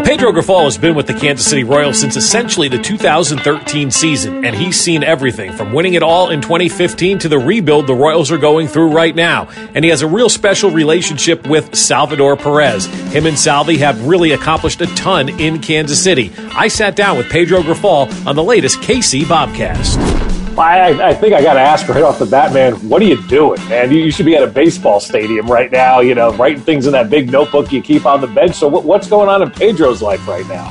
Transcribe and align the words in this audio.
Well, 0.00 0.08
Pedro 0.08 0.32
Grifol 0.32 0.64
has 0.64 0.78
been 0.78 0.94
with 0.94 1.06
the 1.06 1.12
Kansas 1.12 1.46
City 1.46 1.62
Royals 1.62 2.00
since 2.00 2.16
essentially 2.16 2.68
the 2.68 2.78
2013 2.78 3.90
season, 3.90 4.46
and 4.46 4.56
he's 4.56 4.80
seen 4.80 5.04
everything 5.04 5.52
from 5.52 5.74
winning 5.74 5.92
it 5.92 6.02
all 6.02 6.30
in 6.30 6.40
2015 6.40 7.18
to 7.18 7.28
the 7.28 7.38
rebuild 7.38 7.86
the 7.86 7.94
Royals 7.94 8.30
are 8.30 8.38
going 8.38 8.66
through 8.66 8.92
right 8.92 9.14
now. 9.14 9.50
And 9.74 9.84
he 9.84 9.90
has 9.90 10.00
a 10.00 10.06
real 10.06 10.30
special 10.30 10.70
relationship 10.70 11.46
with 11.46 11.74
Salvador 11.74 12.38
Perez. 12.38 12.86
Him 13.12 13.26
and 13.26 13.38
Salvi 13.38 13.76
have 13.76 14.06
really 14.06 14.32
accomplished 14.32 14.80
a 14.80 14.86
ton 14.96 15.28
in 15.38 15.60
Kansas 15.60 16.02
City. 16.02 16.32
I 16.56 16.68
sat 16.68 16.96
down 16.96 17.18
with 17.18 17.28
Pedro 17.28 17.60
Grifol 17.60 18.26
on 18.26 18.36
the 18.36 18.42
latest 18.42 18.78
KC 18.78 19.24
Bobcast. 19.24 20.29
I, 20.58 21.10
I 21.10 21.14
think 21.14 21.34
I 21.34 21.42
got 21.42 21.54
to 21.54 21.60
ask 21.60 21.88
right 21.88 22.02
off 22.02 22.18
the 22.18 22.26
bat, 22.26 22.52
man. 22.52 22.74
What 22.88 23.00
are 23.02 23.04
you 23.04 23.22
doing, 23.28 23.60
man? 23.68 23.92
You, 23.92 23.98
you, 23.98 24.10
should 24.10 24.26
be 24.26 24.36
at 24.36 24.42
a 24.42 24.46
baseball 24.46 25.00
stadium 25.00 25.46
right 25.46 25.70
now. 25.70 26.00
You 26.00 26.14
know, 26.14 26.32
writing 26.32 26.62
things 26.62 26.86
in 26.86 26.92
that 26.92 27.08
big 27.10 27.30
notebook 27.30 27.72
you 27.72 27.82
keep 27.82 28.04
on 28.04 28.20
the 28.20 28.26
bench. 28.26 28.54
So, 28.56 28.68
what, 28.68 28.84
what's 28.84 29.08
going 29.08 29.28
on 29.28 29.42
in 29.42 29.50
Pedro's 29.50 30.02
life 30.02 30.26
right 30.26 30.46
now? 30.48 30.70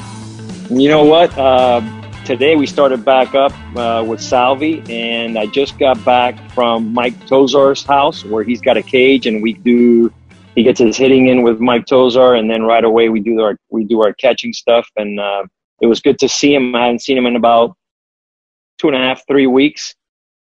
You 0.69 0.89
know 0.89 1.03
what? 1.03 1.35
Uh, 1.37 1.81
today 2.25 2.55
we 2.55 2.67
started 2.67 3.03
back 3.03 3.33
up 3.33 3.53
uh, 3.75 4.03
with 4.05 4.21
Salvi, 4.21 4.83
and 4.89 5.37
I 5.37 5.47
just 5.47 5.79
got 5.79 6.03
back 6.05 6.51
from 6.51 6.93
Mike 6.93 7.17
Tosar's 7.25 7.83
house 7.83 8.23
where 8.23 8.43
he's 8.43 8.61
got 8.61 8.77
a 8.77 8.83
cage, 8.83 9.25
and 9.25 9.41
we 9.41 9.53
do. 9.53 10.13
He 10.55 10.63
gets 10.63 10.79
his 10.79 10.97
hitting 10.97 11.27
in 11.27 11.41
with 11.41 11.59
Mike 11.59 11.85
Tosar, 11.85 12.37
and 12.37 12.49
then 12.49 12.63
right 12.63 12.83
away 12.83 13.09
we 13.09 13.19
do 13.21 13.39
our 13.41 13.57
we 13.69 13.85
do 13.85 14.03
our 14.03 14.13
catching 14.13 14.53
stuff, 14.53 14.87
and 14.97 15.19
uh, 15.19 15.43
it 15.81 15.87
was 15.87 16.01
good 16.01 16.19
to 16.19 16.29
see 16.29 16.53
him. 16.53 16.75
I 16.75 16.85
hadn't 16.85 16.99
seen 16.99 17.17
him 17.17 17.25
in 17.25 17.35
about 17.35 17.75
two 18.79 18.87
and 18.87 18.95
a 18.95 18.99
half, 18.99 19.21
three 19.27 19.47
weeks. 19.47 19.95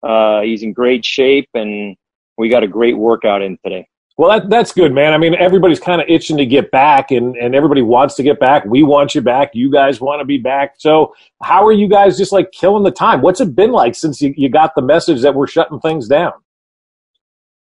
Uh, 0.03 0.42
he's 0.42 0.62
in 0.62 0.73
great 0.73 1.05
shape, 1.05 1.48
and 1.55 1.97
we 2.39 2.48
got 2.48 2.62
a 2.62 2.69
great 2.69 2.97
workout 2.97 3.43
in 3.43 3.59
today. 3.65 3.88
Well, 4.19 4.31
that, 4.31 4.49
that's 4.49 4.72
good, 4.72 4.94
man. 4.94 5.12
I 5.12 5.19
mean, 5.19 5.34
everybody's 5.34 5.81
kind 5.81 6.00
of 6.00 6.09
itching 6.09 6.38
to 6.38 6.47
get 6.47 6.71
back, 6.71 7.11
and, 7.11 7.37
and 7.37 7.55
everybody 7.55 7.83
wants 7.83 8.15
to 8.15 8.22
get 8.22 8.41
back. 8.41 8.65
We 8.65 8.83
want 8.83 9.15
you 9.15 9.21
back. 9.21 9.50
You 9.55 9.71
guys 9.71 10.00
want 10.00 10.21
to 10.21 10.25
be 10.25 10.38
back. 10.38 10.77
So, 10.78 11.15
how 11.43 11.66
are 11.66 11.72
you 11.72 11.87
guys 11.87 12.16
just 12.16 12.33
like 12.33 12.50
killing 12.50 12.83
the 12.83 12.91
time? 12.91 13.21
What's 13.21 13.43
it 13.43 13.55
been 13.55 13.72
like 13.72 13.94
since 13.94 14.22
you, 14.22 14.33
you 14.37 14.49
got 14.49 14.75
the 14.75 14.81
message 14.81 15.21
that 15.21 15.34
we're 15.34 15.47
shutting 15.47 15.81
things 15.81 16.09
down? 16.09 16.32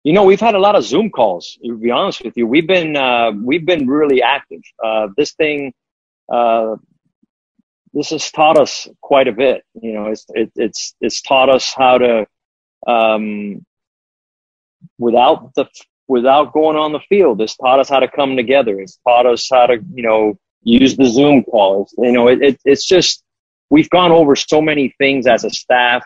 You 0.03 0.12
know, 0.12 0.25
we've 0.25 0.41
had 0.41 0.56
a 0.56 0.58
lot 0.58 0.75
of 0.75 0.82
Zoom 0.82 1.10
calls. 1.10 1.58
To 1.64 1.76
be 1.76 1.92
honest 1.92 2.25
with 2.25 2.37
you, 2.37 2.44
we've 2.48 2.66
been 2.66 2.97
uh, 2.97 3.31
we've 3.31 3.64
been 3.64 3.87
really 3.87 4.20
active. 4.20 4.62
Uh, 4.84 5.08
this 5.16 5.32
thing, 5.34 5.72
uh, 6.32 6.75
this 7.92 8.10
has 8.10 8.30
taught 8.30 8.58
us 8.58 8.88
quite 9.00 9.28
a 9.28 9.32
bit. 9.32 9.64
You 9.80 9.92
know, 9.92 10.06
it's 10.06 10.26
it, 10.30 10.50
it's 10.56 10.94
it's 11.00 11.20
taught 11.22 11.50
us 11.50 11.72
how 11.76 11.98
to, 11.98 12.26
um, 12.86 13.64
without 14.98 15.54
the 15.54 15.66
without 16.08 16.52
going 16.52 16.76
on 16.76 16.92
the 16.92 17.00
field, 17.00 17.41
it's 17.41 17.56
taught 17.56 17.81
us 17.81 17.88
how 17.88 18.00
to 18.00 18.08
come 18.08 18.36
together. 18.36 18.81
It's 18.81 18.98
taught 19.06 19.26
us 19.26 19.48
how 19.50 19.66
to 19.66 19.76
you 19.94 20.02
know 20.02 20.38
use 20.62 20.97
the 20.97 21.06
Zoom 21.06 21.44
calls. 21.44 21.94
You 21.98 22.12
know, 22.12 22.28
it, 22.28 22.42
it 22.42 22.60
it's 22.64 22.86
just 22.86 23.22
we've 23.70 23.91
gone 23.91 24.10
over 24.10 24.36
so 24.36 24.62
many 24.62 24.94
things 24.98 25.26
as 25.26 25.44
a 25.44 25.50
staff 25.50 26.02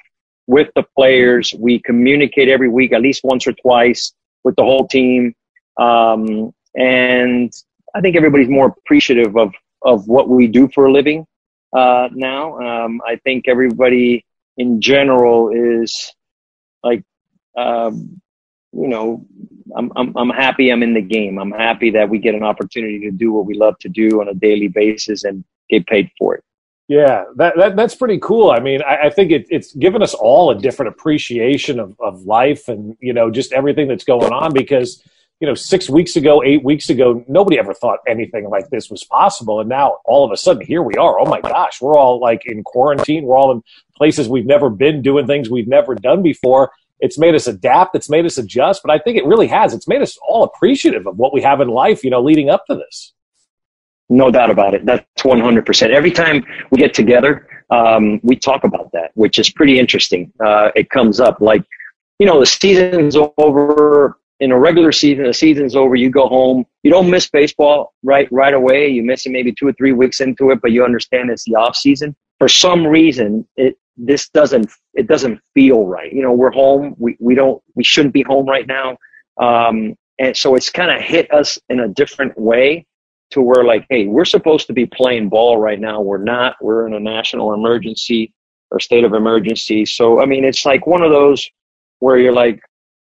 with 0.46 0.68
the 0.74 0.84
players. 0.96 1.54
We 1.56 1.78
communicate 1.78 2.48
every 2.48 2.68
week, 2.68 2.92
at 2.92 3.00
least 3.00 3.22
once 3.22 3.46
or 3.46 3.52
twice, 3.52 4.12
with 4.42 4.56
the 4.56 4.64
whole 4.64 4.88
team, 4.88 5.34
um, 5.76 6.52
and 6.74 7.52
I 7.94 8.00
think 8.00 8.16
everybody's 8.16 8.48
more 8.48 8.74
appreciative 8.76 9.36
of 9.36 9.54
of 9.82 10.08
what 10.08 10.28
we 10.28 10.48
do 10.48 10.68
for 10.74 10.86
a 10.86 10.92
living 10.92 11.26
uh, 11.80 12.08
now. 12.12 12.42
Um, 12.66 12.92
I 13.12 13.14
think 13.24 13.38
everybody 13.54 14.24
in 14.56 14.80
general 14.80 15.38
is 15.72 15.90
like, 16.82 17.02
um, 17.64 18.20
you 18.72 18.88
know, 18.92 19.26
I'm, 19.78 19.88
I'm, 19.98 20.08
I'm 20.20 20.30
happy 20.44 20.66
I'm 20.72 20.82
in 20.82 20.94
the 20.94 21.06
game. 21.16 21.34
I'm 21.42 21.54
happy 21.68 21.90
that 21.96 22.08
we 22.12 22.18
get 22.26 22.34
an 22.34 22.42
opportunity 22.42 23.00
to 23.00 23.10
do 23.10 23.28
what 23.34 23.46
we 23.50 23.54
love 23.54 23.76
to 23.84 23.88
do 23.88 24.20
on 24.20 24.28
a 24.28 24.34
daily 24.34 24.68
basis 24.68 25.24
and 25.24 25.44
get 25.72 25.86
paid 25.86 26.10
for 26.18 26.34
it. 26.36 26.42
Yeah, 26.88 27.24
that, 27.40 27.52
that 27.56 27.76
that's 27.76 27.96
pretty 28.02 28.20
cool. 28.28 28.50
I 28.58 28.60
mean, 28.60 28.80
I, 28.82 28.94
I 29.06 29.10
think 29.10 29.28
it, 29.32 29.44
it's 29.56 29.70
given 29.74 30.02
us 30.06 30.14
all 30.14 30.50
a 30.50 30.58
different 30.66 30.90
appreciation 30.94 31.80
of, 31.80 31.96
of 32.08 32.22
life 32.38 32.68
and, 32.68 32.96
you 33.00 33.12
know, 33.12 33.30
just 33.30 33.52
everything 33.52 33.88
that's 33.88 34.04
going 34.04 34.32
on 34.32 34.52
because– 34.52 35.02
you 35.40 35.46
know, 35.46 35.54
six 35.54 35.90
weeks 35.90 36.16
ago, 36.16 36.42
eight 36.42 36.64
weeks 36.64 36.88
ago, 36.88 37.22
nobody 37.28 37.58
ever 37.58 37.74
thought 37.74 37.98
anything 38.08 38.48
like 38.48 38.70
this 38.70 38.90
was 38.90 39.04
possible. 39.04 39.60
And 39.60 39.68
now 39.68 39.98
all 40.06 40.24
of 40.24 40.32
a 40.32 40.36
sudden, 40.36 40.64
here 40.64 40.82
we 40.82 40.94
are. 40.94 41.18
Oh 41.18 41.26
my 41.26 41.40
gosh, 41.40 41.80
we're 41.80 41.96
all 41.96 42.18
like 42.18 42.46
in 42.46 42.62
quarantine. 42.62 43.24
We're 43.24 43.36
all 43.36 43.52
in 43.52 43.62
places 43.96 44.28
we've 44.28 44.46
never 44.46 44.70
been 44.70 45.02
doing 45.02 45.26
things 45.26 45.50
we've 45.50 45.68
never 45.68 45.94
done 45.94 46.22
before. 46.22 46.72
It's 47.00 47.18
made 47.18 47.34
us 47.34 47.46
adapt. 47.46 47.94
It's 47.94 48.08
made 48.08 48.24
us 48.24 48.38
adjust. 48.38 48.82
But 48.82 48.92
I 48.92 48.98
think 48.98 49.18
it 49.18 49.26
really 49.26 49.46
has. 49.48 49.74
It's 49.74 49.86
made 49.86 50.00
us 50.00 50.18
all 50.26 50.44
appreciative 50.44 51.06
of 51.06 51.18
what 51.18 51.34
we 51.34 51.42
have 51.42 51.60
in 51.60 51.68
life, 51.68 52.02
you 52.02 52.10
know, 52.10 52.22
leading 52.22 52.48
up 52.48 52.64
to 52.66 52.74
this. 52.74 53.12
No 54.08 54.30
doubt 54.30 54.50
about 54.50 54.72
it. 54.72 54.86
That's 54.86 55.04
100%. 55.18 55.90
Every 55.90 56.12
time 56.12 56.46
we 56.70 56.78
get 56.78 56.94
together, 56.94 57.46
um, 57.68 58.20
we 58.22 58.36
talk 58.36 58.64
about 58.64 58.90
that, 58.92 59.10
which 59.14 59.38
is 59.38 59.50
pretty 59.50 59.78
interesting. 59.78 60.32
Uh, 60.42 60.70
it 60.74 60.88
comes 60.88 61.20
up 61.20 61.40
like, 61.40 61.62
you 62.18 62.26
know, 62.26 62.40
the 62.40 62.46
season's 62.46 63.16
over 63.36 64.16
in 64.40 64.52
a 64.52 64.58
regular 64.58 64.92
season, 64.92 65.24
the 65.24 65.34
season's 65.34 65.74
over, 65.74 65.96
you 65.96 66.10
go 66.10 66.28
home. 66.28 66.66
You 66.82 66.90
don't 66.90 67.10
miss 67.10 67.28
baseball 67.28 67.94
right 68.02 68.28
right 68.30 68.54
away. 68.54 68.88
You 68.88 69.02
miss 69.02 69.26
it 69.26 69.30
maybe 69.30 69.52
two 69.52 69.68
or 69.68 69.72
three 69.72 69.92
weeks 69.92 70.20
into 70.20 70.50
it, 70.50 70.60
but 70.60 70.72
you 70.72 70.84
understand 70.84 71.30
it's 71.30 71.44
the 71.44 71.54
off 71.54 71.76
season. 71.76 72.14
For 72.38 72.48
some 72.48 72.86
reason, 72.86 73.46
it 73.56 73.76
this 73.96 74.28
doesn't 74.28 74.70
it 74.94 75.06
doesn't 75.06 75.40
feel 75.54 75.86
right. 75.86 76.12
You 76.12 76.22
know, 76.22 76.32
we're 76.32 76.50
home. 76.50 76.94
We 76.98 77.16
we 77.18 77.34
don't 77.34 77.62
we 77.74 77.84
shouldn't 77.84 78.14
be 78.14 78.22
home 78.22 78.46
right 78.46 78.66
now. 78.66 78.98
Um, 79.38 79.96
and 80.18 80.36
so 80.36 80.54
it's 80.54 80.70
kind 80.70 80.90
of 80.90 81.00
hit 81.00 81.32
us 81.32 81.58
in 81.68 81.80
a 81.80 81.88
different 81.88 82.38
way 82.38 82.86
to 83.30 83.40
where 83.40 83.64
like, 83.64 83.86
hey, 83.90 84.06
we're 84.06 84.24
supposed 84.24 84.66
to 84.68 84.72
be 84.72 84.86
playing 84.86 85.28
ball 85.28 85.58
right 85.58 85.80
now. 85.80 86.00
We're 86.00 86.22
not. 86.22 86.56
We're 86.60 86.86
in 86.86 86.94
a 86.94 87.00
national 87.00 87.54
emergency 87.54 88.32
or 88.70 88.80
state 88.80 89.04
of 89.04 89.14
emergency. 89.14 89.86
So 89.86 90.20
I 90.20 90.26
mean, 90.26 90.44
it's 90.44 90.66
like 90.66 90.86
one 90.86 91.02
of 91.02 91.10
those 91.10 91.48
where 92.00 92.18
you're 92.18 92.32
like, 92.32 92.60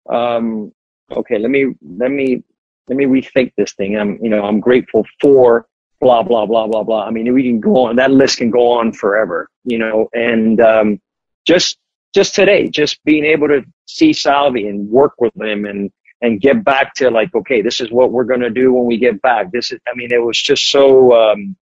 um, 0.10 0.72
okay, 1.12 1.38
let 1.38 1.50
me 1.50 1.74
let 1.98 2.12
me 2.12 2.44
let 2.88 2.98
me 2.98 3.06
rethink 3.06 3.54
this 3.58 3.74
thing. 3.74 3.98
I'm 3.98 4.18
you 4.22 4.30
know 4.30 4.44
I'm 4.44 4.60
grateful 4.60 5.06
for 5.22 5.68
blah 6.02 6.24
blah 6.24 6.46
blah 6.46 6.68
blah 6.68 6.84
blah. 6.84 7.06
I 7.06 7.12
mean, 7.12 7.34
we 7.34 7.44
can 7.44 7.60
go 7.60 7.86
on. 7.86 7.96
That 7.96 8.12
list 8.12 8.38
can 8.38 8.52
go 8.52 8.72
on 8.72 8.94
forever. 8.94 9.50
You 9.64 9.80
know, 9.80 10.10
and 10.14 10.60
um, 10.62 11.02
just 11.46 11.78
just 12.14 12.36
today, 12.36 12.70
just 12.70 13.04
being 13.04 13.26
able 13.26 13.48
to 13.48 13.64
see 13.86 14.14
Salvi 14.14 14.68
and 14.68 14.90
work 14.90 15.14
with 15.20 15.36
him 15.36 15.66
and 15.66 15.92
and 16.22 16.42
get 16.42 16.64
back 16.64 16.94
to 16.96 17.10
like, 17.10 17.34
okay, 17.34 17.62
this 17.62 17.80
is 17.80 17.92
what 17.92 18.12
we're 18.12 18.26
going 18.26 18.42
to 18.42 18.50
do 18.50 18.74
when 18.74 18.86
we 18.86 18.98
get 18.98 19.22
back. 19.22 19.52
This 19.52 19.72
is, 19.72 19.80
I 19.88 19.96
mean, 19.96 20.12
it 20.12 20.22
was 20.22 20.38
just 20.42 20.70
so 20.70 21.14
um, 21.14 21.56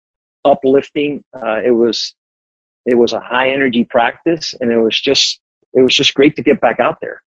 uplifting. 0.44 1.24
Uh, 1.34 1.60
it 1.64 1.72
was, 1.72 2.14
it 2.86 2.94
was 2.94 3.12
a 3.12 3.20
high 3.20 3.50
energy 3.50 3.84
practice, 3.84 4.54
and 4.60 4.70
it 4.70 4.78
was 4.78 5.00
just, 5.00 5.40
it 5.72 5.82
was 5.82 5.94
just 5.94 6.14
great 6.14 6.36
to 6.36 6.42
get 6.42 6.60
back 6.60 6.78
out 6.78 7.00
there 7.00 7.22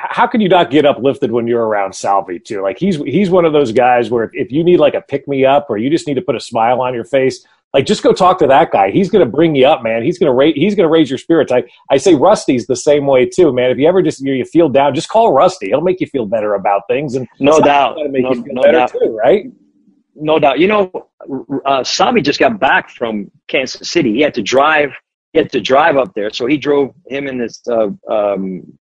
how 0.00 0.28
can 0.28 0.40
you 0.40 0.48
not 0.48 0.70
get 0.70 0.86
uplifted 0.86 1.32
when 1.32 1.48
you're 1.48 1.66
around 1.66 1.92
Salvi 1.92 2.38
too? 2.38 2.62
Like 2.62 2.78
he's 2.78 2.96
he's 2.96 3.30
one 3.30 3.44
of 3.44 3.52
those 3.52 3.72
guys 3.72 4.10
where 4.10 4.24
if, 4.24 4.30
if 4.32 4.52
you 4.52 4.62
need 4.62 4.78
like 4.78 4.94
a 4.94 5.00
pick 5.00 5.26
me 5.26 5.44
up 5.44 5.66
or 5.68 5.76
you 5.76 5.90
just 5.90 6.06
need 6.06 6.14
to 6.14 6.22
put 6.22 6.36
a 6.36 6.40
smile 6.40 6.80
on 6.80 6.94
your 6.94 7.04
face, 7.04 7.44
like 7.74 7.84
just 7.84 8.02
go 8.02 8.12
talk 8.12 8.38
to 8.38 8.46
that 8.46 8.70
guy. 8.70 8.90
He's 8.92 9.10
going 9.10 9.24
to 9.24 9.30
bring 9.30 9.56
you 9.56 9.66
up, 9.66 9.82
man. 9.82 10.04
He's 10.04 10.16
going 10.18 10.28
to 10.28 10.34
raise 10.34 10.54
he's 10.54 10.76
going 10.76 10.84
to 10.84 10.90
raise 10.90 11.10
your 11.10 11.18
spirits. 11.18 11.50
I 11.50 11.64
I 11.90 11.96
say 11.96 12.14
Rusty's 12.14 12.66
the 12.66 12.76
same 12.76 13.06
way 13.06 13.26
too, 13.26 13.52
man. 13.52 13.70
If 13.70 13.78
you 13.78 13.88
ever 13.88 14.00
just 14.00 14.20
you, 14.20 14.44
feel 14.44 14.68
down, 14.68 14.94
just 14.94 15.08
call 15.08 15.32
Rusty. 15.32 15.68
He'll 15.68 15.80
make 15.80 16.00
you 16.00 16.06
feel 16.06 16.26
better 16.26 16.54
about 16.54 16.82
things, 16.88 17.16
and 17.16 17.26
no 17.40 17.58
doubt, 17.58 17.96
make 18.10 18.22
no, 18.22 18.34
you 18.34 18.44
feel 18.44 18.54
no 18.54 18.62
better 18.62 18.78
doubt. 18.78 18.92
too, 18.92 19.18
right? 19.20 19.46
No 20.14 20.38
doubt. 20.38 20.60
You 20.60 20.68
know, 20.68 21.08
uh, 21.66 21.82
Salvi 21.82 22.22
just 22.22 22.38
got 22.38 22.60
back 22.60 22.90
from 22.90 23.30
Kansas 23.48 23.90
City. 23.90 24.12
He 24.14 24.20
had 24.20 24.34
to 24.34 24.42
drive. 24.42 24.92
He 25.32 25.40
had 25.40 25.50
to 25.52 25.60
drive 25.60 25.96
up 25.96 26.14
there, 26.14 26.30
so 26.30 26.46
he 26.46 26.56
drove 26.56 26.94
him 27.08 27.26
and 27.26 27.40
his 27.40 27.60
uh, 27.68 27.88
um, 28.10 28.78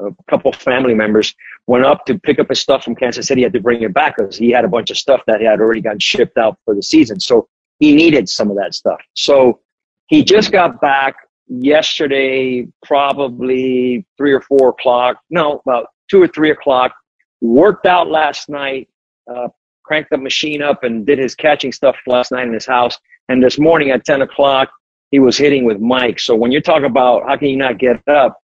a 0.00 0.10
couple 0.30 0.52
family 0.52 0.94
members 0.94 1.34
went 1.66 1.84
up 1.84 2.04
to 2.06 2.18
pick 2.18 2.38
up 2.38 2.48
his 2.48 2.60
stuff 2.60 2.84
from 2.84 2.94
Kansas 2.94 3.26
City. 3.26 3.40
He 3.40 3.44
had 3.44 3.52
to 3.52 3.60
bring 3.60 3.82
it 3.82 3.92
back 3.92 4.16
because 4.16 4.36
he 4.36 4.50
had 4.50 4.64
a 4.64 4.68
bunch 4.68 4.90
of 4.90 4.96
stuff 4.96 5.22
that 5.26 5.40
had 5.40 5.60
already 5.60 5.80
gotten 5.80 5.98
shipped 5.98 6.38
out 6.38 6.58
for 6.64 6.74
the 6.74 6.82
season. 6.82 7.20
So 7.20 7.48
he 7.78 7.94
needed 7.94 8.28
some 8.28 8.50
of 8.50 8.56
that 8.56 8.74
stuff. 8.74 9.00
So 9.14 9.60
he 10.06 10.24
just 10.24 10.52
got 10.52 10.80
back 10.80 11.16
yesterday, 11.48 12.66
probably 12.84 14.06
three 14.16 14.32
or 14.32 14.40
four 14.42 14.70
o'clock. 14.70 15.18
No, 15.30 15.60
about 15.66 15.88
two 16.10 16.22
or 16.22 16.28
three 16.28 16.50
o'clock. 16.50 16.94
Worked 17.40 17.86
out 17.86 18.08
last 18.08 18.48
night. 18.48 18.88
Uh, 19.30 19.48
cranked 19.84 20.10
the 20.10 20.18
machine 20.18 20.62
up 20.62 20.84
and 20.84 21.06
did 21.06 21.18
his 21.18 21.34
catching 21.34 21.72
stuff 21.72 21.96
last 22.06 22.30
night 22.30 22.46
in 22.46 22.52
his 22.52 22.66
house. 22.66 22.98
And 23.28 23.42
this 23.42 23.58
morning 23.58 23.90
at 23.90 24.04
10 24.04 24.22
o'clock, 24.22 24.70
he 25.10 25.18
was 25.18 25.38
hitting 25.38 25.64
with 25.64 25.80
Mike. 25.80 26.20
So 26.20 26.34
when 26.34 26.52
you're 26.52 26.60
talking 26.60 26.84
about 26.84 27.26
how 27.26 27.36
can 27.36 27.48
you 27.48 27.56
not 27.56 27.78
get 27.78 28.06
up, 28.06 28.38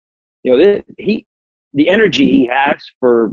you 0.45 0.57
know, 0.57 0.83
he, 0.99 1.27
the 1.75 1.89
energy 1.89 2.31
he 2.31 2.47
has 2.47 2.83
for, 3.01 3.33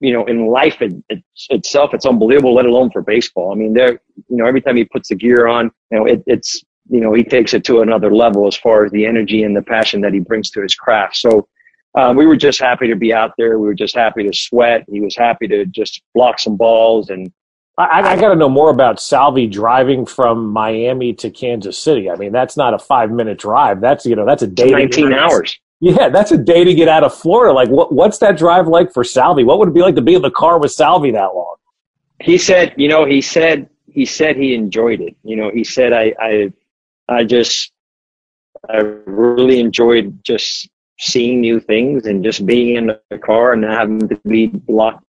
you 0.00 0.12
know, 0.12 0.24
in 0.26 0.46
life 0.46 0.80
it, 0.80 0.94
it, 1.08 1.22
itself, 1.50 1.94
it's 1.94 2.06
unbelievable, 2.06 2.54
let 2.54 2.66
alone 2.66 2.90
for 2.90 3.02
baseball. 3.02 3.52
I 3.52 3.56
mean, 3.56 3.74
there, 3.74 4.00
you 4.28 4.36
know, 4.36 4.46
every 4.46 4.60
time 4.60 4.76
he 4.76 4.84
puts 4.84 5.08
the 5.08 5.16
gear 5.16 5.46
on, 5.46 5.70
you 5.90 5.98
know, 5.98 6.06
it, 6.06 6.22
it's, 6.26 6.62
you 6.90 7.00
know, 7.00 7.12
he 7.12 7.24
takes 7.24 7.52
it 7.54 7.64
to 7.64 7.80
another 7.80 8.14
level 8.14 8.46
as 8.46 8.56
far 8.56 8.84
as 8.84 8.92
the 8.92 9.04
energy 9.04 9.42
and 9.42 9.56
the 9.56 9.62
passion 9.62 10.00
that 10.02 10.14
he 10.14 10.20
brings 10.20 10.50
to 10.50 10.62
his 10.62 10.74
craft. 10.74 11.16
So, 11.16 11.48
um, 11.94 12.16
we 12.16 12.26
were 12.26 12.36
just 12.36 12.60
happy 12.60 12.86
to 12.88 12.96
be 12.96 13.12
out 13.12 13.32
there. 13.38 13.58
We 13.58 13.66
were 13.66 13.74
just 13.74 13.96
happy 13.96 14.22
to 14.22 14.32
sweat. 14.32 14.84
He 14.88 15.00
was 15.00 15.16
happy 15.16 15.48
to 15.48 15.64
just 15.64 16.02
block 16.14 16.38
some 16.38 16.56
balls 16.56 17.10
and 17.10 17.32
I, 17.78 18.12
I 18.12 18.16
got 18.16 18.30
to 18.30 18.34
know 18.34 18.48
more 18.48 18.70
about 18.70 19.00
Salvi 19.00 19.46
driving 19.46 20.04
from 20.04 20.48
Miami 20.48 21.14
to 21.14 21.30
Kansas 21.30 21.78
City. 21.78 22.10
I 22.10 22.16
mean, 22.16 22.32
that's 22.32 22.56
not 22.56 22.74
a 22.74 22.78
five 22.78 23.12
minute 23.12 23.38
drive. 23.38 23.80
That's 23.80 24.04
you 24.04 24.16
know 24.16 24.26
that's 24.26 24.42
a 24.42 24.48
day. 24.48 24.70
19 24.70 25.12
hours. 25.12 25.56
Yeah, 25.80 26.08
that's 26.08 26.32
a 26.32 26.38
day 26.38 26.64
to 26.64 26.74
get 26.74 26.88
out 26.88 27.04
of 27.04 27.14
Florida. 27.14 27.54
Like, 27.54 27.68
what 27.68 27.92
what's 27.92 28.18
that 28.18 28.36
drive 28.36 28.66
like 28.66 28.92
for 28.92 29.04
Salvi? 29.04 29.44
What 29.44 29.58
would 29.58 29.68
it 29.68 29.74
be 29.74 29.80
like 29.80 29.94
to 29.94 30.02
be 30.02 30.14
in 30.14 30.22
the 30.22 30.30
car 30.30 30.58
with 30.58 30.72
Salvi 30.72 31.12
that 31.12 31.34
long? 31.34 31.56
He 32.20 32.36
said, 32.36 32.74
you 32.76 32.88
know, 32.88 33.04
he 33.04 33.20
said 33.20 33.68
he 33.86 34.04
said 34.04 34.36
he 34.36 34.54
enjoyed 34.54 35.00
it. 35.00 35.16
You 35.22 35.36
know, 35.36 35.50
he 35.50 35.62
said 35.62 35.92
I 35.92 36.14
I 36.18 36.52
I 37.08 37.24
just 37.24 37.72
I 38.68 38.78
really 38.78 39.60
enjoyed 39.60 40.24
just 40.24 40.68
seeing 40.98 41.40
new 41.40 41.60
things 41.60 42.06
and 42.06 42.24
just 42.24 42.44
being 42.44 42.76
in 42.76 42.86
the 43.10 43.18
car 43.18 43.52
and 43.52 43.62
having 43.64 44.00
to 44.08 44.16
be 44.26 44.50
locked 44.66 45.04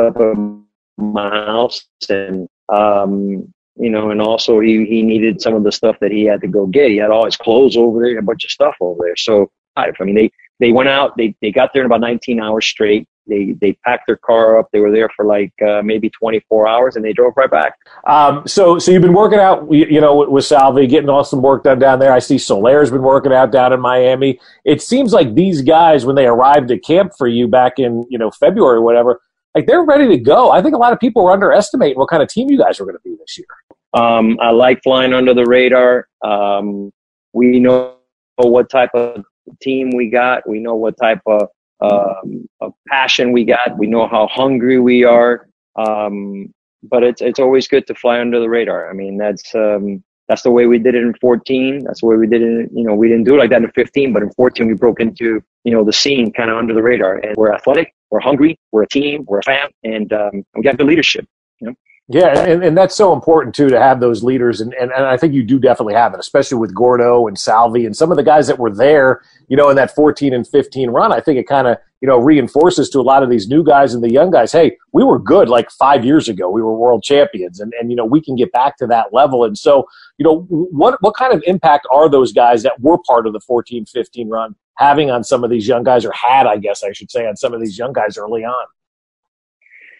up 0.00 0.16
in 0.20 0.64
my 0.96 1.28
house 1.28 1.86
and 2.08 2.48
um 2.72 3.52
you 3.76 3.90
know 3.90 4.10
and 4.10 4.20
also 4.22 4.58
he 4.60 4.86
he 4.86 5.02
needed 5.02 5.40
some 5.40 5.54
of 5.54 5.64
the 5.64 5.70
stuff 5.70 5.96
that 6.00 6.10
he 6.10 6.24
had 6.24 6.40
to 6.40 6.48
go 6.48 6.66
get 6.66 6.90
he 6.90 6.96
had 6.96 7.10
all 7.10 7.24
his 7.24 7.36
clothes 7.36 7.76
over 7.76 8.00
there 8.00 8.18
a 8.18 8.22
bunch 8.22 8.44
of 8.44 8.50
stuff 8.50 8.74
over 8.80 9.04
there 9.04 9.16
so 9.16 9.50
i 9.78 10.04
mean 10.04 10.14
they 10.14 10.30
they 10.60 10.72
went 10.72 10.88
out 10.88 11.16
they 11.16 11.34
they 11.42 11.50
got 11.50 11.70
there 11.72 11.82
in 11.82 11.86
about 11.86 12.00
19 12.00 12.40
hours 12.40 12.66
straight 12.66 13.08
they 13.28 13.54
they 13.60 13.74
packed 13.84 14.06
their 14.06 14.16
car 14.16 14.58
up. 14.58 14.68
They 14.72 14.80
were 14.80 14.90
there 14.90 15.08
for 15.14 15.24
like 15.24 15.52
uh, 15.62 15.82
maybe 15.82 16.10
24 16.10 16.66
hours, 16.66 16.96
and 16.96 17.04
they 17.04 17.12
drove 17.12 17.34
right 17.36 17.50
back. 17.50 17.74
Um, 18.06 18.46
so 18.46 18.78
so 18.78 18.90
you've 18.90 19.02
been 19.02 19.12
working 19.12 19.38
out, 19.38 19.70
you 19.70 20.00
know, 20.00 20.16
with, 20.16 20.28
with 20.30 20.44
Salvi, 20.44 20.86
getting 20.86 21.08
all 21.08 21.24
some 21.24 21.42
work 21.42 21.64
done 21.64 21.78
down 21.78 21.98
there. 21.98 22.12
I 22.12 22.18
see 22.18 22.38
Soler's 22.38 22.90
been 22.90 23.02
working 23.02 23.32
out 23.32 23.52
down 23.52 23.72
in 23.72 23.80
Miami. 23.80 24.40
It 24.64 24.82
seems 24.82 25.12
like 25.12 25.34
these 25.34 25.62
guys, 25.62 26.04
when 26.04 26.16
they 26.16 26.26
arrived 26.26 26.70
at 26.70 26.82
camp 26.82 27.12
for 27.16 27.28
you 27.28 27.46
back 27.46 27.78
in 27.78 28.06
you 28.08 28.18
know 28.18 28.30
February 28.30 28.78
or 28.78 28.82
whatever, 28.82 29.20
like 29.54 29.66
they're 29.66 29.84
ready 29.84 30.08
to 30.08 30.18
go. 30.18 30.50
I 30.50 30.62
think 30.62 30.74
a 30.74 30.78
lot 30.78 30.92
of 30.92 30.98
people 30.98 31.24
were 31.24 31.32
underestimating 31.32 31.98
what 31.98 32.08
kind 32.08 32.22
of 32.22 32.28
team 32.28 32.50
you 32.50 32.58
guys 32.58 32.80
were 32.80 32.86
going 32.86 32.96
to 32.96 33.02
be 33.04 33.16
this 33.16 33.38
year. 33.38 33.46
Um, 33.94 34.38
I 34.40 34.50
like 34.50 34.82
flying 34.82 35.12
under 35.12 35.34
the 35.34 35.44
radar. 35.44 36.08
Um, 36.24 36.92
we 37.32 37.60
know 37.60 37.94
what 38.36 38.70
type 38.70 38.90
of 38.94 39.24
team 39.62 39.92
we 39.96 40.10
got. 40.10 40.48
We 40.48 40.60
know 40.60 40.76
what 40.76 40.96
type 41.02 41.22
of 41.26 41.48
um, 41.80 42.48
of 42.60 42.74
passion 42.88 43.32
we 43.32 43.44
got. 43.44 43.78
We 43.78 43.88
know 43.88 44.08
how 44.08 44.28
hungry 44.28 44.80
we 44.80 45.04
are. 45.04 45.48
Um, 45.76 46.52
but 46.84 47.04
it's 47.04 47.22
it's 47.22 47.40
always 47.40 47.68
good 47.68 47.86
to 47.88 47.94
fly 47.96 48.20
under 48.20 48.40
the 48.40 48.48
radar. 48.50 48.90
I 48.90 48.94
mean, 48.94 49.18
that's 49.18 49.54
um, 49.54 50.04
that's 50.28 50.42
the 50.42 50.50
way 50.52 50.66
we 50.66 50.78
did 50.78 50.94
it 50.94 51.02
in 51.02 51.14
14. 51.20 51.84
That's 51.84 52.00
the 52.00 52.06
way 52.06 52.16
we 52.16 52.26
did 52.28 52.42
it. 52.42 52.70
You 52.74 52.84
know, 52.84 52.94
we 52.94 53.08
didn't 53.08 53.24
do 53.24 53.36
it 53.36 53.38
like 53.38 53.50
that 53.50 53.62
in 53.62 53.70
15, 53.72 54.12
but 54.12 54.22
in 54.22 54.30
14 54.32 54.66
we 54.68 54.74
broke 54.74 55.00
into 55.00 55.42
you 55.64 55.72
know 55.72 55.84
the 55.84 55.92
scene 55.92 56.32
kind 56.32 56.50
of 56.50 56.58
under 56.58 56.74
the 56.74 56.82
radar. 56.82 57.16
And 57.18 57.36
we're 57.36 57.52
athletic, 57.54 57.94
we're 58.10 58.20
hungry, 58.20 58.58
we're 58.72 58.84
a 58.84 58.88
team, 58.88 59.24
we're 59.28 59.40
a 59.40 59.44
fam, 59.44 59.70
and 59.84 60.12
um, 60.12 60.44
we 60.56 60.62
got 60.62 60.78
good 60.78 60.86
leadership. 60.88 61.26
You 61.60 61.68
know. 61.68 61.74
Yeah, 62.10 62.38
and, 62.38 62.64
and 62.64 62.76
that's 62.76 62.96
so 62.96 63.12
important 63.12 63.54
too 63.54 63.68
to 63.68 63.78
have 63.78 64.00
those 64.00 64.24
leaders, 64.24 64.62
and, 64.62 64.72
and, 64.74 64.90
and 64.92 65.04
I 65.04 65.18
think 65.18 65.34
you 65.34 65.42
do 65.42 65.58
definitely 65.58 65.92
have 65.92 66.14
it, 66.14 66.20
especially 66.20 66.56
with 66.56 66.74
Gordo 66.74 67.26
and 67.26 67.38
Salvi 67.38 67.84
and 67.84 67.94
some 67.94 68.10
of 68.10 68.16
the 68.16 68.22
guys 68.22 68.46
that 68.46 68.58
were 68.58 68.74
there, 68.74 69.20
you 69.48 69.58
know, 69.58 69.68
in 69.68 69.76
that 69.76 69.94
14 69.94 70.32
and 70.32 70.48
15 70.48 70.88
run. 70.88 71.12
I 71.12 71.20
think 71.20 71.38
it 71.38 71.46
kind 71.46 71.66
of 71.66 71.76
you 72.00 72.08
know 72.08 72.18
reinforces 72.18 72.88
to 72.90 73.00
a 73.00 73.02
lot 73.02 73.22
of 73.22 73.28
these 73.28 73.48
new 73.48 73.62
guys 73.62 73.92
and 73.92 74.02
the 74.02 74.10
young 74.10 74.30
guys, 74.30 74.52
hey, 74.52 74.78
we 74.92 75.04
were 75.04 75.18
good 75.18 75.50
like 75.50 75.70
five 75.70 76.02
years 76.02 76.30
ago, 76.30 76.48
we 76.48 76.62
were 76.62 76.74
world 76.74 77.02
champions, 77.02 77.60
and 77.60 77.74
and 77.78 77.90
you 77.90 77.96
know 77.96 78.06
we 78.06 78.22
can 78.22 78.36
get 78.36 78.52
back 78.52 78.78
to 78.78 78.86
that 78.86 79.12
level. 79.12 79.44
And 79.44 79.58
so, 79.58 79.86
you 80.16 80.24
know, 80.24 80.46
what 80.48 80.96
what 81.02 81.14
kind 81.14 81.34
of 81.34 81.42
impact 81.46 81.86
are 81.92 82.08
those 82.08 82.32
guys 82.32 82.62
that 82.62 82.80
were 82.80 82.96
part 83.06 83.26
of 83.26 83.34
the 83.34 83.40
14 83.40 83.84
15 83.84 84.30
run 84.30 84.54
having 84.78 85.10
on 85.10 85.24
some 85.24 85.44
of 85.44 85.50
these 85.50 85.68
young 85.68 85.82
guys, 85.82 86.06
or 86.06 86.12
had, 86.12 86.46
I 86.46 86.56
guess 86.56 86.82
I 86.82 86.92
should 86.92 87.10
say, 87.10 87.26
on 87.26 87.36
some 87.36 87.52
of 87.52 87.60
these 87.60 87.76
young 87.76 87.92
guys 87.92 88.16
early 88.16 88.44
on? 88.44 88.66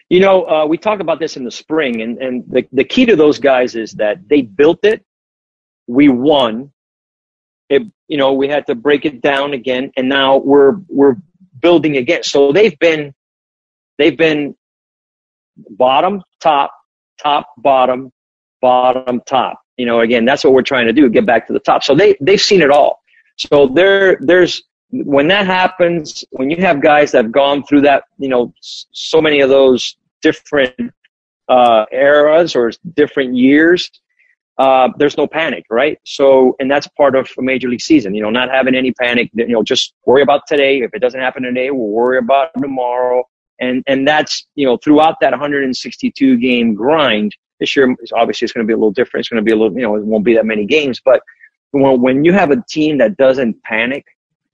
You 0.09 0.21
know, 0.21 0.43
uh, 0.45 0.65
we 0.67 0.77
talked 0.77 1.01
about 1.01 1.19
this 1.19 1.37
in 1.37 1.43
the 1.45 1.51
spring, 1.51 2.01
and, 2.01 2.17
and 2.19 2.45
the, 2.49 2.67
the 2.71 2.85
key 2.85 3.05
to 3.07 3.15
those 3.17 3.39
guys 3.39 3.75
is 3.75 3.93
that 3.93 4.27
they 4.29 4.41
built 4.43 4.85
it, 4.85 5.05
we 5.87 6.09
won. 6.09 6.71
It, 7.69 7.83
you 8.07 8.17
know, 8.17 8.33
we 8.33 8.47
had 8.49 8.67
to 8.67 8.75
break 8.75 9.05
it 9.05 9.21
down 9.21 9.53
again, 9.53 9.91
and 9.97 10.09
now 10.09 10.37
we're 10.37 10.77
we're 10.89 11.17
building 11.61 11.97
again. 11.97 12.23
So 12.23 12.51
they've 12.53 12.77
been 12.79 13.13
they've 13.97 14.17
been 14.17 14.55
bottom, 15.69 16.23
top, 16.41 16.71
top, 17.21 17.47
bottom, 17.57 18.11
bottom, 18.61 19.21
top. 19.27 19.61
You 19.77 19.85
know, 19.85 20.01
again, 20.01 20.25
that's 20.25 20.43
what 20.43 20.53
we're 20.53 20.63
trying 20.63 20.87
to 20.87 20.93
do, 20.93 21.09
get 21.09 21.25
back 21.25 21.47
to 21.47 21.53
the 21.53 21.59
top. 21.59 21.83
So 21.83 21.95
they 21.95 22.17
they've 22.21 22.41
seen 22.41 22.61
it 22.61 22.71
all. 22.71 23.01
So 23.37 23.67
there 23.67 24.17
there's 24.21 24.63
when 24.91 25.27
that 25.27 25.45
happens, 25.45 26.25
when 26.31 26.49
you 26.49 26.57
have 26.57 26.81
guys 26.81 27.11
that 27.11 27.25
have 27.25 27.31
gone 27.31 27.63
through 27.63 27.81
that, 27.81 28.05
you 28.17 28.29
know, 28.29 28.53
so 28.61 29.21
many 29.21 29.39
of 29.41 29.49
those 29.49 29.97
different 30.21 30.75
uh, 31.47 31.85
eras 31.91 32.55
or 32.55 32.71
different 32.95 33.35
years, 33.35 33.89
uh, 34.57 34.89
there's 34.97 35.15
no 35.15 35.27
panic, 35.27 35.63
right? 35.69 35.99
So, 36.05 36.55
and 36.59 36.69
that's 36.69 36.87
part 36.89 37.15
of 37.15 37.29
a 37.37 37.41
major 37.41 37.69
league 37.69 37.81
season, 37.81 38.13
you 38.13 38.21
know, 38.21 38.29
not 38.29 38.49
having 38.49 38.75
any 38.75 38.91
panic, 38.91 39.29
you 39.33 39.47
know, 39.47 39.63
just 39.63 39.93
worry 40.05 40.21
about 40.21 40.47
today. 40.47 40.79
If 40.81 40.93
it 40.93 40.99
doesn't 40.99 41.19
happen 41.19 41.43
today, 41.43 41.71
we'll 41.71 41.87
worry 41.87 42.17
about 42.17 42.49
tomorrow. 42.57 43.23
And, 43.61 43.83
and 43.87 44.07
that's, 44.07 44.47
you 44.55 44.65
know, 44.65 44.77
throughout 44.77 45.15
that 45.21 45.31
162 45.31 46.37
game 46.37 46.73
grind, 46.73 47.35
this 47.59 47.75
year, 47.75 47.93
obviously 48.13 48.45
it's 48.45 48.53
going 48.53 48.65
to 48.65 48.67
be 48.67 48.73
a 48.73 48.77
little 48.77 48.91
different. 48.91 49.21
It's 49.21 49.29
going 49.29 49.43
to 49.43 49.45
be 49.45 49.51
a 49.51 49.55
little, 49.55 49.77
you 49.77 49.83
know, 49.83 49.95
it 49.95 50.03
won't 50.03 50.23
be 50.23 50.33
that 50.35 50.45
many 50.45 50.65
games, 50.65 51.01
but 51.03 51.21
when, 51.71 52.01
when 52.01 52.25
you 52.25 52.33
have 52.33 52.51
a 52.51 52.63
team 52.69 52.97
that 52.97 53.17
doesn't 53.17 53.61
panic 53.63 54.05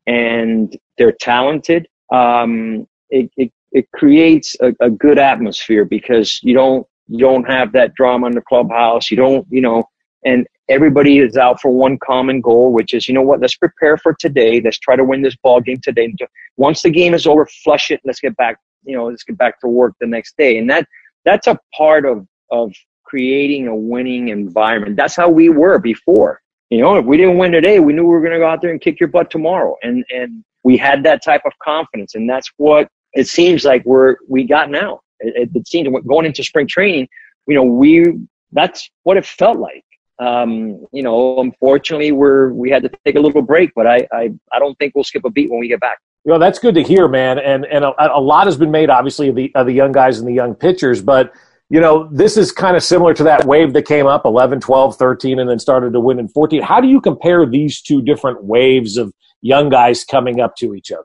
and 0.07 0.77
they're 0.97 1.11
talented, 1.11 1.87
um, 2.13 2.87
it, 3.09 3.29
it, 3.37 3.51
it 3.71 3.89
creates 3.91 4.55
a, 4.61 4.73
a 4.79 4.89
good 4.89 5.19
atmosphere 5.19 5.85
because 5.85 6.39
you 6.43 6.53
don't, 6.53 6.87
you 7.07 7.19
don't 7.19 7.45
have 7.45 7.71
that 7.73 7.93
drama 7.93 8.27
in 8.27 8.33
the 8.33 8.41
clubhouse. 8.41 9.11
You 9.11 9.17
don't, 9.17 9.45
you 9.49 9.61
know, 9.61 9.83
and 10.23 10.47
everybody 10.69 11.19
is 11.19 11.37
out 11.37 11.61
for 11.61 11.71
one 11.71 11.97
common 11.99 12.41
goal, 12.41 12.71
which 12.71 12.93
is, 12.93 13.07
you 13.07 13.13
know 13.13 13.21
what, 13.21 13.41
let's 13.41 13.55
prepare 13.55 13.97
for 13.97 14.15
today. 14.19 14.61
Let's 14.61 14.79
try 14.79 14.95
to 14.95 15.03
win 15.03 15.21
this 15.21 15.35
ball 15.35 15.61
game 15.61 15.79
today. 15.83 16.13
Once 16.57 16.81
the 16.81 16.89
game 16.89 17.13
is 17.13 17.27
over, 17.27 17.45
flush 17.63 17.91
it. 17.91 18.01
Let's 18.05 18.19
get 18.19 18.35
back, 18.37 18.57
you 18.83 18.95
know, 18.95 19.05
let's 19.07 19.23
get 19.23 19.37
back 19.37 19.59
to 19.61 19.67
work 19.67 19.93
the 19.99 20.07
next 20.07 20.35
day. 20.37 20.57
And 20.57 20.69
that, 20.69 20.87
that's 21.25 21.47
a 21.47 21.59
part 21.77 22.05
of, 22.05 22.25
of 22.49 22.73
creating 23.03 23.67
a 23.67 23.75
winning 23.75 24.29
environment. 24.29 24.95
That's 24.95 25.15
how 25.15 25.29
we 25.29 25.49
were 25.49 25.77
before. 25.79 26.41
You 26.69 26.79
know, 26.79 26.95
if 26.95 27.05
we 27.05 27.17
didn't 27.17 27.37
win 27.37 27.51
today, 27.51 27.79
we 27.79 27.93
knew 27.93 28.03
we 28.03 28.09
were 28.09 28.21
going 28.21 28.33
to 28.33 28.39
go 28.39 28.47
out 28.47 28.61
there 28.61 28.71
and 28.71 28.81
kick 28.81 28.99
your 28.99 29.09
butt 29.09 29.29
tomorrow. 29.29 29.75
And, 29.83 30.03
and 30.09 30.43
we 30.63 30.77
had 30.77 31.03
that 31.03 31.23
type 31.23 31.41
of 31.45 31.53
confidence. 31.61 32.15
And 32.15 32.29
that's 32.29 32.51
what 32.57 32.87
it 33.13 33.27
seems 33.27 33.63
like 33.65 33.85
we're, 33.85 34.15
we 34.27 34.43
got 34.43 34.69
now. 34.69 35.01
It, 35.19 35.49
it 35.53 35.67
seems 35.67 35.87
going 36.07 36.25
into 36.25 36.43
spring 36.43 36.67
training, 36.67 37.07
you 37.47 37.55
know, 37.55 37.63
we, 37.63 38.19
that's 38.51 38.89
what 39.03 39.17
it 39.17 39.25
felt 39.25 39.57
like. 39.57 39.83
Um, 40.17 40.85
you 40.93 41.03
know, 41.03 41.41
unfortunately, 41.41 42.13
we're 42.13 42.53
we 42.53 42.69
had 42.69 42.83
to 42.83 42.91
take 43.03 43.15
a 43.15 43.19
little 43.19 43.41
break, 43.41 43.71
but 43.75 43.85
I, 43.85 44.07
I 44.13 44.31
I 44.51 44.59
don't 44.59 44.73
think 44.77 44.95
we'll 44.95 45.03
skip 45.03 45.25
a 45.25 45.29
beat 45.29 45.49
when 45.49 45.59
we 45.59 45.67
get 45.67 45.81
back. 45.81 45.97
Well, 46.23 46.39
that's 46.39 46.57
good 46.57 46.73
to 46.75 46.83
hear, 46.83 47.09
man. 47.09 47.37
And 47.37 47.65
and 47.65 47.83
a, 47.83 48.15
a 48.15 48.21
lot 48.21 48.47
has 48.47 48.55
been 48.55 48.71
made, 48.71 48.89
obviously, 48.89 49.27
of 49.27 49.35
the 49.35 49.51
of 49.55 49.65
the 49.65 49.73
young 49.73 49.91
guys 49.91 50.19
and 50.19 50.27
the 50.27 50.33
young 50.33 50.55
pitchers. 50.55 51.01
But 51.01 51.33
you 51.69 51.79
know, 51.79 52.07
this 52.11 52.37
is 52.37 52.51
kind 52.51 52.77
of 52.77 52.83
similar 52.83 53.13
to 53.13 53.23
that 53.23 53.45
wave 53.45 53.73
that 53.73 53.85
came 53.85 54.05
up 54.05 54.25
11, 54.25 54.59
12, 54.59 54.97
13, 54.97 55.39
and 55.39 55.49
then 55.49 55.57
started 55.59 55.93
to 55.93 55.99
win 55.99 56.19
in 56.19 56.27
14. 56.27 56.61
How 56.61 56.79
do 56.79 56.87
you 56.87 57.01
compare 57.01 57.45
these 57.45 57.81
two 57.81 58.01
different 58.01 58.43
waves 58.43 58.97
of 58.97 59.11
young 59.41 59.69
guys 59.69 60.03
coming 60.03 60.39
up 60.39 60.55
to 60.57 60.75
each 60.75 60.91
other? 60.91 61.03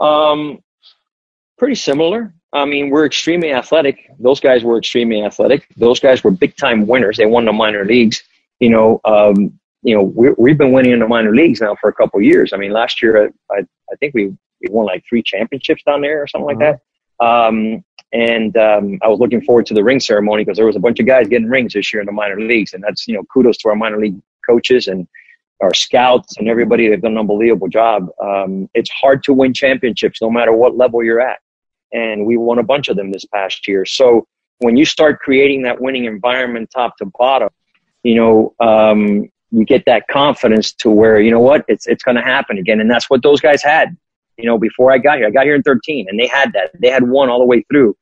Um, 0.00 0.60
pretty 1.58 1.74
similar. 1.74 2.32
I 2.52 2.64
mean, 2.64 2.90
we're 2.90 3.04
extremely 3.04 3.52
athletic. 3.52 4.08
Those 4.18 4.40
guys 4.40 4.62
were 4.62 4.78
extremely 4.78 5.22
athletic. 5.22 5.66
Those 5.76 6.00
guys 6.00 6.22
were 6.22 6.30
big 6.30 6.56
time 6.56 6.86
winners. 6.86 7.16
They 7.16 7.26
won 7.26 7.44
the 7.44 7.52
minor 7.52 7.84
leagues. 7.84 8.22
You 8.60 8.70
know, 8.70 9.00
um, 9.04 9.58
you 9.82 9.94
know, 9.94 10.02
we 10.02 10.50
have 10.50 10.58
been 10.58 10.72
winning 10.72 10.92
in 10.92 11.00
the 11.00 11.08
minor 11.08 11.34
leagues 11.34 11.60
now 11.60 11.76
for 11.80 11.90
a 11.90 11.92
couple 11.92 12.20
years. 12.20 12.52
I 12.52 12.56
mean, 12.56 12.72
last 12.72 13.02
year 13.02 13.32
I, 13.50 13.58
I 13.58 13.96
think 13.96 14.14
we, 14.14 14.26
we 14.26 14.68
won 14.70 14.86
like 14.86 15.04
three 15.08 15.22
championships 15.22 15.82
down 15.84 16.00
there 16.00 16.22
or 16.22 16.26
something 16.26 16.56
uh-huh. 16.56 16.72
like 16.72 16.78
that. 17.20 17.24
Um, 17.24 17.84
and 18.12 18.56
um, 18.56 18.98
I 19.02 19.08
was 19.08 19.18
looking 19.18 19.42
forward 19.42 19.66
to 19.66 19.74
the 19.74 19.84
ring 19.84 20.00
ceremony 20.00 20.44
because 20.44 20.56
there 20.56 20.66
was 20.66 20.76
a 20.76 20.80
bunch 20.80 20.98
of 20.98 21.06
guys 21.06 21.28
getting 21.28 21.48
rings 21.48 21.74
this 21.74 21.92
year 21.92 22.00
in 22.00 22.06
the 22.06 22.12
minor 22.12 22.40
leagues, 22.40 22.72
and 22.72 22.82
that's 22.82 23.06
you 23.06 23.14
know 23.14 23.24
kudos 23.24 23.58
to 23.58 23.68
our 23.68 23.76
minor 23.76 24.00
league 24.00 24.20
coaches 24.48 24.88
and 24.88 25.06
our 25.60 25.74
scouts 25.74 26.36
and 26.38 26.48
everybody. 26.48 26.88
They've 26.88 27.00
done 27.00 27.12
an 27.12 27.18
unbelievable 27.18 27.68
job. 27.68 28.08
Um, 28.22 28.68
it's 28.74 28.90
hard 28.90 29.22
to 29.24 29.34
win 29.34 29.52
championships 29.52 30.22
no 30.22 30.30
matter 30.30 30.52
what 30.52 30.76
level 30.76 31.04
you're 31.04 31.20
at, 31.20 31.40
and 31.92 32.24
we 32.24 32.36
won 32.36 32.58
a 32.58 32.62
bunch 32.62 32.88
of 32.88 32.96
them 32.96 33.12
this 33.12 33.26
past 33.26 33.68
year. 33.68 33.84
So 33.84 34.26
when 34.60 34.76
you 34.76 34.86
start 34.86 35.20
creating 35.20 35.62
that 35.62 35.80
winning 35.80 36.06
environment 36.06 36.70
top 36.74 36.96
to 36.98 37.06
bottom, 37.18 37.50
you 38.04 38.14
know 38.14 38.54
um, 38.60 39.28
you 39.50 39.64
get 39.66 39.84
that 39.84 40.08
confidence 40.08 40.72
to 40.72 40.90
where 40.90 41.20
you 41.20 41.30
know 41.30 41.40
what 41.40 41.66
it's 41.68 41.86
it's 41.86 42.02
going 42.02 42.16
to 42.16 42.22
happen 42.22 42.56
again, 42.56 42.80
and 42.80 42.90
that's 42.90 43.10
what 43.10 43.22
those 43.22 43.42
guys 43.42 43.62
had 43.62 43.94
you 44.38 44.46
know, 44.46 44.56
before 44.56 44.92
I 44.92 44.98
got 44.98 45.18
here. 45.18 45.26
I 45.26 45.30
got 45.30 45.44
here 45.44 45.56
in 45.56 45.62
13 45.62 46.06
and 46.08 46.18
they 46.18 46.28
had 46.28 46.52
that. 46.52 46.70
They 46.80 46.88
had 46.88 47.02
one 47.02 47.28
all 47.28 47.40
the 47.40 47.44
way 47.44 47.64
through. 47.70 47.96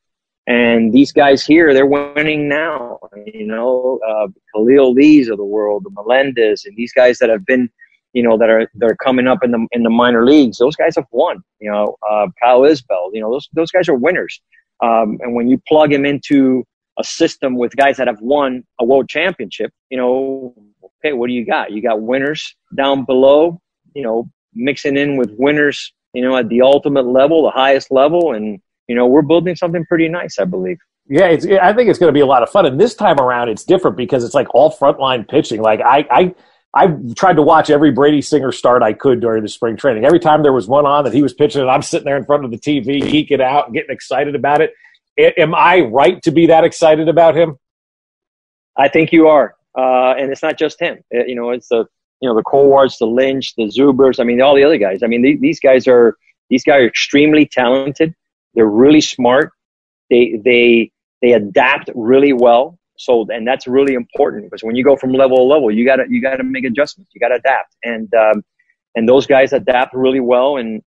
And 0.47 0.93
these 0.93 1.13
guys 1.13 1.45
here, 1.45 1.75
they're 1.75 1.87
winning 1.87 2.49
now. 2.49 3.01
You 3.27 3.47
know, 3.47 3.99
uh, 4.07 4.29
Khalil 4.55 4.93
Lees 4.93 5.29
of 5.29 5.39
the 5.39 5.45
world, 5.45 5.85
the 5.85 5.91
Melendez, 5.91 6.65
and 6.65 6.77
these 6.77 6.93
guys 6.93 7.19
that 7.19 7.29
have 7.29 7.45
been, 7.45 7.69
you 8.13 8.23
know, 8.23 8.39
that 8.39 8.49
are 8.49 8.71
that 8.77 8.91
are 8.91 8.97
coming 8.97 9.27
up 9.27 9.43
in 9.43 9.51
the 9.51 9.67
in 9.73 9.83
the 9.83 9.91
minor 9.91 10.25
leagues. 10.25 10.59
Those 10.59 10.77
guys 10.77 10.95
have 10.97 11.07
won. 11.11 11.43
You 11.61 11.71
know, 11.71 11.97
uh, 12.09 12.29
Kyle 12.41 12.61
Isbel. 12.61 13.11
You 13.13 13.23
know, 13.23 13.33
those 13.33 13.49
those 13.55 13.71
guys 13.71 13.89
are 13.89 13.97
winners. 13.97 14.41
Um, 14.83 15.19
and 15.21 15.35
when 15.35 15.49
you 15.49 15.61
plug 15.67 15.93
him 15.93 16.05
into 16.05 16.65
a 16.99 17.05
system 17.05 17.57
with 17.57 17.75
guys 17.77 17.97
that 17.97 18.07
have 18.07 18.21
won 18.21 18.63
a 18.79 18.85
world 18.85 19.09
championship, 19.09 19.73
you 19.91 19.97
know, 19.99 20.55
okay, 21.01 21.13
what 21.13 21.27
do 21.27 21.33
you 21.33 21.45
got? 21.45 21.73
You 21.73 21.83
got 21.83 22.03
winners 22.03 22.55
down 22.77 23.05
below. 23.05 23.61
You 23.95 24.03
know, 24.03 24.31
mixing 24.55 24.97
in 24.97 25.17
with 25.17 25.31
winners 25.39 25.93
you 26.17 26.23
know, 26.23 26.35
at 26.35 26.49
the 26.49 26.63
ultimate 26.63 27.05
level, 27.05 27.43
the 27.43 27.51
highest 27.51 27.91
level, 27.91 28.33
and 28.33 28.59
you 28.89 28.95
know, 28.95 29.07
we're 29.07 29.23
building 29.23 29.57
something 29.57 29.85
pretty 29.87 30.09
nice, 30.09 30.39
I 30.39 30.45
believe. 30.45 30.79
Yeah, 31.09 31.27
it's, 31.27 31.47
I 31.47 31.73
think 31.73 31.89
it's 31.89 31.99
going 31.99 32.09
to 32.09 32.15
be 32.17 32.21
a 32.21 32.27
lot 32.27 32.43
of 32.43 32.51
fun. 32.51 32.67
And 32.67 32.81
this 32.81 32.95
time 32.95 33.21
around, 33.21 33.49
it's 33.49 33.65
different 33.65 33.97
because 33.97 34.25
it's 34.25 34.35
like 34.35 34.53
all 34.55 34.73
frontline 34.73 35.29
pitching. 35.29 35.63
Like 35.63 35.81
I, 35.81 36.07
I, 36.11 36.35
I 36.75 36.97
tried 37.15 37.35
to 37.35 37.43
watch 37.43 37.71
every 37.71 37.93
Brady 37.93 38.21
Singer 38.21 38.51
start 38.51 38.83
I 38.83 38.93
could 38.93 39.21
during 39.21 39.43
the 39.43 39.49
spring 39.49 39.77
training. 39.77 40.05
Every 40.05 40.19
time 40.19 40.43
there 40.43 40.53
was 40.53 40.67
one 40.67 40.85
on 40.85 41.05
that 41.05 41.15
he 41.15 41.23
was 41.23 41.33
pitching, 41.33 41.61
and 41.61 41.71
I'm 41.71 41.83
sitting 41.83 42.05
there 42.05 42.17
in 42.17 42.25
front 42.25 42.45
of 42.45 42.51
the 42.51 42.59
TV, 42.59 43.03
geeking 43.03 43.41
out, 43.41 43.67
and 43.67 43.75
getting 43.75 43.95
excited 43.95 44.35
about 44.35 44.61
it. 44.61 44.75
Am 45.39 45.55
I 45.55 45.81
right 45.81 46.21
to 46.25 46.31
be 46.31 46.47
that 46.47 46.65
excited 46.65 47.09
about 47.09 47.37
him? 47.37 47.57
I 48.77 48.89
think 48.89 49.13
you 49.13 49.29
are, 49.29 49.55
uh, 49.79 50.15
and 50.19 50.31
it's 50.31 50.43
not 50.43 50.59
just 50.59 50.79
him. 50.79 50.99
It, 51.11 51.29
you 51.29 51.35
know, 51.35 51.51
it's 51.51 51.69
the 51.69 51.87
you 52.21 52.29
know, 52.29 52.35
the 52.35 52.43
Kowars, 52.43 52.99
the 52.99 53.07
Lynch, 53.07 53.55
the 53.57 53.65
Zubers. 53.65 54.19
I 54.21 54.25
mean, 54.25 54.41
all 54.41 54.55
the 54.55 54.65
other 54.65 54.79
guys. 54.79 55.03
I 55.03 55.07
mean, 55.07 55.23
these, 55.23 55.41
these 55.41 55.61
guys 55.61 55.87
are 55.87 56.17
these 56.51 56.65
guys 56.65 56.83
are 56.83 56.87
extremely 56.87 57.47
talented. 57.47 58.15
They're 58.57 58.67
really 58.67 59.03
smart. 59.03 59.53
They 60.11 60.41
they 60.45 60.91
they 61.23 61.33
adapt 61.35 61.91
really 61.95 62.33
well. 62.33 62.79
So, 62.99 63.27
and 63.31 63.47
that's 63.47 63.67
really 63.67 63.95
important 63.95 64.45
because 64.45 64.65
when 64.65 64.77
you 64.77 64.85
go 64.85 64.97
from 64.97 65.13
level 65.13 65.37
to 65.39 65.43
level, 65.45 65.71
you 65.71 65.85
gotta 65.87 66.05
you 66.09 66.23
gotta 66.23 66.45
make 66.45 66.65
adjustments. 66.65 67.13
You 67.15 67.21
gotta 67.21 67.37
adapt, 67.37 67.77
and 67.85 68.13
um, 68.15 68.43
and 68.97 69.09
those 69.09 69.27
guys 69.27 69.53
adapt 69.53 69.95
really 69.95 70.21
well, 70.21 70.57
and 70.57 70.83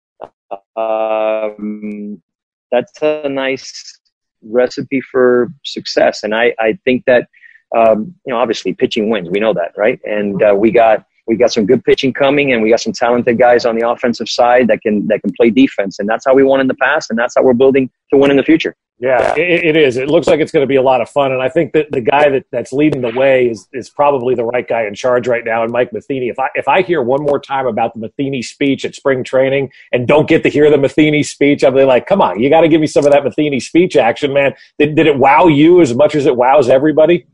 um, 0.77 2.23
that's 2.71 3.03
a 3.03 3.29
nice 3.29 4.01
recipe 4.43 5.01
for 5.01 5.49
success. 5.65 6.23
And 6.23 6.35
I 6.35 6.55
I 6.59 6.79
think 6.85 7.05
that 7.07 7.29
um, 7.77 8.15
you 8.27 8.33
know 8.33 8.39
obviously 8.39 8.73
pitching 8.73 9.11
wins. 9.11 9.29
We 9.31 9.41
know 9.41 9.53
that, 9.55 9.73
right? 9.77 10.01
And 10.05 10.43
uh, 10.43 10.55
we 10.57 10.71
got 10.71 11.05
we 11.29 11.37
got 11.37 11.53
some 11.53 11.67
good 11.67 11.85
pitching 11.85 12.13
coming, 12.13 12.53
and 12.53 12.63
we 12.63 12.71
got 12.71 12.81
some 12.81 12.93
talented 12.93 13.39
guys 13.39 13.67
on 13.67 13.77
the 13.77 13.89
offensive 13.89 14.29
side 14.29 14.67
that 14.69 14.81
can 14.81 15.07
that 15.09 15.21
can 15.21 15.33
play 15.35 15.51
defense, 15.51 15.99
and 15.99 16.09
that's 16.09 16.25
how 16.27 16.35
we 16.35 16.43
won 16.43 16.61
in 16.61 16.67
the 16.67 16.75
past, 16.75 17.11
and 17.11 17.19
that's 17.19 17.35
how 17.37 17.43
we're 17.43 17.53
building 17.53 17.91
to 18.11 18.17
win 18.17 18.31
in 18.31 18.37
the 18.37 18.43
future. 18.43 18.75
Yeah, 19.01 19.37
it, 19.37 19.65
it 19.65 19.77
is. 19.77 19.97
It 19.97 20.09
looks 20.09 20.27
like 20.27 20.41
it's 20.41 20.51
going 20.51 20.65
to 20.65 20.67
be 20.67 20.75
a 20.75 20.83
lot 20.83 21.01
of 21.01 21.09
fun, 21.09 21.31
and 21.31 21.41
I 21.41 21.49
think 21.49 21.73
that 21.75 21.93
the 21.93 22.01
guy 22.01 22.31
that, 22.31 22.47
that's 22.51 22.73
leading 22.73 23.01
the 23.01 23.13
way 23.13 23.49
is 23.49 23.69
is 23.73 23.89
probably 23.91 24.35
the 24.35 24.45
right 24.45 24.67
guy 24.67 24.87
in 24.87 24.95
charge 24.95 25.29
right 25.29 25.45
now, 25.45 25.63
and 25.63 25.71
Mike 25.71 25.93
Matheny. 25.93 26.29
If 26.29 26.39
I 26.39 26.49
if 26.55 26.67
I 26.67 26.83
hear 26.83 27.03
one 27.03 27.23
more 27.23 27.39
time 27.39 27.67
about 27.67 27.95
the 27.95 28.01
Matheny 28.01 28.43
speech 28.43 28.85
at 28.85 28.97
spring 28.97 29.23
training 29.23 29.71
and 29.93 30.09
don't 30.09 30.29
get 30.29 30.43
to 30.43 30.49
hear 30.49 30.69
the 30.71 30.79
Matheny 30.79 31.23
speech, 31.23 31.63
I'll 31.63 31.71
be 31.71 31.85
like, 31.85 32.07
come 32.07 32.21
on, 32.21 32.41
you 32.41 32.51
got 32.51 32.63
to 32.63 32.69
give 32.69 32.81
me 32.81 32.89
some 32.89 33.07
of 33.07 33.13
that 33.13 33.23
Matheny 33.23 33.61
speech 33.61 33.97
action, 33.97 34.33
man. 34.33 34.55
Did, 34.79 34.97
did 34.97 35.07
it 35.07 35.17
wow 35.17 35.47
you 35.47 35.81
as 35.81 35.95
much 35.95 36.17
as 36.17 36.27
it 36.27 36.35
wows 36.35 36.69
everybody? 36.69 37.27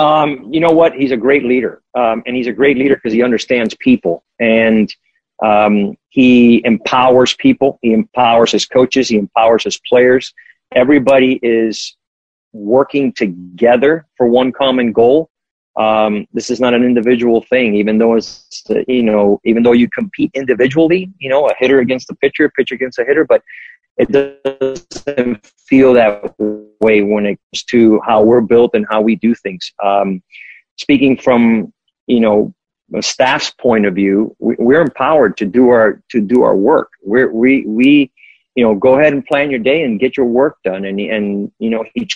Um, 0.00 0.48
you 0.50 0.60
know 0.60 0.70
what? 0.70 0.94
He's 0.94 1.10
a 1.10 1.16
great 1.16 1.44
leader, 1.44 1.82
um, 1.94 2.22
and 2.24 2.34
he's 2.34 2.46
a 2.46 2.52
great 2.52 2.78
leader 2.78 2.94
because 2.94 3.12
he 3.12 3.22
understands 3.22 3.74
people 3.80 4.24
and 4.38 4.94
um, 5.42 5.94
he 6.08 6.64
empowers 6.64 7.34
people. 7.34 7.78
He 7.82 7.92
empowers 7.92 8.50
his 8.50 8.64
coaches. 8.64 9.10
He 9.10 9.18
empowers 9.18 9.64
his 9.64 9.78
players. 9.86 10.32
Everybody 10.74 11.38
is 11.42 11.96
working 12.52 13.12
together 13.12 14.06
for 14.16 14.26
one 14.26 14.52
common 14.52 14.92
goal. 14.92 15.28
Um, 15.78 16.26
this 16.32 16.48
is 16.48 16.60
not 16.60 16.72
an 16.72 16.82
individual 16.82 17.42
thing, 17.42 17.74
even 17.74 17.98
though 17.98 18.16
it's 18.16 18.64
you 18.88 19.02
know, 19.02 19.38
even 19.44 19.62
though 19.62 19.72
you 19.72 19.88
compete 19.90 20.30
individually, 20.32 21.10
you 21.18 21.28
know, 21.28 21.46
a 21.48 21.54
hitter 21.58 21.80
against 21.80 22.10
a 22.10 22.14
pitcher, 22.16 22.50
pitcher 22.56 22.74
against 22.74 22.98
a 22.98 23.04
hitter, 23.04 23.24
but 23.24 23.42
it 23.96 24.10
doesn't 25.06 25.46
feel 25.66 25.92
that 25.94 26.34
way 26.80 27.02
when 27.02 27.26
it 27.26 27.38
comes 27.52 27.64
to 27.64 28.00
how 28.00 28.22
we're 28.22 28.40
built 28.40 28.74
and 28.74 28.86
how 28.90 29.00
we 29.00 29.16
do 29.16 29.34
things. 29.34 29.72
Um, 29.82 30.22
speaking 30.76 31.16
from 31.16 31.72
you 32.06 32.20
know 32.20 32.54
a 32.94 33.02
staff's 33.02 33.50
point 33.50 33.86
of 33.86 33.94
view, 33.94 34.34
we, 34.38 34.74
are 34.74 34.80
empowered 34.80 35.36
to 35.38 35.46
do 35.46 35.68
our 35.68 36.02
to 36.10 36.20
do 36.20 36.42
our 36.42 36.56
work. 36.56 36.90
We're, 37.02 37.32
we 37.32 37.64
we 37.66 38.10
you 38.54 38.64
know 38.64 38.74
go 38.74 38.98
ahead 38.98 39.12
and 39.12 39.24
plan 39.24 39.50
your 39.50 39.60
day 39.60 39.82
and 39.84 40.00
get 40.00 40.16
your 40.16 40.26
work 40.26 40.56
done, 40.64 40.84
and 40.84 40.98
and 41.00 41.52
you 41.58 41.70
know 41.70 41.84
he 41.94 42.08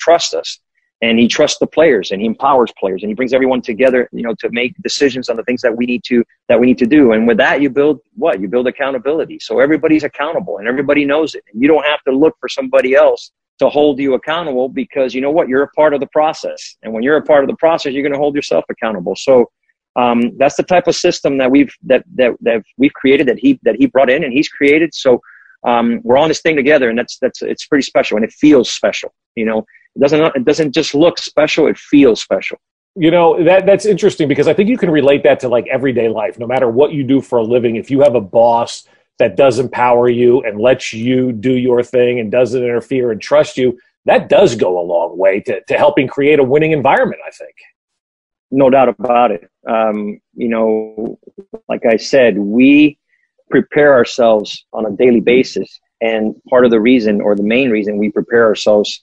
trusts 0.00 0.34
us 0.34 0.58
and 1.02 1.18
he 1.18 1.26
trusts 1.26 1.58
the 1.58 1.66
players 1.66 2.12
and 2.12 2.20
he 2.20 2.26
empowers 2.26 2.72
players 2.78 3.02
and 3.02 3.10
he 3.10 3.14
brings 3.14 3.34
everyone 3.34 3.60
together 3.60 4.08
you 4.12 4.22
know 4.22 4.34
to 4.38 4.48
make 4.50 4.74
decisions 4.82 5.28
on 5.28 5.36
the 5.36 5.42
things 5.42 5.60
that 5.60 5.76
we 5.76 5.84
need 5.84 6.02
to 6.04 6.24
that 6.48 6.58
we 6.58 6.66
need 6.66 6.78
to 6.78 6.86
do. 6.86 7.12
And 7.12 7.26
with 7.26 7.36
that 7.38 7.60
you 7.60 7.68
build 7.68 8.00
what? 8.14 8.40
You 8.40 8.48
build 8.48 8.66
accountability. 8.68 9.38
So 9.40 9.58
everybody's 9.58 10.04
accountable 10.04 10.58
and 10.58 10.68
everybody 10.68 11.04
knows 11.04 11.34
it. 11.34 11.44
And 11.52 11.60
you 11.60 11.68
don't 11.68 11.84
have 11.84 12.02
to 12.04 12.12
look 12.12 12.36
for 12.40 12.48
somebody 12.48 12.94
else 12.94 13.32
to 13.58 13.68
hold 13.68 13.98
you 13.98 14.14
accountable 14.14 14.68
because 14.68 15.14
you 15.14 15.20
know 15.20 15.30
what? 15.30 15.48
You're 15.48 15.62
a 15.62 15.70
part 15.70 15.92
of 15.92 16.00
the 16.00 16.06
process. 16.06 16.76
And 16.82 16.92
when 16.92 17.02
you're 17.02 17.16
a 17.16 17.22
part 17.22 17.44
of 17.44 17.50
the 17.50 17.56
process 17.56 17.92
you're 17.92 18.02
going 18.02 18.12
to 18.12 18.18
hold 18.18 18.34
yourself 18.34 18.64
accountable. 18.70 19.16
So 19.16 19.50
um, 19.96 20.36
that's 20.38 20.56
the 20.56 20.62
type 20.62 20.86
of 20.86 20.94
system 20.94 21.36
that 21.38 21.50
we've 21.50 21.72
that, 21.82 22.04
that 22.14 22.32
that 22.40 22.62
we've 22.78 22.94
created 22.94 23.26
that 23.28 23.38
he 23.38 23.58
that 23.64 23.76
he 23.76 23.86
brought 23.86 24.08
in 24.08 24.24
and 24.24 24.32
he's 24.32 24.48
created. 24.48 24.94
So 24.94 25.20
um, 25.64 26.00
we're 26.02 26.18
on 26.18 26.28
this 26.28 26.40
thing 26.40 26.56
together 26.56 26.88
and 26.88 26.98
that's 26.98 27.18
that's 27.18 27.42
it's 27.42 27.66
pretty 27.66 27.82
special 27.82 28.16
and 28.16 28.24
it 28.24 28.32
feels 28.32 28.70
special 28.70 29.12
you 29.36 29.44
know 29.44 29.64
it 29.96 30.00
doesn't 30.00 30.36
it 30.36 30.44
doesn't 30.44 30.72
just 30.72 30.94
look 30.94 31.18
special; 31.18 31.66
it 31.66 31.78
feels 31.78 32.20
special. 32.22 32.58
You 32.94 33.10
know 33.10 33.42
that 33.44 33.66
that's 33.66 33.86
interesting 33.86 34.28
because 34.28 34.48
I 34.48 34.54
think 34.54 34.68
you 34.68 34.78
can 34.78 34.90
relate 34.90 35.22
that 35.24 35.40
to 35.40 35.48
like 35.48 35.66
everyday 35.68 36.08
life. 36.08 36.38
No 36.38 36.46
matter 36.46 36.68
what 36.68 36.92
you 36.92 37.04
do 37.04 37.20
for 37.20 37.38
a 37.38 37.42
living, 37.42 37.76
if 37.76 37.90
you 37.90 38.00
have 38.00 38.14
a 38.14 38.20
boss 38.20 38.86
that 39.18 39.36
does 39.36 39.58
empower 39.58 40.08
you 40.08 40.42
and 40.42 40.60
lets 40.60 40.92
you 40.92 41.32
do 41.32 41.52
your 41.52 41.82
thing 41.82 42.20
and 42.20 42.30
doesn't 42.30 42.62
interfere 42.62 43.12
and 43.12 43.20
trust 43.20 43.56
you, 43.56 43.78
that 44.06 44.28
does 44.28 44.56
go 44.56 44.80
a 44.80 44.84
long 44.84 45.16
way 45.16 45.40
to, 45.40 45.60
to 45.68 45.74
helping 45.78 46.08
create 46.08 46.38
a 46.38 46.44
winning 46.44 46.72
environment. 46.72 47.20
I 47.26 47.30
think. 47.30 47.54
No 48.50 48.68
doubt 48.68 48.88
about 48.88 49.30
it. 49.30 49.48
Um, 49.66 50.20
you 50.34 50.48
know, 50.48 51.18
like 51.68 51.86
I 51.86 51.96
said, 51.96 52.36
we 52.36 52.98
prepare 53.50 53.94
ourselves 53.94 54.66
on 54.74 54.84
a 54.84 54.90
daily 54.90 55.20
basis, 55.20 55.80
and 56.02 56.34
part 56.50 56.66
of 56.66 56.70
the 56.70 56.80
reason, 56.80 57.20
or 57.20 57.34
the 57.34 57.42
main 57.42 57.70
reason, 57.70 57.96
we 57.96 58.10
prepare 58.10 58.44
ourselves 58.44 59.02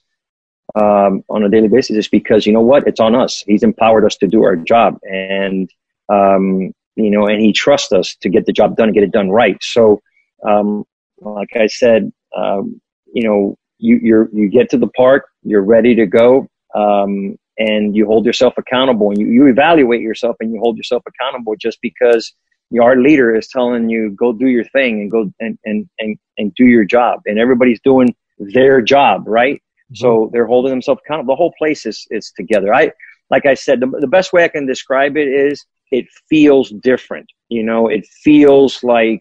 um, 0.74 1.22
on 1.28 1.42
a 1.44 1.48
daily 1.48 1.68
basis 1.68 1.96
is 1.96 2.08
because 2.08 2.46
you 2.46 2.52
know 2.52 2.60
what? 2.60 2.86
It's 2.86 3.00
on 3.00 3.14
us. 3.14 3.42
He's 3.46 3.62
empowered 3.62 4.04
us 4.04 4.16
to 4.16 4.26
do 4.26 4.44
our 4.44 4.56
job. 4.56 4.98
And 5.02 5.70
um, 6.08 6.72
you 6.96 7.10
know 7.10 7.26
and 7.26 7.40
he 7.40 7.52
trusts 7.52 7.92
us 7.92 8.16
to 8.22 8.28
get 8.28 8.46
the 8.46 8.52
job 8.52 8.76
done 8.76 8.88
and 8.88 8.94
get 8.94 9.04
it 9.04 9.12
done 9.12 9.30
right. 9.30 9.56
So 9.62 10.00
um, 10.46 10.84
like 11.20 11.54
i 11.54 11.66
said 11.66 12.10
um, 12.36 12.80
you 13.12 13.22
know 13.22 13.56
you 13.78 13.98
you 14.02 14.28
you 14.32 14.48
get 14.48 14.70
to 14.70 14.78
the 14.78 14.88
park 14.88 15.26
you're 15.42 15.62
ready 15.62 15.94
to 15.94 16.06
go 16.06 16.48
um, 16.74 17.36
and 17.58 17.94
you 17.96 18.06
hold 18.06 18.24
yourself 18.24 18.54
accountable. 18.56 19.10
And 19.10 19.20
you, 19.20 19.26
you 19.26 19.46
evaluate 19.46 20.00
yourself 20.00 20.36
and 20.40 20.52
you 20.52 20.60
hold 20.60 20.76
yourself 20.76 21.02
accountable 21.06 21.54
just 21.56 21.78
because 21.82 22.32
your 22.70 23.00
leader 23.00 23.34
is 23.34 23.48
telling 23.48 23.88
you 23.88 24.10
go 24.10 24.32
do 24.32 24.46
your 24.46 24.64
thing 24.64 25.00
and 25.00 25.10
go 25.10 25.30
and, 25.40 25.58
and, 25.64 25.88
and, 25.98 26.16
and 26.38 26.54
do 26.54 26.64
your 26.64 26.84
job. 26.84 27.20
And 27.26 27.38
everybody's 27.38 27.80
doing 27.82 28.14
their 28.38 28.80
job, 28.80 29.24
right? 29.26 29.60
Mm-hmm. 29.92 29.96
So 29.96 30.30
they're 30.32 30.46
holding 30.46 30.70
themselves 30.70 31.00
accountable. 31.04 31.34
The 31.34 31.38
whole 31.38 31.54
place 31.58 31.86
is 31.86 32.06
is 32.10 32.32
together. 32.36 32.74
I 32.74 32.92
like 33.30 33.46
I 33.46 33.54
said, 33.54 33.80
the, 33.80 33.86
the 33.86 34.08
best 34.08 34.32
way 34.32 34.44
I 34.44 34.48
can 34.48 34.66
describe 34.66 35.16
it 35.16 35.28
is 35.28 35.64
it 35.92 36.06
feels 36.28 36.70
different. 36.82 37.26
You 37.48 37.62
know, 37.62 37.88
it 37.88 38.06
feels 38.22 38.82
like 38.82 39.20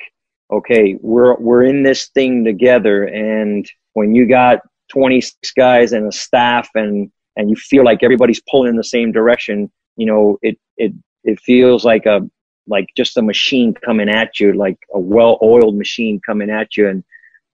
okay, 0.52 0.98
we're 1.02 1.36
we're 1.38 1.64
in 1.64 1.84
this 1.84 2.08
thing 2.10 2.44
together, 2.44 3.04
and 3.06 3.70
when 3.94 4.16
you 4.16 4.28
got 4.28 4.60
26 4.90 5.52
guys 5.54 5.94
and 5.94 6.08
a 6.08 6.12
staff 6.12 6.70
and 6.76 7.12
and 7.36 7.50
you 7.50 7.56
feel 7.56 7.84
like 7.84 8.04
everybody's 8.04 8.42
pulling 8.50 8.70
in 8.70 8.76
the 8.76 8.84
same 8.84 9.12
direction 9.12 9.72
you 10.00 10.06
know 10.06 10.38
it 10.42 10.58
it 10.78 10.94
it 11.24 11.40
feels 11.40 11.86
like 11.86 12.06
a 12.06 12.22
like 12.68 12.88
just 12.96 13.18
a 13.18 13.22
machine 13.22 13.74
coming 13.74 14.10
at 14.10 14.40
you 14.40 14.54
like 14.54 14.78
a 14.94 15.00
well-oiled 15.00 15.76
machine 15.76 16.20
coming 16.26 16.50
at 16.50 16.76
you 16.78 16.88
and 16.88 17.04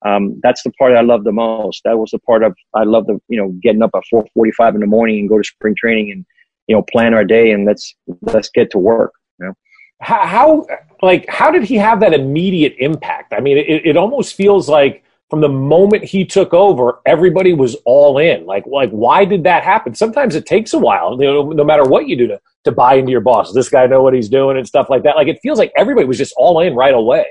um, 0.05 0.39
that's 0.43 0.63
the 0.63 0.71
part 0.71 0.93
I 0.93 1.01
love 1.01 1.23
the 1.23 1.31
most. 1.31 1.81
That 1.83 1.97
was 1.97 2.11
the 2.11 2.19
part 2.19 2.43
of 2.43 2.55
I 2.73 2.83
love 2.83 3.07
the 3.07 3.19
you 3.27 3.37
know 3.37 3.53
getting 3.61 3.81
up 3.81 3.91
at 3.95 4.03
4:45 4.13 4.75
in 4.75 4.81
the 4.81 4.87
morning 4.87 5.19
and 5.19 5.29
go 5.29 5.37
to 5.37 5.43
spring 5.43 5.75
training 5.77 6.11
and 6.11 6.25
you 6.67 6.75
know 6.75 6.83
plan 6.83 7.13
our 7.13 7.25
day 7.25 7.51
and 7.51 7.65
let's 7.65 7.95
let's 8.21 8.49
get 8.49 8.71
to 8.71 8.77
work. 8.77 9.13
You 9.39 9.47
know? 9.47 9.53
how, 10.01 10.25
how 10.25 10.67
like 11.01 11.27
how 11.29 11.51
did 11.51 11.63
he 11.63 11.75
have 11.75 11.99
that 12.01 12.13
immediate 12.13 12.75
impact? 12.79 13.33
I 13.33 13.39
mean, 13.39 13.57
it, 13.57 13.85
it 13.85 13.97
almost 13.97 14.35
feels 14.35 14.69
like 14.69 15.03
from 15.29 15.41
the 15.41 15.49
moment 15.49 16.03
he 16.03 16.23
took 16.23 16.53
over, 16.53 16.99
everybody 17.05 17.53
was 17.53 17.75
all 17.85 18.19
in. 18.19 18.45
Like, 18.45 18.65
like 18.67 18.91
why 18.91 19.25
did 19.25 19.43
that 19.45 19.63
happen? 19.63 19.95
Sometimes 19.95 20.35
it 20.35 20.45
takes 20.45 20.73
a 20.73 20.79
while, 20.79 21.17
you 21.19 21.25
know, 21.25 21.49
no 21.49 21.63
matter 21.63 21.83
what 21.83 22.07
you 22.07 22.15
do 22.15 22.27
to, 22.27 22.39
to 22.65 22.71
buy 22.71 22.95
into 22.95 23.11
your 23.11 23.21
boss. 23.21 23.51
This 23.51 23.69
guy 23.69 23.87
know 23.87 24.03
what 24.03 24.13
he's 24.13 24.29
doing 24.29 24.57
and 24.57 24.67
stuff 24.67 24.87
like 24.89 25.03
that? 25.03 25.15
Like, 25.15 25.27
it 25.27 25.39
feels 25.41 25.57
like 25.57 25.71
everybody 25.75 26.05
was 26.05 26.19
just 26.19 26.33
all 26.37 26.59
in 26.59 26.75
right 26.75 26.93
away. 26.93 27.25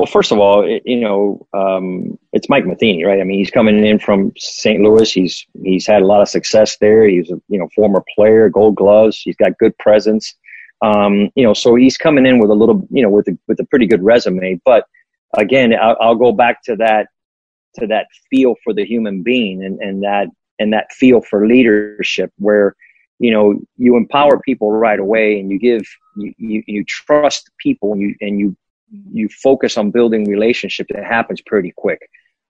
Well, 0.00 0.06
first 0.06 0.32
of 0.32 0.38
all, 0.38 0.62
it, 0.64 0.82
you 0.86 0.98
know, 0.98 1.46
um, 1.52 2.18
it's 2.32 2.48
Mike 2.48 2.64
Matheny, 2.64 3.04
right? 3.04 3.20
I 3.20 3.24
mean, 3.24 3.38
he's 3.38 3.50
coming 3.50 3.84
in 3.84 3.98
from 3.98 4.32
St. 4.38 4.80
Louis. 4.82 5.12
He's 5.12 5.46
he's 5.62 5.86
had 5.86 6.00
a 6.00 6.06
lot 6.06 6.22
of 6.22 6.28
success 6.30 6.78
there. 6.78 7.06
He's 7.06 7.30
a 7.30 7.38
you 7.48 7.58
know 7.58 7.68
former 7.76 8.02
player, 8.14 8.48
Gold 8.48 8.76
Gloves. 8.76 9.20
He's 9.20 9.36
got 9.36 9.58
good 9.58 9.76
presence. 9.76 10.34
Um, 10.80 11.28
you 11.34 11.44
know, 11.44 11.52
so 11.52 11.74
he's 11.74 11.98
coming 11.98 12.24
in 12.24 12.38
with 12.38 12.48
a 12.48 12.54
little, 12.54 12.88
you 12.90 13.02
know, 13.02 13.10
with 13.10 13.28
a, 13.28 13.36
with 13.46 13.60
a 13.60 13.64
pretty 13.64 13.86
good 13.86 14.02
resume. 14.02 14.58
But 14.64 14.86
again, 15.36 15.74
I'll, 15.74 15.98
I'll 16.00 16.14
go 16.14 16.32
back 16.32 16.62
to 16.62 16.76
that 16.76 17.08
to 17.74 17.86
that 17.88 18.06
feel 18.30 18.54
for 18.64 18.72
the 18.72 18.86
human 18.86 19.22
being 19.22 19.62
and, 19.62 19.78
and 19.80 20.02
that 20.02 20.28
and 20.58 20.72
that 20.72 20.90
feel 20.92 21.20
for 21.20 21.46
leadership 21.46 22.32
where 22.38 22.74
you 23.18 23.32
know 23.32 23.60
you 23.76 23.98
empower 23.98 24.40
people 24.40 24.72
right 24.72 24.98
away 24.98 25.38
and 25.38 25.50
you 25.50 25.58
give 25.58 25.82
you, 26.16 26.32
you, 26.38 26.62
you 26.66 26.84
trust 26.86 27.50
people 27.58 27.92
and 27.92 28.00
you 28.00 28.14
and 28.22 28.40
you 28.40 28.56
you 29.12 29.28
focus 29.28 29.76
on 29.76 29.90
building 29.90 30.28
relationships 30.28 30.90
it 30.90 31.04
happens 31.04 31.40
pretty 31.42 31.72
quick 31.76 32.00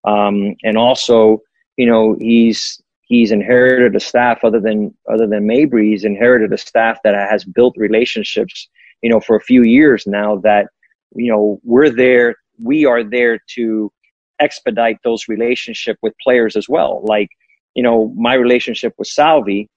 um, 0.05 0.55
and 0.63 0.77
also 0.77 1.39
you 1.77 1.87
know 1.87 2.17
he's 2.21 2.81
he's 3.03 3.33
inherited 3.33 3.95
a 3.97 4.01
staff 4.01 4.45
other 4.45 4.61
than 4.61 4.95
other 5.13 5.27
than 5.27 5.47
Mabry 5.47 5.91
he's 5.91 6.05
inherited 6.05 6.53
a 6.53 6.59
staff 6.59 6.99
that 7.05 7.15
has 7.15 7.45
built 7.45 7.75
relationships 7.77 8.69
you 9.03 9.11
know 9.11 9.21
for 9.21 9.37
a 9.37 9.41
few 9.41 9.63
years 9.63 10.07
now 10.07 10.37
that 10.37 10.67
you 11.15 11.31
know 11.31 11.61
we're 11.65 11.91
there 11.91 12.37
we 12.59 12.85
are 12.85 13.03
there 13.03 13.39
to 13.55 13.93
expedite 14.41 14.99
those 15.05 15.29
relationship 15.29 15.99
with 16.03 16.15
players 16.23 16.57
as 16.57 16.69
well. 16.69 17.03
Like, 17.05 17.29
you 17.75 17.83
know, 17.83 18.13
my 18.17 18.35
relationship 18.35 18.95
with 18.99 19.09
Salvi, 19.09 19.69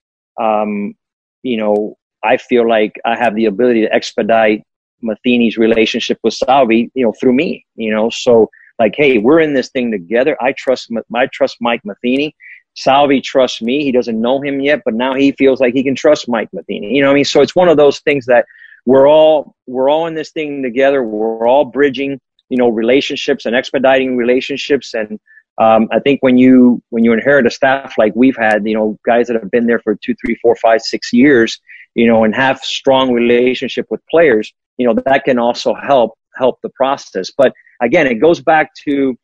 um, 0.41 0.95
you 1.43 1.57
know, 1.57 1.95
I 2.23 2.37
feel 2.37 2.67
like 2.67 2.93
I 3.05 3.17
have 3.17 3.35
the 3.35 3.45
ability 3.45 3.81
to 3.81 3.93
expedite 3.93 4.63
Matheny's 5.03 5.57
relationship 5.57 6.19
with 6.23 6.33
Salvi, 6.33 6.91
you 6.93 7.05
know, 7.05 7.13
through 7.19 7.33
me, 7.33 7.65
you 7.75 7.91
know, 7.91 8.09
so 8.09 8.49
like, 8.79 8.95
hey, 8.95 9.17
we're 9.17 9.39
in 9.39 9.53
this 9.53 9.69
thing 9.69 9.91
together. 9.91 10.35
I 10.41 10.53
trust, 10.53 10.91
I 11.15 11.27
trust 11.27 11.57
Mike 11.61 11.81
Matheny. 11.83 12.35
Salvi 12.75 13.21
trusts 13.21 13.61
me. 13.61 13.83
He 13.83 13.91
doesn't 13.91 14.19
know 14.19 14.41
him 14.41 14.59
yet, 14.59 14.81
but 14.83 14.95
now 14.95 15.13
he 15.13 15.31
feels 15.33 15.59
like 15.59 15.75
he 15.75 15.83
can 15.83 15.95
trust 15.95 16.27
Mike 16.27 16.49
Matheny. 16.53 16.95
You 16.95 17.03
know 17.03 17.11
I 17.11 17.13
mean? 17.13 17.25
So 17.25 17.41
it's 17.41 17.55
one 17.55 17.69
of 17.69 17.77
those 17.77 17.99
things 17.99 18.25
that 18.25 18.45
we're 18.85 19.07
all, 19.07 19.55
we're 19.67 19.89
all 19.89 20.07
in 20.07 20.15
this 20.15 20.31
thing 20.31 20.63
together. 20.63 21.03
We're 21.03 21.47
all 21.47 21.65
bridging 21.65 22.19
you 22.49 22.57
know 22.57 22.69
relationships 22.69 23.45
and 23.45 23.55
expediting 23.55 24.15
relationships 24.15 24.93
and 24.93 25.19
um, 25.59 25.87
I 25.91 25.99
think 25.99 26.21
when 26.21 26.37
you 26.37 26.81
when 26.89 27.03
you 27.03 27.13
inherit 27.13 27.45
a 27.45 27.51
staff 27.51 27.93
like 27.97 28.13
we've 28.15 28.35
had, 28.35 28.65
you 28.65 28.73
know, 28.73 28.97
guys 29.05 29.27
that 29.27 29.35
have 29.35 29.51
been 29.51 29.67
there 29.67 29.79
for 29.79 29.95
two, 29.95 30.15
three, 30.15 30.35
four, 30.41 30.55
five, 30.55 30.81
six 30.81 31.13
years, 31.13 31.59
you 31.93 32.07
know, 32.07 32.23
and 32.23 32.33
have 32.33 32.59
strong 32.61 33.11
relationship 33.11 33.85
with 33.91 34.01
players, 34.09 34.51
you 34.77 34.87
know, 34.87 34.95
that 35.05 35.23
can 35.25 35.39
also 35.39 35.73
help 35.73 36.13
help 36.35 36.59
the 36.63 36.69
process. 36.69 37.29
But 37.37 37.53
again, 37.81 38.07
it 38.07 38.15
goes 38.15 38.41
back 38.41 38.73
to 38.85 39.15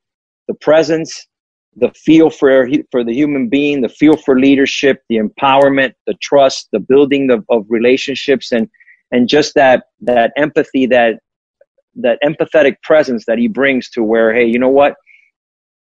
the 0.47 0.53
presence, 0.55 1.27
the 1.75 1.91
feel 1.91 2.29
for 2.29 2.67
for 2.91 3.03
the 3.03 3.13
human 3.13 3.49
being, 3.49 3.81
the 3.81 3.89
feel 3.89 4.17
for 4.17 4.39
leadership, 4.39 5.03
the 5.09 5.17
empowerment, 5.17 5.93
the 6.07 6.15
trust, 6.21 6.69
the 6.71 6.79
building 6.79 7.31
of, 7.31 7.45
of 7.49 7.65
relationships, 7.69 8.51
and 8.51 8.69
and 9.11 9.27
just 9.27 9.55
that 9.55 9.85
that 10.01 10.31
empathy 10.37 10.85
that 10.87 11.19
that 11.95 12.19
empathetic 12.23 12.75
presence 12.83 13.25
that 13.25 13.37
he 13.37 13.47
brings 13.47 13.89
to 13.89 14.03
where, 14.03 14.33
hey, 14.33 14.45
you 14.45 14.59
know 14.59 14.69
what? 14.69 14.95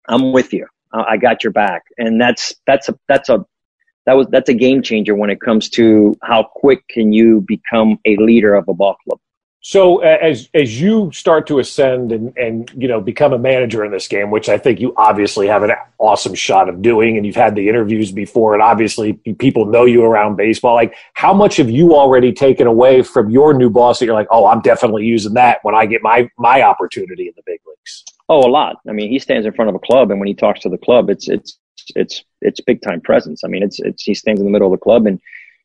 I'm 0.09 0.33
with 0.33 0.52
you. 0.52 0.66
I 0.92 1.16
got 1.16 1.44
your 1.44 1.52
back. 1.52 1.83
And 1.98 2.20
that's, 2.20 2.55
that's 2.66 2.88
a, 2.88 2.98
that's 3.09 3.29
a, 3.29 3.44
that 4.07 4.14
was, 4.14 4.26
that's 4.29 4.48
a 4.48 4.55
game 4.55 4.83
changer 4.83 5.14
when 5.14 5.31
it 5.31 5.40
comes 5.40 5.68
to 5.70 6.16
how 6.22 6.44
quick 6.55 6.87
can 6.88 7.12
you 7.12 7.44
become 7.46 7.98
a 8.07 8.16
leader 8.16 8.55
of 8.55 8.66
a 8.68 8.72
ball 8.72 8.96
club. 9.05 9.18
So 9.68 9.98
as 9.98 10.48
as 10.55 10.81
you 10.81 11.11
start 11.12 11.48
to 11.48 11.59
ascend 11.59 12.12
and 12.12 12.33
and 12.38 12.70
you 12.76 12.87
know 12.87 13.00
become 13.00 13.33
a 13.33 13.38
manager 13.38 13.85
in 13.85 13.90
this 13.90 14.07
game, 14.07 14.31
which 14.31 14.48
I 14.48 14.59
think 14.59 14.79
you 14.79 14.94
obviously 14.96 15.48
have 15.48 15.64
an 15.64 15.72
awesome 15.98 16.35
shot 16.35 16.68
of 16.68 16.83
doing, 16.83 17.16
and 17.16 17.26
you've 17.26 17.35
had 17.35 17.57
the 17.57 17.68
interviews 17.68 18.12
before, 18.12 18.55
and 18.55 18.62
obviously 18.62 19.14
people 19.40 19.64
know 19.64 19.85
you 19.85 20.05
around 20.05 20.37
baseball. 20.37 20.76
Like, 20.76 20.94
how 21.14 21.35
much 21.35 21.57
have 21.57 21.68
you 21.68 21.96
already 21.96 22.33
taken 22.33 22.68
away 22.68 23.02
from 23.02 23.29
your 23.29 23.55
new 23.55 23.68
boss 23.68 23.98
that 23.98 24.05
you're 24.05 24.14
like, 24.14 24.29
oh, 24.31 24.46
I'm 24.46 24.61
definitely 24.61 25.05
using 25.05 25.35
that 25.35 25.59
when 25.64 25.74
I 25.74 25.85
get 25.87 26.00
my 26.00 26.31
my 26.38 26.62
opportunity 26.62 27.26
in 27.26 27.33
the 27.35 27.42
big 27.44 27.59
leagues? 27.66 28.05
Oh, 28.29 28.46
a 28.46 28.48
lot. 28.48 28.76
I 28.88 28.92
mean, 28.92 29.11
he 29.11 29.18
stands 29.18 29.46
in 29.46 29.52
front 29.52 29.68
of 29.68 29.74
a 29.74 29.81
club, 29.81 30.12
and 30.12 30.20
when 30.20 30.29
he 30.29 30.35
talks 30.35 30.61
to 30.61 30.68
the 30.68 30.79
club, 30.79 31.11
it's 31.11 31.29
it's 31.29 31.59
it's 31.96 32.22
it's 32.40 32.61
big 32.61 32.83
time 32.83 33.00
presence. 33.00 33.42
I 33.42 33.48
mean, 33.48 33.64
it's 33.64 33.81
it's 33.81 34.05
he 34.05 34.14
stands 34.14 34.40
in 34.40 34.46
the 34.46 34.52
middle 34.52 34.72
of 34.72 34.79
the 34.79 34.85
club, 34.85 35.09
and 35.09 35.20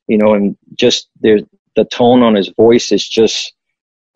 you 0.08 0.18
know, 0.18 0.34
and 0.34 0.58
just 0.74 1.08
there's 1.20 1.44
the 1.76 1.86
tone 1.86 2.24
on 2.24 2.34
his 2.34 2.48
voice 2.48 2.92
is 2.92 3.08
just 3.08 3.54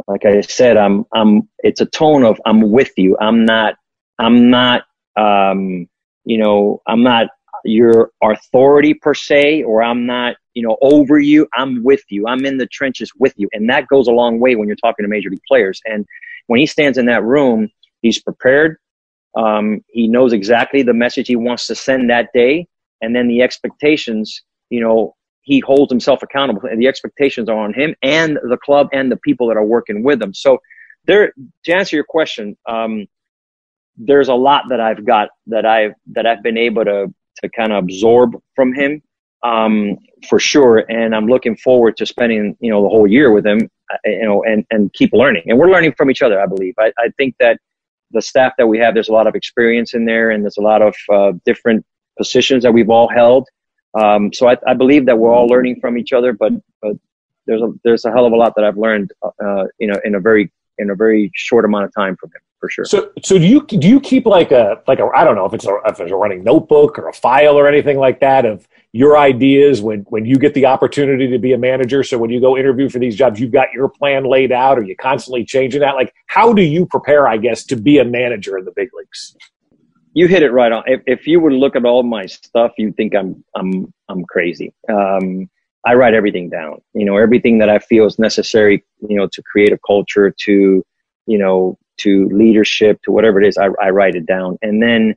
like 0.08 0.25
I 0.25 0.41
said, 0.41 0.77
I'm, 0.77 1.05
I'm, 1.13 1.47
it's 1.60 1.81
a 1.81 1.86
tone 1.86 2.23
of, 2.23 2.39
I'm 2.45 2.71
with 2.71 2.91
you. 2.97 3.17
I'm 3.19 3.45
not, 3.45 3.75
I'm 4.19 4.49
not, 4.49 4.84
um, 5.17 5.88
you 6.25 6.38
know, 6.38 6.81
I'm 6.88 7.03
not 7.03 7.27
your 7.63 8.12
authority 8.23 8.93
per 8.93 9.13
se, 9.13 9.63
or 9.63 9.81
I'm 9.81 10.05
not, 10.05 10.36
you 10.53 10.62
know, 10.62 10.77
over 10.81 11.19
you. 11.19 11.47
I'm 11.55 11.84
with 11.84 12.03
you. 12.10 12.27
I'm 12.27 12.45
in 12.45 12.58
the 12.58 12.67
trenches 12.67 13.12
with 13.17 13.34
you. 13.38 13.49
And 13.53 13.69
that 13.69 13.88
goes 13.88 14.08
a 14.08 14.12
long 14.12 14.39
way 14.39 14.55
when 14.55 14.67
you're 14.67 14.77
talking 14.77 15.03
to 15.03 15.10
major 15.10 15.29
league 15.29 15.41
players. 15.47 15.81
And 15.86 16.05
when 16.47 16.60
he 16.60 16.65
stands 16.65 16.97
in 16.97 17.08
that 17.08 17.23
room, 17.23 17.69
he's 18.01 18.21
prepared. 18.21 18.77
Um, 19.36 19.84
he 19.88 20.08
knows 20.08 20.31
exactly 20.31 20.84
the 20.84 20.93
message 20.93 21.27
he 21.27 21.36
wants 21.36 21.67
to 21.67 21.75
send 21.75 22.10
that 22.10 22.29
day. 22.34 22.67
And 23.01 23.15
then 23.15 23.27
the 23.27 23.41
expectations, 23.41 24.41
you 24.69 24.79
know, 24.79 25.15
he 25.45 25.60
holds 25.60 25.91
himself 25.91 26.23
accountable 26.23 26.63
and 26.69 26.81
the 26.81 26.88
expectations 26.88 27.47
are 27.49 27.58
on 27.58 27.71
him 27.73 27.95
and 28.01 28.38
the 28.49 28.58
club 28.58 28.89
and 28.91 29.12
the 29.12 29.17
people 29.17 29.47
that 29.47 29.55
are 29.55 29.63
working 29.63 30.03
with 30.03 30.21
him. 30.21 30.34
So 30.34 30.58
there, 31.05 31.34
to 31.65 31.73
answer 31.73 31.95
your 31.95 32.03
question, 32.03 32.58
um, 32.67 33.05
there's 33.95 34.27
a 34.27 34.34
lot 34.34 34.63
that 34.69 34.81
I've 34.81 35.05
got 35.05 35.29
that 35.47 35.65
I've, 35.65 35.93
that 36.08 36.25
I've 36.25 36.43
been 36.43 36.58
able 36.58 36.84
to, 36.84 37.13
to 37.41 37.49
kind 37.49 37.71
of 37.71 37.84
absorb 37.84 38.36
from 38.55 38.73
him, 38.73 39.01
um, 39.43 39.97
for 40.27 40.39
sure. 40.39 40.79
And 40.89 41.15
I'm 41.15 41.27
looking 41.27 41.55
forward 41.55 41.95
to 41.97 42.05
spending, 42.08 42.58
you 42.60 42.71
know, 42.71 42.81
the 42.81 42.89
whole 42.89 43.08
year 43.08 43.31
with 43.31 43.45
him, 43.45 43.69
uh, 43.93 43.97
you 44.03 44.25
know, 44.25 44.43
and, 44.43 44.65
and 44.71 44.91
keep 44.93 45.13
learning. 45.13 45.43
And 45.45 45.60
we're 45.60 45.69
learning 45.69 45.93
from 45.95 46.10
each 46.10 46.23
other, 46.23 46.41
I 46.41 46.47
believe. 46.47 46.73
I, 46.79 46.91
I 46.97 47.10
think 47.17 47.36
that 47.39 47.60
the 48.12 48.21
staff 48.21 48.53
that 48.58 48.65
we 48.65 48.79
have, 48.79 48.95
there's 48.95 49.10
a 49.10 49.13
lot 49.13 49.27
of 49.27 49.36
experience 49.36 49.93
in 49.93 50.05
there 50.05 50.31
and 50.31 50.43
there's 50.43 50.58
a 50.58 50.62
lot 50.62 50.81
of, 50.81 50.95
uh, 51.13 51.34
different 51.45 51.86
positions 52.17 52.63
that 52.63 52.73
we've 52.73 52.89
all 52.89 53.08
held 53.08 53.47
um, 53.95 54.34
so 54.34 54.47
I, 54.49 54.58
I, 54.67 54.73
believe 54.73 55.05
that 55.05 55.17
we're 55.17 55.31
all 55.31 55.47
learning 55.47 55.79
from 55.79 55.97
each 55.97 56.12
other, 56.12 56.34
but, 56.34 56.51
but 56.81 56.97
there's 57.47 57.62
a, 57.62 57.71
there's 57.84 58.05
a 58.05 58.12
hell 58.12 58.25
of 58.25 58.34
a 58.34 58.36
lot 58.36 58.53
that 58.55 58.65
I've 58.65 58.77
learned, 58.77 59.12
uh, 59.23 59.65
you 59.79 59.88
in 60.03 60.15
a 60.15 60.19
very, 60.19 60.51
in 60.77 60.89
a 60.89 60.95
very 60.95 61.31
short 61.34 61.63
amount 61.63 61.86
of 61.86 61.93
time 61.93 62.17
from 62.17 62.29
him 62.29 62.41
for 62.60 62.69
sure. 62.69 62.86
So, 62.86 63.12
so 63.23 63.38
do 63.38 63.45
you, 63.45 63.65
do 63.65 63.88
you 63.88 64.01
keep 64.01 64.25
like 64.25 64.51
a, 64.51 64.81
like 64.88 64.99
a, 64.99 65.10
I 65.15 65.23
don't 65.23 65.36
know 65.36 65.45
if 65.45 65.53
it's 65.53 65.65
a, 65.65 65.77
if 65.86 65.99
it's 65.99 66.12
a 66.12 66.15
running 66.15 66.43
notebook 66.43 66.99
or 66.99 67.08
a 67.08 67.13
file 67.13 67.58
or 67.58 67.67
anything 67.67 67.97
like 67.97 68.19
that 68.19 68.45
of 68.45 68.67
your 68.91 69.17
ideas 69.17 69.81
when, 69.81 70.01
when 70.10 70.25
you 70.25 70.36
get 70.38 70.53
the 70.53 70.65
opportunity 70.65 71.29
to 71.29 71.39
be 71.39 71.53
a 71.53 71.58
manager. 71.58 72.03
So 72.03 72.17
when 72.17 72.29
you 72.29 72.41
go 72.41 72.58
interview 72.58 72.89
for 72.89 72.99
these 72.99 73.15
jobs, 73.15 73.39
you've 73.39 73.51
got 73.51 73.71
your 73.73 73.88
plan 73.88 74.25
laid 74.25 74.51
out 74.51 74.77
or 74.77 74.84
you 74.84 74.95
constantly 74.95 75.45
changing 75.45 75.81
that. 75.81 75.95
Like, 75.95 76.13
how 76.27 76.51
do 76.51 76.62
you 76.62 76.86
prepare, 76.86 77.27
I 77.27 77.38
guess, 77.38 77.63
to 77.65 77.75
be 77.75 77.99
a 77.99 78.05
manager 78.05 78.58
in 78.58 78.65
the 78.65 78.71
big 78.71 78.89
leagues? 78.93 79.36
You 80.15 80.28
hit 80.28 80.41
it 80.41 80.51
right 80.51 80.71
on. 80.71 80.84
If, 80.88 81.01
if 81.06 81.28
you 81.28 81.39
were 81.39 81.51
to 81.51 81.56
look 81.56 81.75
at 81.75 81.86
all 81.86 82.01
my 82.01 82.25
stuff, 82.25 82.71
you'd 82.78 82.97
think 82.97 83.13
I'm 83.13 83.43
I'm 83.56 83.93
I'm 84.10 84.25
crazy. 84.25 84.73
Um, 84.89 85.47
I 85.86 85.93
write 85.93 86.15
everything 86.15 86.49
down. 86.49 86.82
You 86.93 87.06
know, 87.06 87.17
everything 87.17 87.60
that 87.60 87.69
I 87.69 87.78
feel 87.78 88.08
is 88.08 88.17
necessary. 88.17 88.84
You 89.08 89.17
know, 89.17 89.28
to 89.28 89.43
create 89.43 89.71
a 89.71 89.80
culture, 89.86 90.34
to 90.45 90.84
you 91.28 91.38
know, 91.38 91.78
to 91.97 92.28
leadership, 92.30 92.99
to 93.04 93.12
whatever 93.12 93.39
it 93.39 93.47
is, 93.47 93.58
I, 93.58 93.67
I 93.80 93.91
write 93.91 94.15
it 94.15 94.25
down, 94.25 94.58
and 94.63 94.82
then 94.82 95.15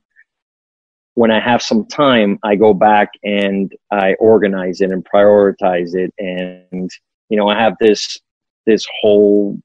when 1.19 1.33
I 1.33 1.41
have 1.41 1.61
some 1.61 1.85
time, 1.85 2.39
I 2.45 2.55
go 2.55 2.73
back 2.73 3.09
and 3.25 3.75
I 3.91 4.15
organize 4.21 4.81
it 4.81 4.93
and 4.93 5.05
prioritize 5.05 5.97
it. 5.97 6.15
And, 6.17 6.89
you 7.29 7.37
know, 7.37 7.49
I 7.49 7.59
have 7.59 7.75
this, 7.81 8.21
this 8.67 8.87
whole 9.01 9.59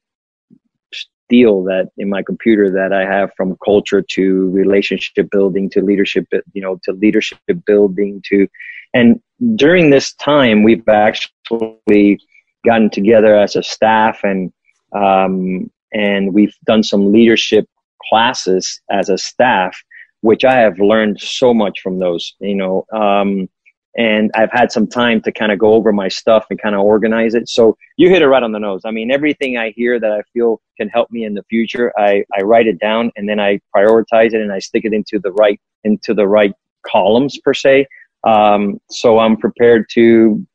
that 1.42 1.90
in 1.98 2.10
my 2.10 2.22
computer 2.22 2.70
that 2.70 2.94
I 2.94 3.06
have 3.06 3.32
from 3.36 3.58
culture 3.64 4.02
to 4.02 4.50
relationship 4.52 5.30
building 5.32 5.70
to 5.72 5.82
leadership, 5.82 6.28
you 6.54 6.62
know, 6.62 6.80
to 6.84 6.94
leadership 6.94 7.40
building 7.66 8.22
to, 8.30 8.48
and 8.94 9.20
during 9.56 9.90
this 9.90 10.14
time, 10.14 10.64
we've 10.64 10.88
actually 10.88 12.20
gotten 12.66 12.90
together 12.90 13.38
as 13.38 13.56
a 13.56 13.64
staff 13.64 14.20
and, 14.24 14.54
um, 14.96 15.70
and 15.92 16.34
we've 16.34 16.56
done 16.66 16.84
some 16.84 17.12
leadership 17.12 17.68
classes 18.10 18.82
as 18.92 19.10
a 19.10 19.18
staff, 19.18 19.76
which 20.22 20.46
I 20.46 20.56
have 20.56 20.80
learned 20.80 21.20
so 21.20 21.54
much 21.54 21.82
from 21.82 22.00
those, 22.00 22.34
you 22.40 22.56
know, 22.56 22.86
um, 22.94 23.50
and 23.96 24.32
I've 24.36 24.52
had 24.52 24.72
some 24.72 24.88
time 24.88 25.22
to 25.22 25.32
kind 25.32 25.52
of 25.52 25.60
go 25.60 25.74
over 25.74 25.92
my 25.92 26.08
stuff 26.08 26.48
and 26.50 26.60
kind 26.60 26.74
of 26.74 26.82
organize 26.82 27.36
it. 27.36 27.48
So 27.48 27.78
you 27.98 28.10
hit 28.10 28.22
it 28.22 28.28
right 28.28 28.42
on 28.42 28.52
the 28.52 28.60
nose. 28.60 28.82
I 28.86 28.92
mean, 28.92 29.12
everything 29.12 29.58
I 29.58 29.70
hear 29.72 30.00
that 30.00 30.12
I 30.12 30.22
feel 30.34 30.62
can 30.78 30.90
help 30.90 31.12
me 31.12 31.26
in 31.26 31.36
the 31.36 31.44
future, 31.44 31.94
I, 31.98 32.24
I 32.36 32.42
write 32.42 32.68
it 32.68 32.80
down 32.80 33.12
and 33.16 33.30
then 33.30 33.40
I 33.40 33.60
prioritize 33.76 34.34
it 34.34 34.42
and 34.42 34.52
I 34.52 34.60
stick 34.60 34.86
it 34.86 34.94
into 34.94 35.20
the 35.20 35.32
right, 35.34 35.60
into 35.84 36.14
the 36.14 36.28
right 36.28 36.54
columns 36.86 37.38
per 37.40 37.54
se. 37.54 37.86
Um, 38.26 38.80
so 38.90 39.20
I'm 39.20 39.38
prepared 39.38 39.86
to, 39.92 40.46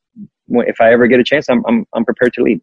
if 0.49 0.81
I 0.81 0.93
ever 0.93 1.07
get 1.07 1.21
a 1.21 1.25
chance, 1.25 1.49
I'm, 1.49 1.65
I'm, 1.67 1.87
I'm 1.95 2.05
prepared 2.05 2.33
to 2.35 2.43
lead. 2.43 2.61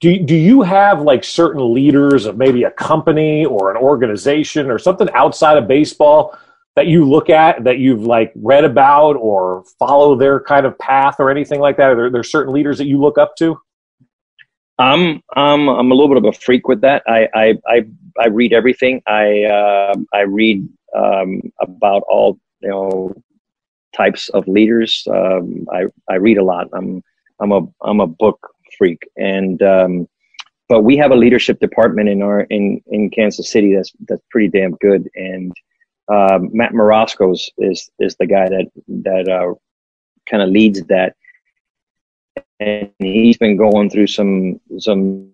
Do, 0.00 0.18
do 0.18 0.34
you 0.34 0.60
have 0.62 1.02
like 1.02 1.24
certain 1.24 1.72
leaders 1.72 2.26
of 2.26 2.36
maybe 2.36 2.64
a 2.64 2.70
company 2.70 3.46
or 3.46 3.70
an 3.70 3.76
organization 3.76 4.70
or 4.70 4.78
something 4.78 5.08
outside 5.14 5.56
of 5.56 5.68
baseball 5.68 6.36
that 6.76 6.86
you 6.86 7.08
look 7.08 7.30
at 7.30 7.64
that 7.64 7.78
you've 7.78 8.02
like 8.02 8.32
read 8.36 8.64
about 8.64 9.14
or 9.14 9.64
follow 9.78 10.14
their 10.14 10.40
kind 10.40 10.66
of 10.66 10.78
path 10.78 11.16
or 11.18 11.30
anything 11.30 11.58
like 11.58 11.78
that? 11.78 11.90
Are 11.90 11.96
there, 11.96 12.10
there 12.10 12.22
certain 12.22 12.52
leaders 12.52 12.78
that 12.78 12.86
you 12.86 13.00
look 13.00 13.18
up 13.18 13.34
to? 13.36 13.58
I'm 14.78 15.22
I'm 15.34 15.68
I'm 15.68 15.90
a 15.90 15.94
little 15.94 16.08
bit 16.08 16.18
of 16.18 16.24
a 16.24 16.38
freak 16.38 16.68
with 16.68 16.82
that. 16.82 17.02
I 17.08 17.28
I 17.34 17.54
I, 17.66 17.86
I 18.20 18.26
read 18.28 18.52
everything. 18.52 19.02
I 19.06 19.44
uh, 19.44 19.94
I 20.12 20.20
read 20.20 20.68
um, 20.94 21.40
about 21.60 22.02
all 22.08 22.38
you 22.60 22.68
know 22.68 23.14
types 23.96 24.28
of 24.30 24.46
leaders. 24.46 25.02
Um, 25.10 25.66
I 25.72 25.84
I 26.10 26.16
read 26.16 26.36
a 26.36 26.44
lot. 26.44 26.68
I'm 26.74 27.02
I'm 27.40 27.52
a 27.52 27.62
I'm 27.82 28.00
a 28.00 28.06
book 28.06 28.38
freak, 28.76 29.02
and 29.16 29.62
um, 29.62 30.08
but 30.68 30.82
we 30.82 30.98
have 30.98 31.10
a 31.10 31.16
leadership 31.16 31.58
department 31.58 32.10
in 32.10 32.20
our 32.20 32.42
in 32.42 32.82
in 32.88 33.08
Kansas 33.08 33.50
City 33.50 33.74
that's 33.74 33.92
that's 34.06 34.22
pretty 34.30 34.48
damn 34.48 34.72
good. 34.72 35.08
And 35.14 35.52
um, 36.08 36.50
Matt 36.52 36.74
Morosco 36.74 37.32
is, 37.32 37.50
is 37.58 37.90
is 37.98 38.16
the 38.16 38.26
guy 38.26 38.48
that 38.48 38.70
that 38.88 39.28
uh, 39.28 39.54
kind 40.30 40.42
of 40.42 40.50
leads 40.50 40.82
that, 40.84 41.16
and 42.60 42.90
he's 42.98 43.36
been 43.38 43.56
going 43.56 43.90
through 43.90 44.06
some 44.06 44.60
some 44.78 45.30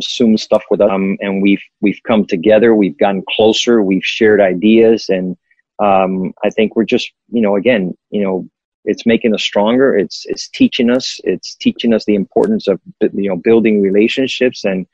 Zoom 0.00 0.38
stuff 0.38 0.64
with 0.70 0.80
us, 0.80 0.90
um, 0.90 1.18
and 1.20 1.42
we've 1.42 1.62
we've 1.80 2.00
come 2.06 2.26
together. 2.26 2.74
We've 2.74 2.96
gotten 2.96 3.22
closer. 3.28 3.82
We've 3.82 4.04
shared 4.04 4.40
ideas, 4.40 5.08
and 5.10 5.36
um, 5.78 6.32
I 6.42 6.50
think 6.50 6.74
we're 6.74 6.84
just 6.84 7.12
you 7.30 7.42
know 7.42 7.56
again 7.56 7.94
you 8.10 8.22
know 8.22 8.48
it's 8.84 9.04
making 9.04 9.34
us 9.34 9.42
stronger. 9.42 9.96
It's 9.96 10.24
it's 10.26 10.48
teaching 10.48 10.90
us. 10.90 11.20
It's 11.24 11.54
teaching 11.54 11.92
us 11.92 12.06
the 12.06 12.14
importance 12.14 12.66
of 12.66 12.80
you 13.00 13.28
know 13.28 13.36
building 13.36 13.82
relationships 13.82 14.64
and 14.64 14.86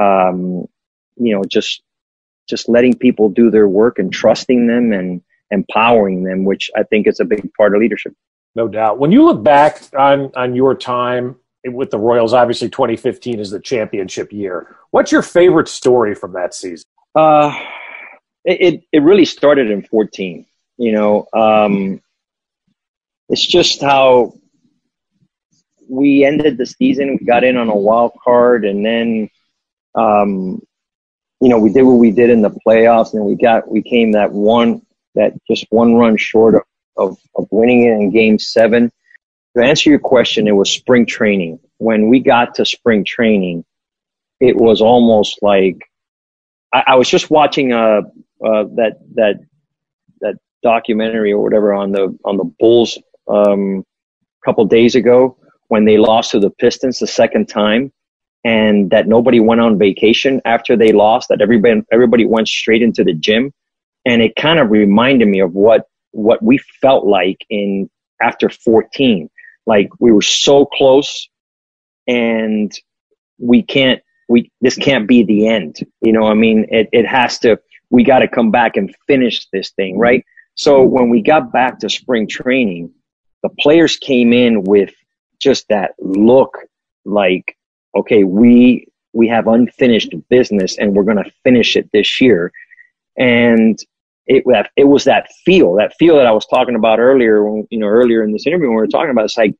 um, 0.00 0.66
you 1.16 1.34
know 1.34 1.42
just 1.44 1.82
just 2.48 2.68
letting 2.68 2.96
people 2.96 3.28
do 3.28 3.50
their 3.50 3.68
work 3.68 3.98
and 3.98 4.12
trusting 4.12 4.66
them 4.66 4.92
and 4.92 5.22
empowering 5.50 6.24
them, 6.24 6.44
which 6.44 6.70
I 6.76 6.82
think 6.82 7.06
is 7.06 7.20
a 7.20 7.24
big 7.24 7.52
part 7.54 7.74
of 7.74 7.80
leadership. 7.80 8.14
No 8.54 8.68
doubt. 8.68 8.98
When 8.98 9.12
you 9.12 9.24
look 9.24 9.42
back 9.42 9.82
on 9.96 10.32
on 10.34 10.54
your 10.54 10.74
time 10.74 11.36
with 11.64 11.90
the 11.90 11.98
Royals, 11.98 12.32
obviously 12.32 12.68
2015 12.70 13.38
is 13.38 13.50
the 13.50 13.60
championship 13.60 14.32
year. 14.32 14.76
What's 14.90 15.12
your 15.12 15.22
favorite 15.22 15.68
story 15.68 16.14
from 16.14 16.32
that 16.32 16.54
season? 16.54 16.86
Uh, 17.14 17.54
it 18.44 18.84
it 18.92 19.02
really 19.02 19.24
started 19.24 19.70
in 19.70 19.82
14. 19.82 20.46
You 20.78 20.92
know, 20.92 21.26
um, 21.34 22.00
it's 23.28 23.46
just 23.46 23.82
how 23.82 24.34
we 25.88 26.24
ended 26.24 26.58
the 26.58 26.66
season. 26.66 27.18
We 27.20 27.26
got 27.26 27.44
in 27.44 27.56
on 27.56 27.68
a 27.68 27.76
wild 27.76 28.12
card, 28.22 28.64
and 28.64 28.84
then 28.84 29.30
um, 29.94 30.62
you 31.40 31.48
know, 31.48 31.58
we 31.58 31.72
did 31.72 31.82
what 31.82 31.94
we 31.98 32.10
did 32.10 32.30
in 32.30 32.42
the 32.42 32.50
playoffs 32.66 33.12
and 33.14 33.24
we 33.24 33.36
got, 33.36 33.70
we 33.70 33.82
came 33.82 34.12
that 34.12 34.32
one, 34.32 34.82
that 35.14 35.32
just 35.48 35.66
one 35.70 35.94
run 35.94 36.16
short 36.16 36.54
of, 36.54 36.62
of, 36.96 37.18
of 37.36 37.46
winning 37.50 37.84
it 37.84 37.92
in 37.92 38.10
game 38.10 38.38
seven. 38.38 38.90
To 39.56 39.62
answer 39.62 39.90
your 39.90 39.98
question, 39.98 40.46
it 40.46 40.52
was 40.52 40.70
spring 40.70 41.06
training. 41.06 41.58
When 41.78 42.08
we 42.08 42.20
got 42.20 42.54
to 42.56 42.66
spring 42.66 43.04
training, 43.04 43.64
it 44.40 44.56
was 44.56 44.80
almost 44.80 45.38
like 45.42 45.78
I, 46.72 46.84
I 46.88 46.94
was 46.96 47.08
just 47.08 47.30
watching 47.30 47.72
uh, 47.72 48.02
uh, 48.44 48.64
that 48.74 48.98
that 49.14 49.36
that 50.20 50.34
documentary 50.62 51.32
or 51.32 51.42
whatever 51.42 51.72
on 51.72 51.92
the 51.92 52.18
on 52.24 52.36
the 52.36 52.44
Bulls 52.58 52.98
um, 53.28 53.84
a 54.42 54.44
couple 54.44 54.64
days 54.66 54.94
ago 54.94 55.38
when 55.68 55.84
they 55.84 55.98
lost 55.98 56.30
to 56.32 56.40
the 56.40 56.50
Pistons 56.50 56.98
the 56.98 57.06
second 57.06 57.48
time, 57.48 57.92
and 58.46 58.90
that 58.90 59.08
nobody 59.08 59.40
went 59.40 59.60
on 59.60 59.76
vacation 59.76 60.40
after 60.44 60.76
they 60.76 60.92
lost, 60.92 61.28
that 61.28 61.42
everybody, 61.42 61.82
everybody 61.90 62.24
went 62.24 62.46
straight 62.46 62.80
into 62.80 63.02
the 63.02 63.12
gym. 63.12 63.52
And 64.04 64.22
it 64.22 64.36
kind 64.36 64.60
of 64.60 64.70
reminded 64.70 65.26
me 65.26 65.40
of 65.40 65.52
what, 65.52 65.88
what 66.12 66.40
we 66.44 66.58
felt 66.80 67.04
like 67.04 67.44
in 67.50 67.90
after 68.22 68.48
14. 68.48 69.28
Like 69.66 69.88
we 69.98 70.12
were 70.12 70.22
so 70.22 70.64
close 70.64 71.28
and 72.06 72.72
we 73.38 73.64
can't, 73.64 74.00
we, 74.28 74.52
this 74.60 74.76
can't 74.76 75.08
be 75.08 75.24
the 75.24 75.48
end. 75.48 75.80
You 76.00 76.12
know, 76.12 76.28
I 76.28 76.34
mean, 76.34 76.66
it, 76.70 76.88
it 76.92 77.04
has 77.04 77.40
to, 77.40 77.58
we 77.90 78.04
got 78.04 78.20
to 78.20 78.28
come 78.28 78.52
back 78.52 78.76
and 78.76 78.94
finish 79.08 79.44
this 79.52 79.70
thing, 79.70 79.98
right? 79.98 80.24
So 80.54 80.84
when 80.84 81.10
we 81.10 81.20
got 81.20 81.52
back 81.52 81.80
to 81.80 81.90
spring 81.90 82.28
training, 82.28 82.92
the 83.42 83.50
players 83.58 83.96
came 83.96 84.32
in 84.32 84.62
with 84.62 84.94
just 85.40 85.66
that 85.68 85.94
look 85.98 86.56
like 87.04 87.56
okay, 87.96 88.24
we 88.24 88.86
we 89.12 89.28
have 89.28 89.46
unfinished 89.46 90.14
business 90.28 90.76
and 90.78 90.94
we're 90.94 91.02
going 91.02 91.22
to 91.22 91.32
finish 91.42 91.74
it 91.74 91.88
this 91.92 92.20
year. 92.20 92.52
And 93.16 93.78
it 94.26 94.44
it 94.76 94.84
was 94.84 95.04
that 95.04 95.28
feel, 95.44 95.74
that 95.74 95.94
feel 95.98 96.16
that 96.16 96.26
I 96.26 96.32
was 96.32 96.46
talking 96.46 96.74
about 96.74 96.98
earlier, 96.98 97.50
when, 97.50 97.66
you 97.70 97.78
know, 97.78 97.86
earlier 97.86 98.22
in 98.22 98.32
this 98.32 98.46
interview 98.46 98.68
when 98.68 98.76
we 98.76 98.82
were 98.82 98.86
talking 98.88 99.10
about. 99.10 99.24
It's 99.24 99.38
like 99.38 99.54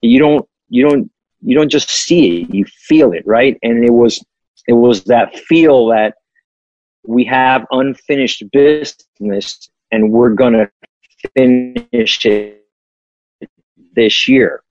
you 0.00 0.18
don't 0.18 0.46
you 0.68 0.88
don't 0.88 1.10
you 1.42 1.54
don't 1.56 1.70
just 1.70 1.88
see 1.88 2.42
it, 2.42 2.54
you 2.54 2.64
feel 2.64 3.12
it, 3.12 3.24
right? 3.26 3.56
And 3.62 3.84
it 3.84 3.92
was 3.92 4.24
it 4.66 4.72
was 4.72 5.04
that 5.04 5.38
feel 5.38 5.86
that 5.88 6.14
we 7.06 7.24
have 7.24 7.64
unfinished 7.70 8.42
business 8.50 9.70
and 9.92 10.10
we're 10.10 10.30
going 10.30 10.54
to 10.54 10.70
finish 11.36 12.26
it 12.26 12.64
this 13.94 14.26
year 14.28 14.62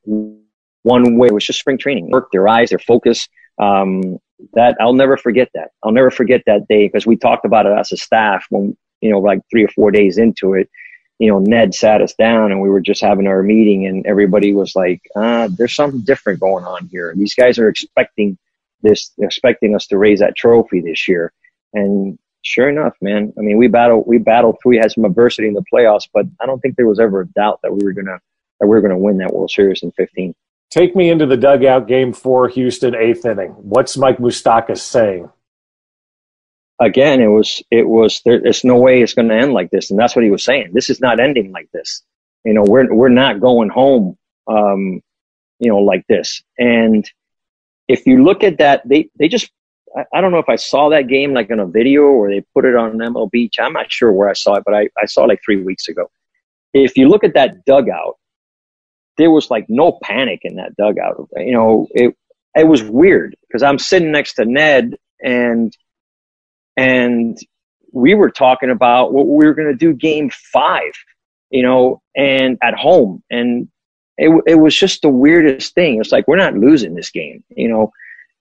one 0.86 1.18
way. 1.18 1.28
It 1.28 1.34
was 1.34 1.46
just 1.46 1.60
spring 1.60 1.78
training. 1.78 2.10
Work, 2.12 2.30
their 2.32 2.48
eyes, 2.48 2.70
their 2.70 2.80
focus. 2.80 3.28
Um, 3.58 4.20
that 4.54 4.76
I'll 4.80 4.94
never 4.94 5.18
forget 5.18 5.50
that. 5.56 5.72
I'll 5.84 5.92
never 5.92 6.12
forget 6.12 6.44
that 6.46 6.68
day 6.68 6.88
because 6.88 7.06
we 7.06 7.16
talked 7.16 7.46
about 7.46 7.66
it 7.66 7.78
as 7.78 7.92
a 7.92 7.98
staff 7.98 8.46
when, 8.50 8.76
you 9.02 9.10
know, 9.10 9.20
like 9.20 9.40
three 9.50 9.64
or 9.64 9.70
four 9.70 9.92
days 9.92 10.18
into 10.18 10.54
it, 10.54 10.70
you 11.20 11.30
know, 11.30 11.40
Ned 11.40 11.74
sat 11.74 12.02
us 12.02 12.14
down 12.14 12.52
and 12.52 12.62
we 12.62 12.70
were 12.70 12.82
just 12.82 13.02
having 13.02 13.28
our 13.28 13.42
meeting 13.42 13.88
and 13.88 14.06
everybody 14.06 14.54
was 14.54 14.76
like, 14.76 15.02
uh, 15.16 15.48
there's 15.58 15.76
something 15.76 16.02
different 16.02 16.40
going 16.40 16.66
on 16.66 16.88
here. 16.88 17.14
These 17.16 17.34
guys 17.34 17.58
are 17.58 17.70
expecting 17.70 18.38
this, 18.82 19.12
expecting 19.20 19.76
us 19.76 19.88
to 19.88 19.98
raise 19.98 20.20
that 20.20 20.36
trophy 20.36 20.82
this 20.82 21.08
year. 21.08 21.32
And 21.74 22.20
sure 22.42 22.70
enough, 22.70 22.96
man, 23.02 23.34
I 23.38 23.42
mean, 23.42 23.58
we 23.58 23.68
battled, 23.68 24.04
we 24.06 24.18
battled 24.18 24.58
through, 24.62 24.72
we 24.72 24.78
had 24.78 24.92
some 24.92 25.06
adversity 25.06 25.48
in 25.48 25.54
the 25.54 25.64
playoffs, 25.74 26.08
but 26.14 26.26
I 26.42 26.46
don't 26.46 26.60
think 26.60 26.76
there 26.76 26.88
was 26.88 27.00
ever 27.00 27.22
a 27.22 27.28
doubt 27.28 27.62
that 27.64 27.74
we 27.74 27.84
were 27.84 27.94
to, 27.94 28.20
that 28.60 28.68
we 28.68 28.80
were 28.80 28.90
to 28.90 28.98
win 28.98 29.18
that 29.20 29.34
World 29.34 29.52
Series 29.52 29.84
in 29.84 29.92
15. 29.94 30.36
Take 30.72 30.96
me 30.96 31.10
into 31.10 31.26
the 31.26 31.38
dugout 31.38 31.88
game 31.88 32.14
four, 32.14 32.50
Houston, 32.50 32.96
eighth 32.96 33.26
inning. 33.26 33.52
What's 33.52 33.98
Mike 33.98 34.18
Moustakas 34.18 34.80
saying? 34.80 35.30
Again, 36.80 37.22
it 37.22 37.28
was, 37.28 37.64
it 37.72 37.88
was, 37.88 38.22
there, 38.26 38.42
there's 38.42 38.66
no 38.66 38.76
way 38.76 39.02
it's 39.02 39.14
going 39.14 39.30
to 39.30 39.36
end 39.36 39.54
like 39.54 39.72
this. 39.72 39.90
And 39.90 39.98
that's 39.98 40.16
what 40.16 40.26
he 40.26 40.32
was 40.32 40.44
saying. 40.44 40.72
This 40.74 40.90
is 40.90 41.00
not 41.00 41.22
ending 41.22 41.52
like 41.52 41.70
this. 41.72 42.04
You 42.44 42.54
know, 42.54 42.64
we're, 42.64 42.94
we're 42.94 43.10
not 43.10 43.40
going 43.40 43.70
home, 43.70 44.18
um, 44.48 45.02
you 45.60 45.70
know, 45.70 45.80
like 45.80 46.06
this. 46.08 46.44
And 46.58 47.10
if 47.88 48.06
you 48.06 48.24
look 48.24 48.44
at 48.44 48.58
that, 48.58 48.88
they, 48.88 49.10
they 49.18 49.30
just, 49.30 49.50
I, 49.96 50.04
I 50.14 50.22
don't 50.22 50.32
know 50.32 50.40
if 50.40 50.50
I 50.50 50.58
saw 50.58 50.90
that 50.90 51.08
game 51.08 51.34
like 51.34 51.50
in 51.50 51.60
a 51.60 51.66
video 51.66 52.04
or 52.04 52.30
they 52.30 52.44
put 52.54 52.66
it 52.66 52.76
on 52.76 52.98
MLB. 52.98 53.50
I'm 53.60 53.74
not 53.74 53.92
sure 53.92 54.12
where 54.12 54.30
I 54.30 54.34
saw 54.34 54.56
it, 54.56 54.64
but 54.66 54.74
I, 54.74 54.90
I 55.02 55.06
saw 55.06 55.24
it 55.24 55.30
like 55.30 55.42
three 55.46 55.64
weeks 55.64 55.88
ago. 55.88 56.12
If 56.74 56.98
you 56.98 57.08
look 57.08 57.24
at 57.24 57.36
that 57.36 57.64
dugout, 57.64 58.18
there 59.18 59.32
was 59.32 59.50
like 59.50 59.66
no 59.70 60.00
panic 60.04 60.42
in 60.44 60.56
that 60.56 60.76
dugout. 60.78 61.30
You 61.38 61.54
know, 61.54 61.88
it 61.92 62.16
it 62.56 62.68
was 62.68 62.84
weird 62.84 63.36
because 63.48 63.64
I'm 63.64 63.80
sitting 63.80 64.12
next 64.12 64.34
to 64.36 64.46
Ned 64.46 64.96
and 65.24 65.76
and 66.78 67.38
we 67.92 68.14
were 68.14 68.30
talking 68.30 68.70
about 68.70 69.14
what 69.14 69.28
we 69.28 69.46
were 69.46 69.54
going 69.54 69.72
to 69.72 69.78
do 69.78 69.94
game 69.94 70.30
five. 70.30 70.94
you 71.50 71.64
know, 71.64 72.02
and 72.16 72.58
at 72.62 72.76
home. 72.76 73.24
And 73.30 73.70
it, 74.18 74.30
it 74.48 74.56
was 74.56 74.76
just 74.76 75.02
the 75.02 75.10
weirdest 75.10 75.74
thing. 75.74 76.00
It's 76.00 76.12
like, 76.12 76.28
we're 76.28 76.36
not 76.36 76.56
losing 76.56 76.96
this 76.96 77.12
game, 77.12 77.44
you 77.50 77.68
know. 77.68 77.92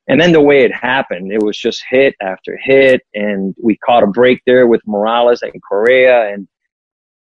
And 0.06 0.20
then 0.20 0.32
the 0.32 0.40
way 0.40 0.64
it 0.64 0.74
happened, 0.74 1.32
it 1.32 1.42
was 1.42 1.56
just 1.56 1.84
hit 1.88 2.14
after 2.20 2.58
hit. 2.62 3.02
And 3.14 3.54
we 3.62 3.76
caught 3.76 4.02
a 4.02 4.08
break 4.08 4.42
there 4.46 4.66
with 4.66 4.82
Morales 4.86 5.42
and 5.42 5.62
Correa. 5.62 6.32
And, 6.32 6.46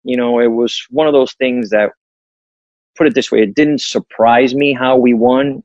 you 0.04 0.18
know, 0.18 0.40
it 0.40 0.48
was 0.48 0.86
one 0.90 1.08
of 1.08 1.14
those 1.14 1.34
things 1.34 1.70
that, 1.70 1.92
put 2.96 3.08
it 3.08 3.16
this 3.16 3.32
way, 3.32 3.42
it 3.42 3.56
didn't 3.56 3.82
surprise 3.82 4.54
me 4.56 4.74
how 4.74 4.98
we 4.98 5.14
won. 5.14 5.64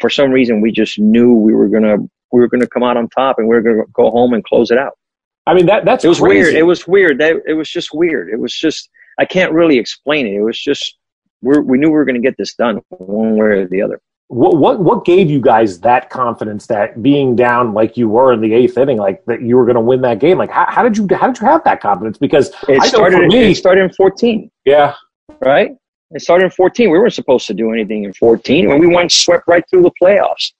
For 0.00 0.10
some 0.10 0.30
reason, 0.30 0.60
we 0.60 0.72
just 0.72 0.98
knew 0.98 1.34
we 1.34 1.54
were 1.54 1.68
going 1.68 1.82
to, 1.82 2.10
we 2.32 2.40
were 2.40 2.48
to 2.48 2.66
come 2.66 2.82
out 2.82 2.96
on 2.96 3.08
top 3.08 3.38
and 3.38 3.48
we 3.48 3.54
were 3.54 3.62
going 3.62 3.76
to 3.76 3.84
go 3.92 4.10
home 4.10 4.34
and 4.34 4.44
close 4.44 4.70
it 4.70 4.78
out. 4.78 4.98
I 5.46 5.54
mean, 5.54 5.66
that, 5.66 5.84
that's, 5.84 6.04
it 6.04 6.08
was 6.08 6.20
crazy. 6.20 6.42
weird. 6.42 6.54
It 6.54 6.62
was 6.62 6.86
weird. 6.86 7.18
That, 7.18 7.36
it 7.46 7.54
was 7.54 7.68
just 7.68 7.94
weird. 7.94 8.28
It 8.28 8.38
was 8.38 8.52
just, 8.52 8.90
I 9.18 9.24
can't 9.24 9.52
really 9.52 9.78
explain 9.78 10.26
it. 10.26 10.34
It 10.34 10.42
was 10.42 10.60
just, 10.60 10.96
we're, 11.42 11.60
we 11.60 11.78
knew 11.78 11.88
we 11.88 11.94
were 11.94 12.04
going 12.04 12.20
to 12.20 12.26
get 12.26 12.36
this 12.36 12.54
done 12.54 12.80
one 12.90 13.36
way 13.36 13.46
or 13.46 13.66
the 13.66 13.82
other. 13.82 14.00
What, 14.28 14.58
what 14.58 14.78
what 14.78 15.04
gave 15.04 15.28
you 15.28 15.40
guys 15.40 15.80
that 15.80 16.08
confidence 16.08 16.68
that 16.68 17.02
being 17.02 17.34
down 17.34 17.74
like 17.74 17.96
you 17.96 18.08
were 18.08 18.32
in 18.32 18.40
the 18.40 18.54
eighth 18.54 18.78
inning, 18.78 18.96
like 18.96 19.24
that 19.24 19.42
you 19.42 19.56
were 19.56 19.64
going 19.64 19.74
to 19.74 19.80
win 19.80 20.02
that 20.02 20.20
game? 20.20 20.38
Like 20.38 20.52
how, 20.52 20.66
how 20.68 20.84
did 20.84 20.96
you 20.96 21.08
how 21.16 21.26
did 21.26 21.40
you 21.40 21.48
have 21.48 21.64
that 21.64 21.80
confidence? 21.80 22.16
Because 22.16 22.50
it 22.68 22.80
I 22.80 22.86
started. 22.86 23.16
for 23.16 23.26
me, 23.26 23.50
it 23.50 23.56
started 23.56 23.82
in 23.82 23.92
fourteen. 23.92 24.48
Yeah, 24.64 24.94
right. 25.40 25.72
It 26.12 26.22
started 26.22 26.46
in 26.46 26.50
fourteen. 26.50 26.90
We 26.90 26.98
weren't 26.98 27.12
supposed 27.12 27.46
to 27.46 27.54
do 27.54 27.72
anything 27.72 28.04
in 28.04 28.12
fourteen, 28.12 28.68
when 28.68 28.78
we 28.78 28.86
went 28.86 29.12
swept 29.12 29.46
right 29.46 29.64
through 29.68 29.82
the 29.82 29.92
playoffs. 30.02 30.52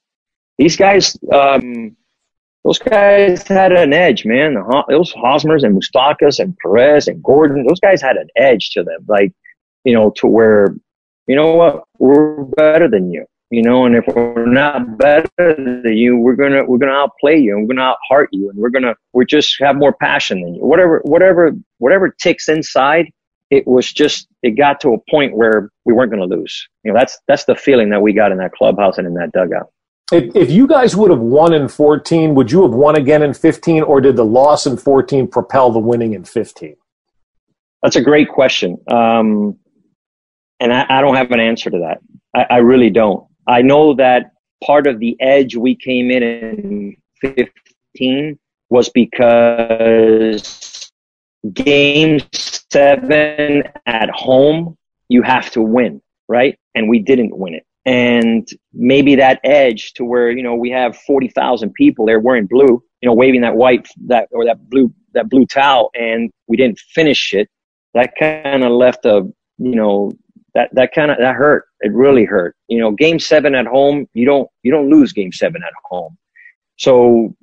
These 0.59 0.77
guys, 0.77 1.17
um, 1.33 1.97
those 2.65 2.79
guys 2.79 3.47
had 3.49 3.73
an 3.73 3.93
edge, 3.93 4.25
man. 4.25 4.55
Those 4.89 5.13
Hosmers 5.15 5.65
and 5.65 5.81
Moustakas 5.81 6.39
and 6.39 6.57
Perez 6.59 7.09
and 7.09 7.23
Gordon, 7.23 7.67
those 7.67 7.81
guys 7.81 8.03
had 8.03 8.17
an 8.17 8.29
edge 8.37 8.71
to 8.71 8.83
them, 8.83 9.05
like 9.09 9.33
you 9.85 9.95
know, 9.95 10.11
to 10.17 10.27
where 10.27 10.75
you 11.27 11.37
know 11.37 11.55
what, 11.55 11.85
we're 11.99 12.45
better 12.45 12.89
than 12.89 13.11
you 13.11 13.27
you 13.51 13.63
know, 13.63 13.85
and 13.85 13.97
if 13.97 14.07
we're 14.07 14.47
not 14.47 14.97
better 14.97 15.29
than 15.37 15.97
you, 15.97 16.17
we're 16.17 16.37
gonna 16.37 16.65
we're 16.65 16.79
gonna 16.79 16.93
outplay 16.93 17.37
you 17.37 17.57
and 17.57 17.67
we're 17.67 17.75
gonna 17.75 17.95
outheart 17.95 18.29
you 18.31 18.49
and 18.49 18.57
we're 18.57 18.71
gonna 18.71 18.95
we're 19.13 19.25
just 19.25 19.57
have 19.61 19.75
more 19.75 19.93
passion 19.93 20.41
than 20.41 20.55
you. 20.55 20.65
Whatever 20.65 21.01
whatever 21.05 21.53
whatever 21.79 22.11
ticks 22.11 22.49
inside, 22.49 23.11
it 23.51 23.67
was 23.67 23.93
just 23.93 24.29
it 24.43 24.53
got 24.53 24.81
to 24.81 24.95
a 24.95 24.99
point 25.11 25.37
where 25.37 25.71
we 25.85 25.93
weren't 25.93 26.11
gonna 26.11 26.25
lose. 26.25 26.69
You 26.85 26.93
know, 26.93 26.99
that's 26.99 27.19
that's 27.29 27.45
the 27.45 27.55
feeling 27.55 27.91
that 27.91 28.01
we 28.01 28.13
got 28.13 28.33
in 28.33 28.39
that 28.39 28.53
clubhouse 28.53 28.99
and 28.99 29.07
in 29.07 29.15
that 29.15 29.33
dugout. 29.33 29.73
If, 30.13 30.35
if 30.35 30.51
you 30.51 30.67
guys 30.67 30.97
would 30.97 31.11
have 31.11 31.21
won 31.21 31.53
in 31.53 31.69
14, 31.69 32.35
would 32.35 32.51
you 32.51 32.63
have 32.63 32.73
won 32.73 32.97
again 32.97 33.23
in 33.23 33.33
15, 33.33 33.85
or 33.85 34.01
did 34.01 34.17
the 34.17 34.25
loss 34.25 34.67
in 34.67 34.77
14 34.77 35.29
propel 35.29 35.71
the 35.71 35.79
winning 35.79 36.15
in 36.15 36.25
15? 36.25 36.75
That's 37.83 37.95
a 37.95 38.01
great 38.01 38.29
question. 38.29 38.77
Um, 38.91 39.57
and 40.59 40.73
I, 40.73 40.85
I, 40.89 41.01
don't 41.01 41.15
have 41.15 41.31
an 41.31 41.39
answer 41.39 41.71
to 41.71 41.79
that. 41.79 42.01
I, 42.35 42.57
I 42.57 42.59
really 42.59 42.91
don't. 42.91 43.25
I 43.47 43.63
know 43.63 43.95
that 43.95 44.33
part 44.65 44.87
of 44.87 44.99
the 44.99 45.17
edge 45.21 45.57
we 45.57 45.77
came 45.77 46.11
in 46.11 46.23
in 46.23 46.97
15 47.23 48.39
was 48.69 48.89
because 48.89 50.70
game 51.53 52.21
seven 52.33 53.65
at 53.87 54.11
home, 54.11 54.77
you 55.09 55.23
have 55.23 55.51
to 55.53 55.63
win, 55.63 56.01
right? 56.29 56.59
And 56.75 56.89
we 56.89 56.99
didn't 56.99 57.37
win 57.37 57.55
it. 57.55 57.67
And 57.87 58.47
maybe 58.73 59.17
that 59.17 59.41
edge 59.43 59.95
to 59.95 60.05
where, 60.05 60.31
you 60.31 60.43
know, 60.43 60.55
we 60.55 60.71
have 60.71 60.97
40,000 60.97 61.73
people 61.73 62.05
there 62.05 62.21
wearing 62.21 62.47
blue, 62.47 62.83
you 63.01 63.07
know, 63.07 63.15
waving 63.15 63.41
that 63.41 63.57
white, 63.57 63.89
that, 64.07 64.29
or 64.33 64.45
that 64.45 64.69
blue, 64.69 64.93
that 65.15 65.29
blue 65.29 65.47
towel 65.47 65.91
and 65.95 66.31
we 66.47 66.57
didn't 66.57 66.79
finish 66.79 67.33
it. 67.33 67.49
That 67.95 68.13
kind 68.19 68.63
of 68.63 68.71
left 68.73 69.05
a, 69.07 69.29
you 69.59 69.75
know, 69.75 70.13
that 70.55 70.71
that 70.73 70.93
kind 70.93 71.11
of 71.11 71.19
that 71.19 71.35
hurt. 71.35 71.67
It 71.81 71.93
really 71.93 72.25
hurt. 72.25 72.57
You 72.69 72.81
know, 72.81 72.91
game 72.93 73.19
seven 73.19 73.55
at 73.55 73.67
home, 73.67 74.07
you 74.15 74.27
don't 74.27 74.49
you 74.63 74.71
don't 74.71 74.91
lose 74.91 75.13
game 75.13 75.33
seven 75.33 75.63
at 75.63 75.73
home. 75.85 76.17
So 76.77 77.37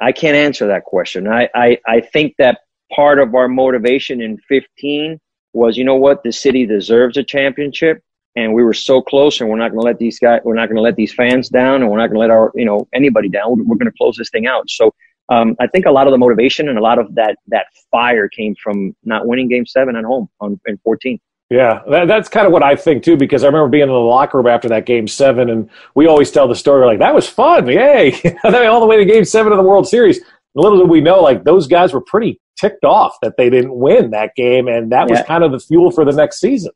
I 0.00 0.12
can't 0.12 0.36
answer 0.36 0.68
that 0.68 0.84
question. 0.84 1.28
I 1.28 1.48
I, 1.54 1.78
I 1.86 2.00
think 2.00 2.34
that 2.38 2.60
part 2.94 3.18
of 3.18 3.34
our 3.34 3.48
motivation 3.48 4.20
in 4.20 4.38
15 4.48 5.18
was, 5.52 5.76
you 5.76 5.84
know 5.84 5.96
what, 5.96 6.22
the 6.22 6.32
city 6.32 6.66
deserves 6.66 7.16
a 7.16 7.24
championship, 7.24 8.02
and 8.36 8.54
we 8.54 8.62
were 8.62 8.74
so 8.74 9.00
close, 9.00 9.40
and 9.40 9.48
we're 9.48 9.56
not 9.56 9.70
going 9.70 9.80
to 9.80 9.86
let 9.86 9.98
these 9.98 10.18
guys, 10.18 10.40
we're 10.44 10.54
not 10.54 10.66
going 10.66 10.76
to 10.76 10.82
let 10.82 10.96
these 10.96 11.12
fans 11.12 11.48
down, 11.48 11.82
and 11.82 11.90
we're 11.90 11.98
not 11.98 12.08
going 12.08 12.16
to 12.16 12.20
let 12.20 12.30
our, 12.30 12.52
you 12.54 12.64
know, 12.64 12.86
anybody 12.92 13.28
down. 13.28 13.66
We're, 13.66 13.76
going 13.76 13.90
to 13.90 13.96
close 13.96 14.16
this 14.16 14.30
thing 14.30 14.46
out. 14.46 14.68
So 14.70 14.92
um, 15.28 15.56
I 15.60 15.66
think 15.66 15.86
a 15.86 15.90
lot 15.90 16.06
of 16.06 16.12
the 16.12 16.18
motivation 16.18 16.68
and 16.68 16.78
a 16.78 16.82
lot 16.82 16.98
of 16.98 17.14
that 17.16 17.36
that 17.48 17.66
fire 17.90 18.28
came 18.28 18.54
from 18.62 18.94
not 19.04 19.26
winning 19.26 19.48
Game 19.48 19.66
Seven 19.66 19.96
at 19.96 20.04
home 20.04 20.28
on 20.40 20.60
in 20.66 20.78
14. 20.78 21.18
Yeah, 21.50 21.80
that, 21.88 22.08
that's 22.08 22.28
kind 22.28 22.46
of 22.46 22.52
what 22.52 22.62
I 22.62 22.76
think 22.76 23.02
too, 23.02 23.16
because 23.16 23.42
I 23.42 23.46
remember 23.46 23.68
being 23.68 23.84
in 23.84 23.88
the 23.88 23.94
locker 23.94 24.36
room 24.36 24.48
after 24.48 24.68
that 24.68 24.84
game 24.84 25.08
seven, 25.08 25.48
and 25.48 25.70
we 25.94 26.06
always 26.06 26.30
tell 26.30 26.46
the 26.46 26.54
story 26.54 26.84
like 26.84 26.98
that 26.98 27.14
was 27.14 27.26
fun, 27.26 27.66
yay! 27.68 28.12
all 28.44 28.80
the 28.80 28.86
way 28.86 28.98
to 28.98 29.04
game 29.06 29.24
seven 29.24 29.50
of 29.50 29.56
the 29.56 29.64
World 29.64 29.88
Series. 29.88 30.20
Little 30.60 30.78
did 30.78 30.88
we 30.88 31.00
know, 31.00 31.20
like 31.20 31.44
those 31.44 31.66
guys 31.66 31.92
were 31.92 32.00
pretty 32.00 32.40
ticked 32.58 32.84
off 32.84 33.16
that 33.22 33.36
they 33.36 33.50
didn't 33.50 33.74
win 33.74 34.10
that 34.10 34.34
game, 34.34 34.68
and 34.68 34.90
that 34.92 35.08
was 35.08 35.22
kind 35.22 35.44
of 35.44 35.52
the 35.52 35.60
fuel 35.60 35.90
for 35.90 36.04
the 36.04 36.12
next 36.12 36.40
season. 36.40 36.72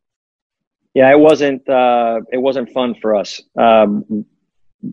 Yeah, 0.94 1.10
it 1.10 1.18
wasn't. 1.18 1.66
Uh, 1.68 2.20
it 2.32 2.38
wasn't 2.38 2.70
fun 2.70 2.94
for 3.00 3.14
us. 3.16 3.40
Um, 3.58 4.24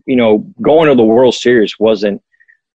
you 0.06 0.16
know, 0.16 0.38
going 0.62 0.88
to 0.88 0.94
the 0.94 1.04
World 1.04 1.34
Series 1.34 1.78
wasn't 1.78 2.22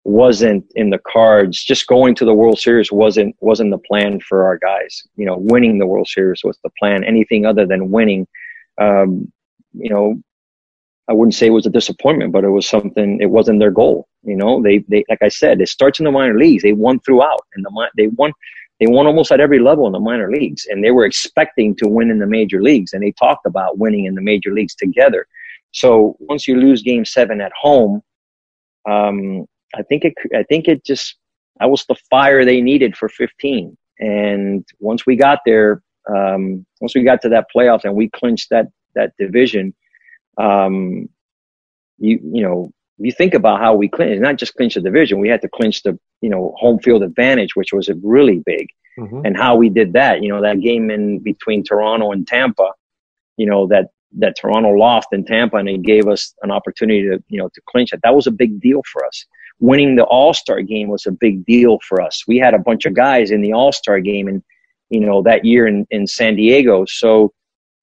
wasn't 0.03 0.65
in 0.75 0.89
the 0.89 0.99
cards. 0.99 1.63
Just 1.63 1.87
going 1.87 2.15
to 2.15 2.25
the 2.25 2.33
World 2.33 2.59
Series 2.59 2.91
wasn't 2.91 3.35
wasn't 3.39 3.71
the 3.71 3.77
plan 3.77 4.19
for 4.19 4.43
our 4.43 4.57
guys. 4.57 5.03
You 5.15 5.25
know, 5.25 5.37
winning 5.37 5.77
the 5.77 5.87
World 5.87 6.07
Series 6.07 6.41
was 6.43 6.59
the 6.63 6.71
plan. 6.77 7.03
Anything 7.03 7.45
other 7.45 7.65
than 7.65 7.91
winning, 7.91 8.27
um, 8.79 9.31
you 9.73 9.89
know, 9.89 10.21
I 11.09 11.13
wouldn't 11.13 11.35
say 11.35 11.47
it 11.47 11.51
was 11.51 11.65
a 11.65 11.71
disappointment, 11.71 12.31
but 12.31 12.43
it 12.43 12.49
was 12.49 12.67
something. 12.67 13.19
It 13.21 13.29
wasn't 13.29 13.59
their 13.59 13.71
goal. 13.71 14.07
You 14.23 14.35
know, 14.35 14.61
they 14.61 14.79
they 14.87 15.03
like 15.09 15.21
I 15.21 15.29
said, 15.29 15.61
it 15.61 15.69
starts 15.69 15.99
in 15.99 16.05
the 16.05 16.11
minor 16.11 16.37
leagues. 16.37 16.63
They 16.63 16.73
won 16.73 16.99
throughout, 17.01 17.45
and 17.55 17.65
the 17.65 17.89
they 17.97 18.07
won. 18.07 18.31
They 18.79 18.87
won 18.87 19.05
almost 19.05 19.31
at 19.31 19.39
every 19.39 19.59
level 19.59 19.85
in 19.85 19.93
the 19.93 19.99
minor 19.99 20.31
leagues, 20.31 20.65
and 20.69 20.83
they 20.83 20.91
were 20.91 21.05
expecting 21.05 21.75
to 21.75 21.87
win 21.87 22.09
in 22.09 22.19
the 22.19 22.25
major 22.25 22.61
leagues, 22.61 22.93
and 22.93 23.03
they 23.03 23.11
talked 23.11 23.45
about 23.45 23.77
winning 23.77 24.05
in 24.05 24.15
the 24.15 24.21
major 24.21 24.51
leagues 24.51 24.75
together. 24.75 25.27
So 25.71 26.15
once 26.19 26.47
you 26.47 26.55
lose 26.55 26.81
Game 26.81 27.05
Seven 27.05 27.41
at 27.41 27.51
home, 27.59 28.01
um, 28.89 29.45
I 29.75 29.81
think 29.83 30.05
it, 30.05 30.13
I 30.35 30.43
think 30.43 30.67
it 30.67 30.85
just, 30.85 31.15
that 31.59 31.69
was 31.69 31.85
the 31.85 31.95
fire 32.09 32.45
they 32.45 32.61
needed 32.61 32.95
for 32.95 33.09
15. 33.09 33.75
And 33.99 34.65
once 34.79 35.05
we 35.05 35.15
got 35.15 35.39
there, 35.45 35.81
um, 36.13 36.65
once 36.79 36.95
we 36.95 37.03
got 37.03 37.21
to 37.23 37.29
that 37.29 37.47
playoffs 37.55 37.85
and 37.85 37.95
we 37.95 38.09
clinched 38.09 38.49
that, 38.51 38.67
that 38.95 39.13
division, 39.17 39.73
um, 40.37 41.09
you, 41.97 42.19
you 42.23 42.41
know, 42.43 42.71
you 42.97 43.11
think 43.11 43.33
about 43.33 43.59
how 43.59 43.73
we 43.73 43.87
clinched, 43.87 44.21
not 44.21 44.37
just 44.37 44.55
clinch 44.55 44.75
the 44.75 44.81
division, 44.81 45.19
we 45.19 45.29
had 45.29 45.41
to 45.41 45.49
clinch 45.49 45.83
the, 45.83 45.97
you 46.21 46.29
know, 46.29 46.53
home 46.57 46.79
field 46.79 47.03
advantage, 47.03 47.55
which 47.55 47.73
was 47.73 47.89
really 48.01 48.41
big. 48.45 48.67
Mm-hmm. 48.99 49.21
And 49.25 49.37
how 49.37 49.55
we 49.55 49.69
did 49.69 49.93
that, 49.93 50.21
you 50.21 50.29
know, 50.29 50.41
that 50.41 50.61
game 50.61 50.91
in 50.91 51.19
between 51.19 51.63
Toronto 51.63 52.11
and 52.11 52.27
Tampa, 52.27 52.71
you 53.37 53.47
know, 53.47 53.67
that, 53.67 53.87
that 54.19 54.35
Toronto 54.39 54.69
lost 54.69 55.07
in 55.11 55.25
Tampa 55.25 55.57
and 55.57 55.67
it 55.67 55.81
gave 55.81 56.07
us 56.07 56.35
an 56.43 56.51
opportunity 56.51 57.01
to, 57.09 57.23
you 57.27 57.39
know, 57.39 57.49
to 57.49 57.61
clinch 57.67 57.93
it. 57.93 57.99
That 58.03 58.13
was 58.13 58.27
a 58.27 58.31
big 58.31 58.61
deal 58.61 58.81
for 58.91 59.03
us 59.05 59.25
winning 59.59 59.95
the 59.95 60.03
All 60.03 60.33
Star 60.33 60.61
game 60.61 60.89
was 60.89 61.05
a 61.05 61.11
big 61.11 61.45
deal 61.45 61.79
for 61.87 62.01
us. 62.01 62.23
We 62.27 62.37
had 62.37 62.53
a 62.53 62.59
bunch 62.59 62.85
of 62.85 62.93
guys 62.93 63.31
in 63.31 63.41
the 63.41 63.53
All 63.53 63.71
Star 63.71 63.99
game, 63.99 64.27
and 64.27 64.43
you 64.89 64.99
know 64.99 65.21
that 65.23 65.45
year 65.45 65.67
in 65.67 65.87
in 65.89 66.05
San 66.05 66.35
Diego. 66.35 66.85
So 66.87 67.33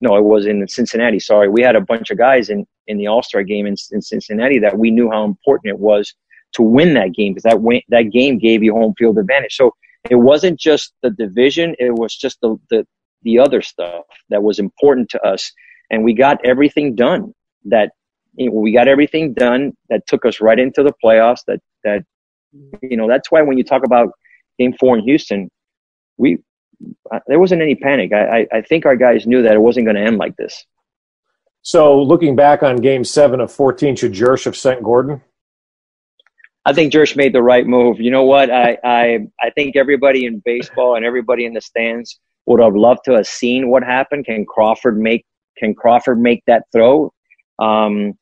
no, 0.01 0.17
it 0.17 0.25
was 0.25 0.47
in 0.47 0.67
Cincinnati. 0.67 1.19
Sorry, 1.19 1.49
we 1.49 1.63
had 1.63 1.77
a 1.77 1.81
bunch 1.81 2.11
of 2.11 2.19
guys 2.19 2.49
in 2.51 2.67
in 2.87 2.97
the 2.97 3.07
All 3.07 3.23
Star 3.23 3.43
game 3.43 3.67
in, 3.67 3.77
in 3.93 4.01
Cincinnati 4.01 4.59
that 4.59 4.79
we 4.79 4.91
knew 4.91 5.11
how 5.11 5.25
important 5.25 5.71
it 5.71 5.79
was 5.79 6.15
to 6.55 6.63
win 6.63 6.95
that 6.95 7.13
game 7.13 7.33
because 7.33 7.45
that 7.45 7.61
win, 7.61 7.83
that 7.89 8.11
game 8.11 8.39
gave 8.39 8.63
you 8.63 8.75
home 8.75 8.95
field 8.99 9.19
advantage. 9.19 9.55
So 9.55 9.75
it 10.09 10.17
wasn't 10.17 10.59
just 10.59 10.95
the 11.03 11.11
division; 11.11 11.75
it 11.79 11.93
was 11.93 12.17
just 12.17 12.41
the 12.41 12.57
the 12.71 12.87
the 13.23 13.39
other 13.39 13.61
stuff 13.61 14.05
that 14.31 14.43
was 14.43 14.59
important 14.59 15.11
to 15.11 15.23
us, 15.23 15.53
and 15.91 16.03
we 16.03 16.15
got 16.15 16.45
everything 16.45 16.95
done 16.95 17.35
that 17.67 17.93
we 18.39 18.73
got 18.73 18.89
everything 18.89 19.35
done 19.35 19.73
that 19.91 20.07
took 20.07 20.25
us 20.25 20.41
right 20.41 20.59
into 20.59 20.83
the 20.83 20.95
playoffs. 21.05 21.41
That 21.47 21.61
that 21.85 22.05
you 22.83 22.97
know 22.97 23.07
that's 23.07 23.31
why 23.31 23.43
when 23.43 23.59
you 23.59 23.65
talk 23.65 23.85
about 23.85 24.13
Game 24.59 24.73
Four 24.81 24.97
in 24.97 25.05
Houston, 25.05 25.51
we 26.17 26.39
there 27.27 27.39
wasn't 27.39 27.63
any 27.63 27.75
panic. 27.75 28.13
I, 28.13 28.41
I, 28.41 28.47
I 28.59 28.61
think 28.63 28.87
our 28.87 28.97
guys 28.97 29.27
knew 29.27 29.43
that 29.43 29.55
it 29.55 29.61
wasn't 29.61 29.87
going 29.87 29.97
to 29.97 30.03
end 30.03 30.19
like 30.19 30.37
this. 30.37 30.65
So 31.63 32.01
looking 32.01 32.37
back 32.37 32.63
on 32.63 32.77
Game 32.77 33.05
Seven 33.05 33.41
of 33.41 33.53
14, 33.53 33.97
should 33.97 34.13
Jersh 34.13 34.45
have 34.45 34.57
sent 34.57 34.83
Gordon? 34.83 35.21
I 36.65 36.73
think 36.73 36.93
Jersh 36.93 37.17
made 37.17 37.35
the 37.35 37.43
right 37.43 37.67
move. 37.67 38.01
You 38.01 38.11
know 38.11 38.25
what? 38.25 38.51
I, 38.51 38.79
I 38.85 39.19
I 39.41 39.51
think 39.51 39.77
everybody 39.77 40.27
in 40.27 40.43
baseball 40.45 40.95
and 40.95 41.05
everybody 41.05 41.45
in 41.47 41.55
the 41.55 41.61
stands 41.61 42.19
would 42.47 42.61
have 42.61 42.77
loved 42.77 43.01
to 43.07 43.13
have 43.13 43.27
seen 43.27 43.71
what 43.71 43.83
happened. 43.83 44.27
Can 44.27 44.45
Crawford 44.45 44.99
make 44.99 45.25
can 45.57 45.75
Crawford 45.75 46.21
make 46.21 46.43
that 46.47 46.65
throw? 46.73 47.13
Um, 47.59 48.15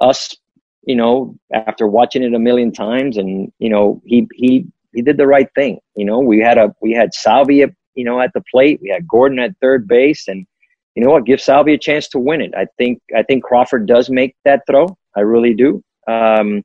us, 0.00 0.34
you 0.82 0.96
know, 0.96 1.36
after 1.52 1.86
watching 1.86 2.22
it 2.22 2.34
a 2.34 2.38
million 2.38 2.72
times, 2.72 3.16
and 3.16 3.52
you 3.58 3.68
know, 3.68 4.00
he 4.04 4.28
he 4.34 4.66
he 4.92 5.02
did 5.02 5.16
the 5.16 5.26
right 5.26 5.48
thing. 5.54 5.78
You 5.96 6.04
know, 6.04 6.18
we 6.18 6.40
had 6.40 6.58
a 6.58 6.74
we 6.80 6.92
had 6.92 7.14
Salvy 7.14 7.62
at, 7.62 7.70
you 7.94 8.04
know, 8.04 8.20
at 8.20 8.32
the 8.34 8.42
plate. 8.50 8.80
We 8.82 8.90
had 8.90 9.06
Gordon 9.06 9.38
at 9.38 9.54
third 9.60 9.86
base, 9.86 10.28
and 10.28 10.46
you 10.94 11.04
know 11.04 11.10
what? 11.10 11.24
Give 11.24 11.40
Salvi 11.40 11.74
a 11.74 11.78
chance 11.78 12.08
to 12.08 12.18
win 12.18 12.40
it. 12.40 12.52
I 12.56 12.66
think 12.78 13.00
I 13.16 13.22
think 13.22 13.44
Crawford 13.44 13.86
does 13.86 14.10
make 14.10 14.34
that 14.44 14.62
throw. 14.68 14.96
I 15.16 15.20
really 15.20 15.54
do. 15.54 15.82
Um, 16.08 16.62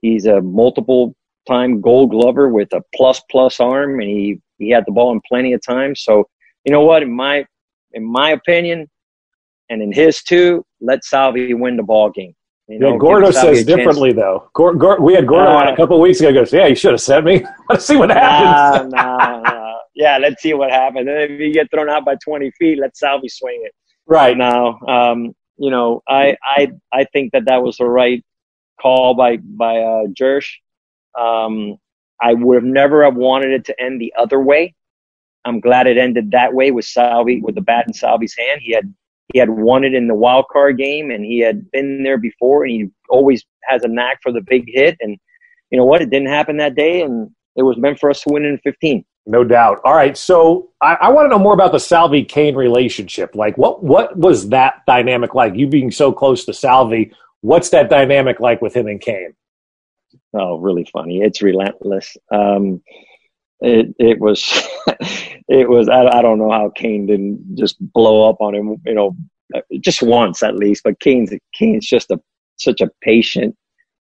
he's 0.00 0.26
a 0.26 0.40
multiple 0.40 1.14
time 1.46 1.80
Gold 1.80 2.10
Glover 2.10 2.48
with 2.48 2.72
a 2.72 2.82
plus 2.94 3.20
plus 3.30 3.60
arm, 3.60 4.00
and 4.00 4.08
he 4.08 4.40
he 4.58 4.70
had 4.70 4.84
the 4.86 4.92
ball 4.92 5.12
in 5.12 5.20
plenty 5.28 5.52
of 5.52 5.62
times. 5.62 6.02
So 6.02 6.24
you 6.64 6.72
know 6.72 6.82
what? 6.82 7.02
In 7.02 7.12
my 7.14 7.44
in 7.92 8.04
my 8.04 8.30
opinion, 8.30 8.88
and 9.70 9.82
in 9.82 9.92
his 9.92 10.22
too, 10.22 10.64
let 10.80 11.04
Salvi 11.04 11.54
win 11.54 11.76
the 11.76 11.82
ball 11.82 12.10
game. 12.10 12.34
You 12.68 12.78
know, 12.78 12.92
yeah, 12.92 12.98
Gordo 12.98 13.30
says 13.30 13.64
differently 13.64 14.12
though. 14.12 14.50
Gor- 14.52 14.74
Gor- 14.74 15.00
we 15.00 15.14
had 15.14 15.26
Gordo 15.26 15.50
uh, 15.50 15.54
on 15.54 15.68
a 15.68 15.76
couple 15.76 15.96
of 15.96 16.02
weeks 16.02 16.20
ago. 16.20 16.32
Goes, 16.32 16.52
yeah, 16.52 16.66
you 16.66 16.74
should 16.74 16.92
have 16.92 17.00
sent 17.00 17.24
me. 17.24 17.42
Let's 17.70 17.86
see 17.86 17.96
what 17.96 18.10
happens. 18.10 18.92
Nah, 18.92 19.16
nah, 19.16 19.40
nah. 19.40 19.68
Yeah, 19.94 20.16
let's 20.18 20.40
see 20.40 20.54
what 20.54 20.70
happens. 20.70 21.08
And 21.08 21.18
if 21.18 21.40
you 21.40 21.52
get 21.52 21.72
thrown 21.72 21.90
out 21.90 22.04
by 22.04 22.14
20 22.24 22.52
feet, 22.52 22.78
let 22.78 22.96
Salvy 22.96 23.28
swing 23.28 23.62
it. 23.64 23.74
Right 24.06 24.36
now, 24.36 24.78
um, 24.86 25.34
you 25.56 25.72
know, 25.72 26.02
I, 26.08 26.36
I, 26.44 26.70
I 26.92 27.02
think 27.12 27.32
that 27.32 27.46
that 27.46 27.64
was 27.64 27.78
the 27.78 27.84
right 27.84 28.24
call 28.80 29.14
by 29.14 29.38
by 29.38 29.78
uh, 29.78 30.04
Jersh. 30.06 30.48
Um, 31.18 31.78
I 32.22 32.34
would 32.34 32.54
have 32.54 32.64
never 32.64 33.02
have 33.02 33.16
wanted 33.16 33.50
it 33.50 33.64
to 33.66 33.82
end 33.82 34.00
the 34.00 34.14
other 34.16 34.40
way. 34.40 34.74
I'm 35.44 35.58
glad 35.58 35.88
it 35.88 35.98
ended 35.98 36.30
that 36.30 36.54
way 36.54 36.70
with 36.70 36.84
Salvy 36.84 37.40
with 37.40 37.56
the 37.56 37.60
bat 37.60 37.86
in 37.88 37.92
Salvy's 37.92 38.36
hand. 38.36 38.60
He 38.62 38.72
had 38.72 38.94
he 39.32 39.38
had 39.38 39.50
won 39.50 39.84
it 39.84 39.94
in 39.94 40.08
the 40.08 40.14
wild 40.14 40.46
card 40.50 40.78
game 40.78 41.10
and 41.10 41.24
he 41.24 41.38
had 41.40 41.70
been 41.70 42.02
there 42.02 42.18
before 42.18 42.64
and 42.64 42.72
he 42.72 42.88
always 43.10 43.44
has 43.64 43.84
a 43.84 43.88
knack 43.88 44.20
for 44.22 44.32
the 44.32 44.40
big 44.40 44.64
hit. 44.66 44.96
And 45.00 45.18
you 45.70 45.78
know 45.78 45.84
what? 45.84 46.00
It 46.00 46.10
didn't 46.10 46.28
happen 46.28 46.56
that 46.58 46.74
day 46.74 47.02
and 47.02 47.30
it 47.56 47.62
was 47.62 47.76
meant 47.76 47.98
for 47.98 48.10
us 48.10 48.22
to 48.22 48.32
win 48.32 48.44
in 48.44 48.58
15 48.58 49.04
no 49.28 49.44
doubt. 49.44 49.80
All 49.84 49.94
right 49.94 50.16
so 50.16 50.70
i, 50.80 50.94
I 50.94 51.08
want 51.10 51.26
to 51.26 51.28
know 51.28 51.38
more 51.38 51.52
about 51.52 51.72
the 51.72 51.78
salvy 51.78 52.24
cain 52.24 52.56
relationship. 52.56 53.34
Like 53.34 53.56
what 53.58 53.84
what 53.84 54.16
was 54.16 54.48
that 54.48 54.82
dynamic 54.86 55.34
like? 55.34 55.54
You 55.54 55.68
being 55.68 55.90
so 55.90 56.12
close 56.12 56.44
to 56.46 56.54
salvy 56.54 57.12
what's 57.42 57.68
that 57.70 57.90
dynamic 57.90 58.40
like 58.40 58.60
with 58.62 58.74
him 58.74 58.88
and 58.88 59.00
cain? 59.00 59.34
Oh 60.34 60.58
really 60.58 60.88
funny. 60.92 61.20
It's 61.20 61.42
relentless. 61.42 62.16
Um, 62.32 62.82
it 63.60 63.94
it 63.98 64.20
was 64.20 64.42
it 65.48 65.68
was 65.68 65.88
I, 65.88 66.06
I 66.06 66.22
don't 66.22 66.38
know 66.38 66.50
how 66.50 66.70
Cain 66.70 67.06
didn't 67.06 67.56
just 67.56 67.76
blow 67.92 68.28
up 68.28 68.36
on 68.40 68.54
him 68.54 68.76
you 68.84 68.94
know 68.94 69.16
just 69.80 70.02
once 70.02 70.42
at 70.42 70.56
least 70.56 70.82
but 70.84 71.00
Cain's 71.00 71.32
Cain's 71.54 71.86
just 71.86 72.10
a 72.10 72.20
such 72.56 72.80
a 72.80 72.90
patient 73.02 73.56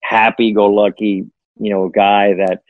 happy 0.01 0.53
go 0.53 0.67
lucky 0.67 1.25
you 1.59 1.69
know 1.69 1.89
guy 1.89 2.33
that 2.33 2.61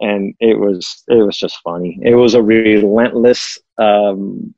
and 0.00 0.34
it 0.38 0.58
was 0.58 1.02
it 1.08 1.24
was 1.24 1.36
just 1.36 1.58
funny. 1.64 1.98
It 2.02 2.14
was 2.14 2.34
a 2.34 2.42
relentless 2.42 3.58
um 3.78 4.54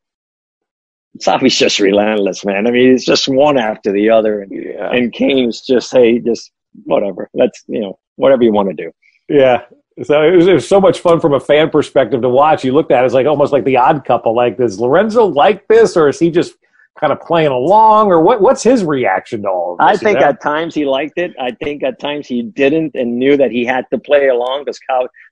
Salvy's 1.18 1.58
just 1.58 1.80
relentless 1.80 2.44
man. 2.44 2.66
I 2.66 2.70
mean 2.70 2.92
it's 2.92 3.06
just 3.06 3.26
one 3.26 3.56
after 3.56 3.90
the 3.90 4.10
other 4.10 4.42
and 4.42 4.52
yeah. 4.52 4.90
and 4.90 5.12
Cain's 5.12 5.62
just 5.62 5.90
hey 5.92 6.18
just 6.18 6.52
whatever. 6.84 7.30
Let's 7.32 7.64
you 7.68 7.80
know 7.80 7.98
whatever 8.16 8.42
you 8.42 8.52
want 8.52 8.68
to 8.68 8.74
do. 8.74 8.92
Yeah 9.28 9.62
so 10.02 10.22
it 10.22 10.36
was, 10.36 10.46
it 10.46 10.52
was, 10.54 10.68
so 10.68 10.80
much 10.80 11.00
fun 11.00 11.20
from 11.20 11.34
a 11.34 11.40
fan 11.40 11.70
perspective 11.70 12.22
to 12.22 12.28
watch. 12.28 12.64
You 12.64 12.72
looked 12.72 12.90
at 12.90 13.02
it 13.02 13.06
as 13.06 13.14
like 13.14 13.26
almost 13.26 13.52
like 13.52 13.64
the 13.64 13.76
odd 13.76 14.04
couple. 14.04 14.34
Like, 14.34 14.56
does 14.56 14.80
Lorenzo 14.80 15.26
like 15.26 15.66
this, 15.68 15.96
or 15.96 16.08
is 16.08 16.18
he 16.18 16.30
just 16.30 16.54
kind 16.98 17.12
of 17.12 17.20
playing 17.20 17.50
along, 17.50 18.08
or 18.08 18.20
what? 18.20 18.40
What's 18.40 18.62
his 18.62 18.84
reaction 18.84 19.42
to 19.42 19.48
all 19.48 19.72
of 19.72 19.78
this? 19.78 20.00
I 20.00 20.02
think 20.02 20.18
you 20.18 20.24
know? 20.24 20.30
at 20.30 20.40
times 20.40 20.74
he 20.74 20.86
liked 20.86 21.18
it. 21.18 21.32
I 21.38 21.50
think 21.62 21.82
at 21.82 21.98
times 21.98 22.26
he 22.26 22.42
didn't, 22.42 22.94
and 22.94 23.18
knew 23.18 23.36
that 23.36 23.50
he 23.50 23.64
had 23.64 23.84
to 23.92 23.98
play 23.98 24.28
along 24.28 24.64
because 24.64 24.78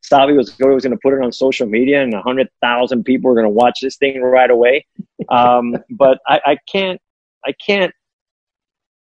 Salvy 0.02 0.34
was 0.34 0.54
always 0.62 0.82
going 0.82 0.92
to 0.92 1.00
put 1.02 1.14
it 1.14 1.24
on 1.24 1.32
social 1.32 1.66
media, 1.66 2.02
and 2.02 2.12
a 2.12 2.22
hundred 2.22 2.48
thousand 2.60 3.04
people 3.04 3.30
were 3.30 3.34
going 3.34 3.46
to 3.46 3.50
watch 3.50 3.78
this 3.80 3.96
thing 3.96 4.20
right 4.20 4.50
away. 4.50 4.86
Um, 5.30 5.76
but 5.90 6.18
I, 6.26 6.40
I 6.44 6.58
can't, 6.70 7.00
I 7.46 7.52
can't 7.64 7.92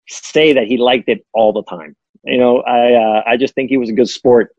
say 0.08 0.52
that 0.52 0.66
he 0.66 0.76
liked 0.76 1.08
it 1.08 1.24
all 1.32 1.52
the 1.52 1.62
time. 1.64 1.96
You 2.24 2.38
know, 2.38 2.60
I 2.62 2.94
uh, 2.94 3.22
I 3.26 3.36
just 3.36 3.54
think 3.54 3.70
he 3.70 3.78
was 3.78 3.88
a 3.88 3.94
good 3.94 4.08
sport 4.08 4.54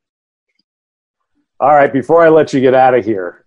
all 1.60 1.74
right, 1.74 1.92
before 1.92 2.24
I 2.24 2.30
let 2.30 2.54
you 2.54 2.62
get 2.62 2.74
out 2.74 2.94
of 2.94 3.06
here, 3.06 3.46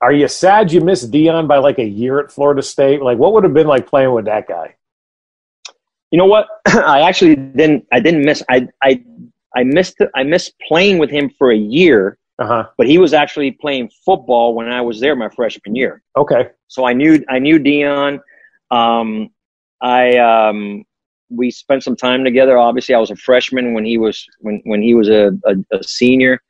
are 0.00 0.12
you 0.12 0.26
sad 0.28 0.72
you 0.72 0.80
missed 0.80 1.10
Deion 1.10 1.46
by 1.46 1.58
like 1.58 1.78
a 1.78 1.84
year 1.84 2.18
at 2.18 2.32
Florida 2.32 2.62
State? 2.62 3.02
Like, 3.02 3.18
what 3.18 3.32
would 3.34 3.44
have 3.44 3.54
been 3.54 3.66
like 3.66 3.86
playing 3.86 4.12
with 4.12 4.24
that 4.24 4.48
guy? 4.48 4.74
You 6.10 6.18
know 6.18 6.26
what? 6.26 6.48
I 6.66 7.02
actually 7.02 7.36
didn't. 7.36 7.86
I 7.92 8.00
didn't 8.00 8.24
miss. 8.24 8.42
I 8.50 8.68
I 8.82 9.02
I 9.54 9.64
missed. 9.64 9.98
I 10.14 10.24
missed 10.24 10.54
playing 10.66 10.98
with 10.98 11.10
him 11.10 11.30
for 11.38 11.52
a 11.52 11.56
year. 11.56 12.18
Uh-huh. 12.38 12.68
But 12.76 12.88
he 12.88 12.98
was 12.98 13.14
actually 13.14 13.52
playing 13.52 13.90
football 14.04 14.54
when 14.54 14.68
I 14.68 14.80
was 14.80 14.98
there 14.98 15.14
my 15.14 15.28
freshman 15.28 15.76
year. 15.76 16.02
Okay. 16.16 16.50
So 16.66 16.84
I 16.84 16.92
knew 16.92 17.24
I 17.28 17.38
knew 17.38 17.58
Deion. 17.58 18.20
Um, 18.70 19.30
I 19.80 20.16
um, 20.16 20.84
we 21.30 21.50
spent 21.50 21.84
some 21.84 21.96
time 21.96 22.24
together. 22.24 22.58
Obviously, 22.58 22.94
I 22.94 22.98
was 22.98 23.10
a 23.10 23.16
freshman 23.16 23.74
when 23.74 23.84
he 23.84 23.98
was 23.98 24.26
when 24.40 24.60
when 24.64 24.82
he 24.82 24.94
was 24.94 25.08
a, 25.08 25.30
a, 25.46 25.54
a 25.70 25.84
senior. 25.84 26.42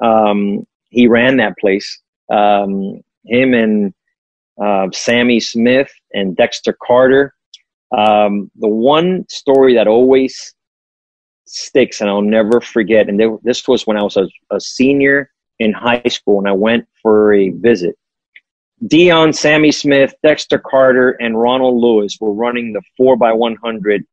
Um, 0.00 0.66
he 0.88 1.06
ran 1.06 1.36
that 1.36 1.58
place. 1.58 2.00
Um, 2.32 3.00
him 3.24 3.54
and 3.54 3.94
uh, 4.62 4.88
Sammy 4.92 5.40
Smith 5.40 5.90
and 6.12 6.36
Dexter 6.36 6.76
Carter. 6.86 7.34
Um, 7.96 8.50
the 8.56 8.68
one 8.68 9.26
story 9.28 9.74
that 9.74 9.88
always 9.88 10.54
sticks 11.46 12.00
and 12.00 12.08
I'll 12.08 12.22
never 12.22 12.60
forget, 12.60 13.08
and 13.08 13.18
they, 13.18 13.26
this 13.42 13.66
was 13.66 13.86
when 13.86 13.96
I 13.96 14.02
was 14.02 14.16
a, 14.16 14.28
a, 14.50 14.60
senior 14.60 15.32
in 15.58 15.72
high 15.72 16.02
school 16.08 16.38
and 16.38 16.46
I 16.46 16.52
went 16.52 16.86
for 17.02 17.32
a 17.32 17.50
visit. 17.50 17.96
Deion, 18.84 19.34
Sammy 19.34 19.72
Smith, 19.72 20.14
Dexter 20.22 20.58
Carter, 20.58 21.10
and 21.20 21.38
Ronald 21.38 21.82
Lewis 21.82 22.16
were 22.20 22.32
running 22.32 22.72
the 22.72 22.82
four 22.96 23.16
by 23.16 23.32
one 23.32 23.56
hundred 23.56 24.06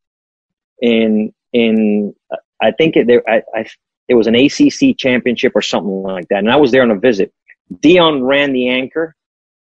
in 0.81 1.33
in 1.53 2.13
I 2.61 2.71
think 2.71 2.95
it, 2.95 3.07
they, 3.07 3.19
I, 3.27 3.43
I 3.53 3.65
it 4.07 4.15
was 4.15 4.27
an 4.27 4.35
ACC 4.35 4.97
championship 4.97 5.53
or 5.55 5.61
something 5.61 6.03
like 6.03 6.27
that. 6.29 6.39
And 6.39 6.51
I 6.51 6.55
was 6.55 6.71
there 6.71 6.81
on 6.81 6.91
a 6.91 6.99
visit. 6.99 7.33
Deion 7.75 8.25
ran 8.25 8.53
the 8.53 8.69
anchor, 8.69 9.15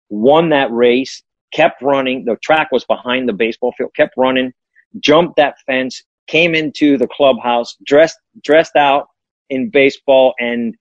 won 0.09 0.49
that 0.49 0.71
race, 0.71 1.21
kept 1.53 1.81
running. 1.81 2.25
The 2.25 2.37
track 2.37 2.71
was 2.71 2.85
behind 2.85 3.27
the 3.27 3.33
baseball 3.33 3.73
field, 3.77 3.91
kept 3.95 4.13
running, 4.17 4.53
jumped 4.99 5.35
that 5.37 5.55
fence, 5.65 6.03
came 6.27 6.55
into 6.55 6.97
the 6.97 7.07
clubhouse, 7.07 7.75
dressed, 7.85 8.17
dressed 8.43 8.75
out 8.75 9.07
in 9.49 9.69
baseball 9.69 10.33
and, 10.39 10.75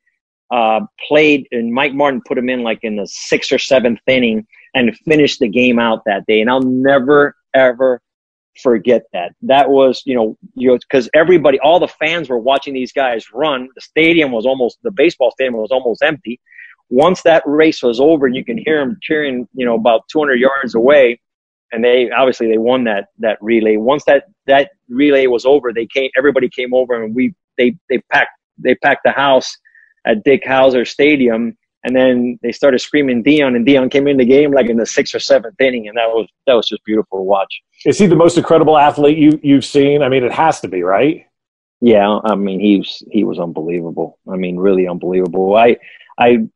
uh, 0.53 0.81
played 1.09 1.49
and 1.51 1.73
Mike 1.73 1.93
Martin 1.93 2.23
put 2.25 2.39
him 2.39 2.49
in 2.49 2.63
like 2.63 2.79
in 2.83 2.95
the 2.95 3.07
sixth 3.09 3.51
or 3.51 3.59
seventh 3.59 3.99
inning 4.07 4.47
and 4.75 4.97
finished 4.99 5.41
the 5.41 5.49
game 5.49 5.81
out 5.81 6.03
that 6.07 6.25
day. 6.27 6.41
And 6.41 6.49
I'll 6.49 6.63
never, 6.63 7.35
ever 7.53 8.01
forget 8.63 9.03
that. 9.13 9.33
That 9.43 9.71
was, 9.71 10.03
you 10.05 10.15
know, 10.15 10.37
you 10.55 10.69
know, 10.69 10.79
because 10.79 11.09
everybody, 11.15 11.59
all 11.61 11.81
the 11.81 11.89
fans 11.89 12.29
were 12.29 12.39
watching 12.39 12.75
these 12.75 12.93
guys 12.93 13.27
run. 13.33 13.69
The 13.75 13.81
stadium 13.81 14.33
was 14.33 14.47
almost, 14.47 14.79
the 14.83 14.91
baseball 14.91 15.31
stadium 15.31 15.55
was 15.55 15.71
almost 15.71 16.03
empty. 16.03 16.41
Once 16.89 17.23
that 17.23 17.43
race 17.47 17.83
was 17.83 18.01
over, 18.01 18.27
and 18.27 18.37
you 18.37 18.45
can 18.45 18.59
hear 18.59 18.79
them 18.79 18.97
cheering, 19.03 19.49
you 19.55 19.67
know, 19.67 19.75
about 19.75 20.03
200 20.11 20.39
yards 20.39 20.75
away, 20.75 21.21
and 21.73 21.83
they 21.85 22.11
obviously 22.11 22.47
they 22.49 22.59
won 22.59 22.85
that 22.85 23.07
that 23.19 23.39
relay. 23.41 23.77
Once 23.77 24.05
that 24.05 24.25
that 24.47 24.71
relay 24.89 25.27
was 25.27 25.45
over, 25.45 25.73
they 25.73 25.87
came, 25.87 26.11
everybody 26.17 26.49
came 26.49 26.73
over, 26.73 27.03
and 27.03 27.13
we 27.15 27.35
they 27.59 27.77
they 27.89 27.99
packed 28.13 28.31
they 28.59 28.77
packed 28.77 29.03
the 29.05 29.11
house 29.11 29.57
at 30.07 30.23
Dick 30.23 30.45
Howser 30.45 30.87
Stadium 30.87 31.57
and 31.87 31.95
then 31.95 32.37
they 32.43 32.51
started 32.51 32.81
screaming 32.81 33.23
Deion, 33.23 33.55
and 33.55 33.65
Deion 33.65 33.89
came 33.93 34.09
in 34.09 34.17
the 34.17 34.25
game 34.25 34.51
like 34.51 34.69
in 34.69 34.77
the 34.77 34.85
sixth 34.85 35.15
or 35.15 35.21
seventh 35.21 35.55
inning, 35.61 35.87
and 35.87 35.97
that 35.97 36.09
was 36.09 36.29
that 36.49 36.55
was 36.55 36.67
just 36.67 36.85
beautiful 36.85 37.19
to 37.19 37.23
watch. 37.23 37.63
Is 37.85 37.97
he 37.97 38.07
the 38.07 38.17
most 38.17 38.37
incredible 38.37 38.77
athlete 38.77 39.17
you 39.17 39.39
you've 39.41 39.65
seen? 39.65 40.03
I 40.03 40.09
mean, 40.09 40.25
it 40.25 40.33
has 40.33 40.61
to 40.63 40.69
be, 40.69 40.83
right? 40.83 41.25
Yeah, 41.81 42.19
I 42.25 42.35
mean, 42.35 42.59
he 42.59 42.79
was 42.79 43.05
he 43.13 43.23
was 43.23 43.39
unbelievable. 43.39 44.19
I 44.29 44.35
mean, 44.35 44.57
really 44.57 44.89
unbelievable. 44.89 45.55
I 45.55 45.77
I 46.19 46.49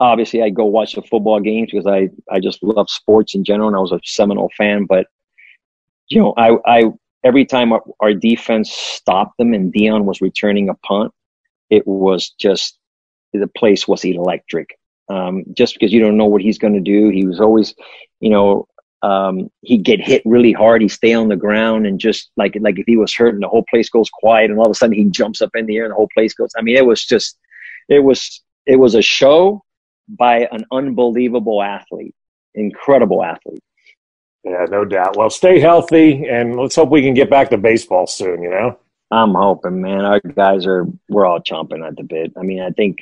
obviously 0.00 0.42
I 0.42 0.50
go 0.50 0.64
watch 0.64 0.94
the 0.94 1.02
football 1.02 1.38
games 1.38 1.70
because 1.70 1.86
I 1.86 2.10
I 2.28 2.40
just 2.40 2.60
love 2.60 2.90
sports 2.90 3.36
in 3.36 3.44
general, 3.44 3.68
and 3.68 3.76
I 3.76 3.80
was 3.80 3.92
a 3.92 4.00
Seminole 4.02 4.50
fan. 4.58 4.84
But 4.84 5.06
you 6.08 6.20
know, 6.20 6.34
I 6.36 6.56
I 6.66 6.90
every 7.22 7.44
time 7.44 7.72
our, 7.72 7.84
our 8.00 8.14
defense 8.14 8.72
stopped 8.72 9.38
them 9.38 9.54
and 9.54 9.72
Deion 9.72 10.06
was 10.06 10.20
returning 10.20 10.68
a 10.68 10.74
punt, 10.74 11.12
it 11.68 11.86
was 11.86 12.30
just 12.30 12.79
the 13.32 13.46
place 13.46 13.86
was 13.86 14.04
electric. 14.04 14.78
Um, 15.08 15.44
just 15.54 15.74
because 15.74 15.92
you 15.92 16.00
don't 16.00 16.16
know 16.16 16.26
what 16.26 16.42
he's 16.42 16.58
going 16.58 16.74
to 16.74 16.80
do, 16.80 17.08
he 17.08 17.26
was 17.26 17.40
always, 17.40 17.74
you 18.20 18.30
know, 18.30 18.68
um, 19.02 19.50
he'd 19.62 19.82
get 19.82 20.00
hit 20.00 20.22
really 20.24 20.52
hard. 20.52 20.82
He'd 20.82 20.88
stay 20.88 21.14
on 21.14 21.28
the 21.28 21.36
ground 21.36 21.86
and 21.86 21.98
just 21.98 22.30
like 22.36 22.56
like 22.60 22.78
if 22.78 22.86
he 22.86 22.96
was 22.96 23.14
hurt 23.14 23.34
and 23.34 23.42
the 23.42 23.48
whole 23.48 23.64
place 23.70 23.88
goes 23.88 24.10
quiet, 24.10 24.50
and 24.50 24.58
all 24.58 24.66
of 24.66 24.70
a 24.70 24.74
sudden 24.74 24.94
he 24.94 25.04
jumps 25.04 25.40
up 25.40 25.50
in 25.54 25.66
the 25.66 25.76
air 25.76 25.84
and 25.84 25.92
the 25.92 25.96
whole 25.96 26.08
place 26.14 26.34
goes. 26.34 26.50
I 26.56 26.62
mean, 26.62 26.76
it 26.76 26.86
was 26.86 27.04
just, 27.04 27.38
it 27.88 28.00
was 28.00 28.42
it 28.66 28.76
was 28.76 28.94
a 28.94 29.02
show 29.02 29.64
by 30.08 30.48
an 30.52 30.66
unbelievable 30.70 31.62
athlete, 31.62 32.14
incredible 32.54 33.24
athlete. 33.24 33.62
Yeah, 34.44 34.66
no 34.70 34.84
doubt. 34.84 35.16
Well, 35.16 35.30
stay 35.30 35.60
healthy, 35.60 36.26
and 36.26 36.56
let's 36.56 36.76
hope 36.76 36.90
we 36.90 37.02
can 37.02 37.14
get 37.14 37.30
back 37.30 37.50
to 37.50 37.58
baseball 37.58 38.06
soon. 38.06 38.42
You 38.42 38.50
know, 38.50 38.78
I'm 39.10 39.34
hoping, 39.34 39.80
man. 39.80 40.04
Our 40.04 40.20
guys 40.20 40.66
are 40.66 40.86
we're 41.08 41.26
all 41.26 41.40
chomping 41.40 41.86
at 41.86 41.96
the 41.96 42.04
bit. 42.04 42.32
I 42.36 42.42
mean, 42.42 42.60
I 42.60 42.70
think 42.70 42.98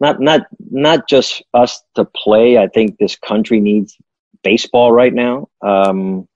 not 0.00 0.20
not 0.20 0.46
not 0.58 1.08
just 1.08 1.42
us 1.52 1.82
to 1.94 2.04
play. 2.04 2.58
I 2.58 2.68
think 2.68 2.98
this 2.98 3.16
country 3.16 3.60
needs 3.60 3.96
baseball 4.42 4.92
right 4.92 5.12
now, 5.12 5.48
um, 5.62 6.28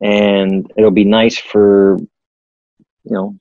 and 0.00 0.70
it'll 0.76 0.90
be 0.90 1.04
nice 1.04 1.38
for 1.38 1.98
you 1.98 2.08
know 3.04 3.36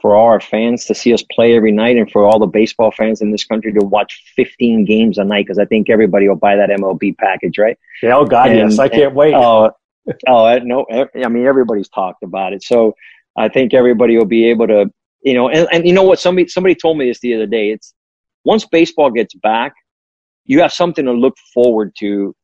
for 0.00 0.14
all 0.14 0.26
our 0.26 0.40
fans 0.40 0.84
to 0.84 0.94
see 0.94 1.12
us 1.12 1.24
play 1.32 1.56
every 1.56 1.72
night, 1.72 1.96
and 1.96 2.10
for 2.10 2.24
all 2.24 2.38
the 2.38 2.46
baseball 2.46 2.90
fans 2.90 3.20
in 3.20 3.30
this 3.30 3.44
country 3.44 3.72
to 3.72 3.84
watch 3.84 4.32
15 4.36 4.84
games 4.84 5.18
a 5.18 5.24
night. 5.24 5.46
Because 5.46 5.58
I 5.58 5.64
think 5.64 5.90
everybody 5.90 6.28
will 6.28 6.36
buy 6.36 6.56
that 6.56 6.70
MLB 6.70 7.16
package, 7.18 7.58
right? 7.58 7.78
Yeah, 8.02 8.16
oh 8.16 8.24
God, 8.24 8.50
and, 8.50 8.70
yes, 8.70 8.78
I 8.78 8.88
can't 8.88 9.14
wait. 9.14 9.34
Oh, 9.34 9.72
oh, 10.26 10.58
no, 10.58 10.86
I 10.90 11.28
mean 11.28 11.46
everybody's 11.46 11.88
talked 11.88 12.22
about 12.22 12.52
it, 12.52 12.62
so 12.62 12.94
I 13.36 13.48
think 13.48 13.74
everybody 13.74 14.18
will 14.18 14.24
be 14.24 14.50
able 14.50 14.66
to, 14.66 14.90
you 15.22 15.34
know, 15.34 15.48
and, 15.48 15.68
and 15.72 15.86
you 15.86 15.92
know 15.92 16.02
what? 16.02 16.18
Somebody 16.18 16.48
somebody 16.48 16.74
told 16.74 16.98
me 16.98 17.06
this 17.06 17.20
the 17.20 17.34
other 17.34 17.46
day. 17.46 17.70
It's 17.70 17.94
once 18.44 18.64
baseball 18.66 19.10
gets 19.10 19.34
back, 19.34 19.74
you 20.44 20.60
have 20.60 20.72
something 20.72 21.04
to 21.04 21.12
look 21.12 21.36
forward 21.52 21.92
to 21.98 22.34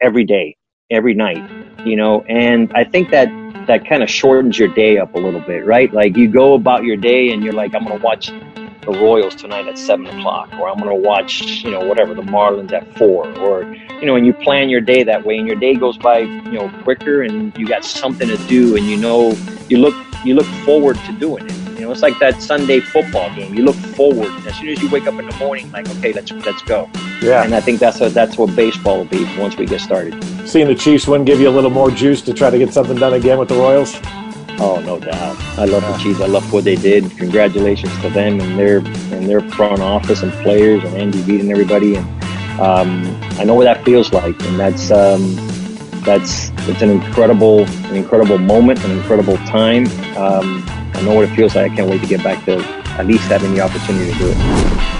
every 0.00 0.24
day, 0.24 0.56
every 0.90 1.14
night, 1.14 1.48
you 1.84 1.96
know, 1.96 2.22
and 2.22 2.72
I 2.74 2.84
think 2.84 3.10
that 3.10 3.28
that 3.66 3.88
kind 3.88 4.02
of 4.02 4.10
shortens 4.10 4.58
your 4.58 4.68
day 4.68 4.98
up 4.98 5.14
a 5.14 5.18
little 5.18 5.40
bit, 5.40 5.64
right? 5.64 5.92
Like 5.92 6.16
you 6.16 6.28
go 6.28 6.54
about 6.54 6.84
your 6.84 6.96
day 6.96 7.30
and 7.30 7.42
you're 7.42 7.54
like, 7.54 7.74
I'm 7.74 7.84
going 7.84 7.98
to 7.98 8.04
watch 8.04 8.28
the 8.28 8.90
Royals 8.90 9.34
tonight 9.34 9.66
at 9.66 9.78
seven 9.78 10.06
o'clock, 10.06 10.52
or 10.54 10.68
I'm 10.68 10.76
going 10.76 10.90
to 10.90 11.08
watch, 11.08 11.42
you 11.62 11.70
know, 11.70 11.80
whatever, 11.80 12.14
the 12.14 12.22
Marlins 12.22 12.72
at 12.72 12.96
four, 12.98 13.26
or, 13.38 13.64
you 14.00 14.06
know, 14.06 14.16
and 14.16 14.26
you 14.26 14.34
plan 14.34 14.68
your 14.68 14.82
day 14.82 15.02
that 15.04 15.24
way 15.24 15.38
and 15.38 15.46
your 15.46 15.56
day 15.56 15.74
goes 15.74 15.96
by, 15.96 16.18
you 16.18 16.52
know, 16.52 16.68
quicker 16.82 17.22
and 17.22 17.56
you 17.56 17.66
got 17.66 17.84
something 17.84 18.28
to 18.28 18.36
do 18.46 18.76
and 18.76 18.86
you 18.86 18.96
know, 18.96 19.30
you 19.68 19.78
look, 19.78 19.94
you 20.24 20.34
look 20.34 20.46
forward 20.66 20.96
to 21.06 21.12
doing 21.12 21.46
it. 21.46 21.63
You 21.74 21.80
know, 21.80 21.90
it's 21.90 22.02
like 22.02 22.18
that 22.20 22.40
Sunday 22.40 22.78
football 22.80 23.34
game. 23.34 23.52
You 23.54 23.64
look 23.64 23.74
forward 23.74 24.30
as 24.46 24.56
soon 24.56 24.68
as 24.68 24.80
you 24.80 24.88
wake 24.90 25.06
up 25.08 25.18
in 25.18 25.26
the 25.26 25.36
morning, 25.36 25.70
like, 25.72 25.88
okay, 25.96 26.12
let's 26.12 26.30
let's 26.30 26.62
go. 26.62 26.88
Yeah. 27.20 27.42
And 27.42 27.54
I 27.54 27.60
think 27.60 27.80
that's 27.80 27.98
what 27.98 28.14
that's 28.14 28.38
what 28.38 28.54
baseball 28.54 28.98
will 28.98 29.04
be 29.06 29.24
once 29.38 29.56
we 29.56 29.66
get 29.66 29.80
started. 29.80 30.22
Seeing 30.48 30.68
the 30.68 30.74
Chiefs 30.74 31.08
win 31.08 31.24
give 31.24 31.40
you 31.40 31.48
a 31.48 31.50
little 31.50 31.70
more 31.70 31.90
juice 31.90 32.22
to 32.22 32.32
try 32.32 32.50
to 32.50 32.58
get 32.58 32.72
something 32.72 32.96
done 32.96 33.14
again 33.14 33.38
with 33.38 33.48
the 33.48 33.56
Royals. 33.56 33.94
Oh, 34.60 34.80
no 34.84 35.00
doubt. 35.00 35.36
I 35.58 35.64
love 35.64 35.82
yeah. 35.82 35.92
the 35.92 35.98
Chiefs. 35.98 36.20
I 36.20 36.26
love 36.26 36.52
what 36.52 36.62
they 36.62 36.76
did. 36.76 37.10
Congratulations 37.16 37.92
to 38.02 38.10
them 38.10 38.40
and 38.40 38.56
their 38.56 38.78
and 38.78 39.28
their 39.28 39.40
front 39.40 39.80
office 39.80 40.22
and 40.22 40.32
players 40.44 40.84
and 40.84 40.96
Andy 40.96 41.22
Reid 41.22 41.40
and 41.40 41.50
everybody. 41.50 41.96
And 41.96 42.06
um, 42.60 43.20
I 43.32 43.42
know 43.44 43.54
what 43.54 43.64
that 43.64 43.84
feels 43.84 44.12
like, 44.12 44.40
and 44.44 44.60
that's 44.60 44.92
um, 44.92 45.34
that's 46.04 46.50
it's 46.68 46.82
an 46.82 46.90
incredible 46.90 47.64
an 47.64 47.96
incredible 47.96 48.38
moment, 48.38 48.84
an 48.84 48.92
incredible 48.92 49.38
time. 49.38 49.86
Um, 50.16 50.64
know 51.04 51.14
what 51.14 51.24
it 51.24 51.34
feels 51.34 51.54
like. 51.54 51.72
I 51.72 51.74
can't 51.74 51.88
wait 51.88 52.00
to 52.00 52.06
get 52.06 52.22
back 52.22 52.44
to 52.46 52.58
at 52.98 53.06
least 53.06 53.24
having 53.24 53.54
the 53.54 53.60
opportunity 53.60 54.12
to 54.12 54.18
do 54.18 54.28
it. 54.30 54.36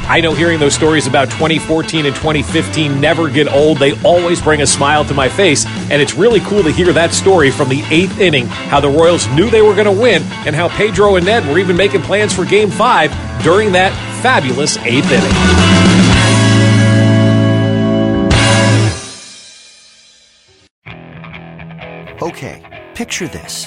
I 0.07 0.21
know 0.21 0.35
hearing 0.35 0.61
those 0.61 0.75
stories 0.75 1.07
about 1.07 1.31
2014 1.31 2.05
and 2.05 2.15
2015 2.15 3.01
never 3.01 3.31
get 3.31 3.49
old. 3.49 3.79
They 3.79 3.99
always 4.03 4.41
bring 4.41 4.61
a 4.61 4.67
smile 4.67 5.05
to 5.07 5.15
my 5.15 5.31
face. 5.31 5.65
And 5.91 6.03
it's 6.03 6.15
really 6.15 6.41
cool 6.41 6.63
to 6.63 6.71
hear 6.71 6.93
that 6.93 7.15
story 7.15 7.51
from 7.51 7.71
the 7.71 7.83
eighth 7.91 8.21
inning 8.21 8.47
how 8.47 8.81
the 8.81 8.91
Royals 8.91 9.27
knew 9.29 9.49
they 9.49 9.63
were 9.63 9.75
going 9.75 9.87
to 9.87 9.93
win 9.93 10.23
and 10.47 10.55
how 10.55 10.69
Pedro 10.69 11.17
and 11.17 11.25
Ned 11.25 11.49
were 11.49 11.59
even 11.59 11.77
making 11.77 12.03
plans 12.03 12.35
for 12.35 12.45
game 12.45 12.71
five 12.71 13.11
during 13.43 13.73
that 13.73 13.93
fabulous 14.23 14.77
eighth 14.79 15.11
inning. 15.11 15.85
Okay, 22.23 22.87
picture 22.95 23.29
this. 23.29 23.67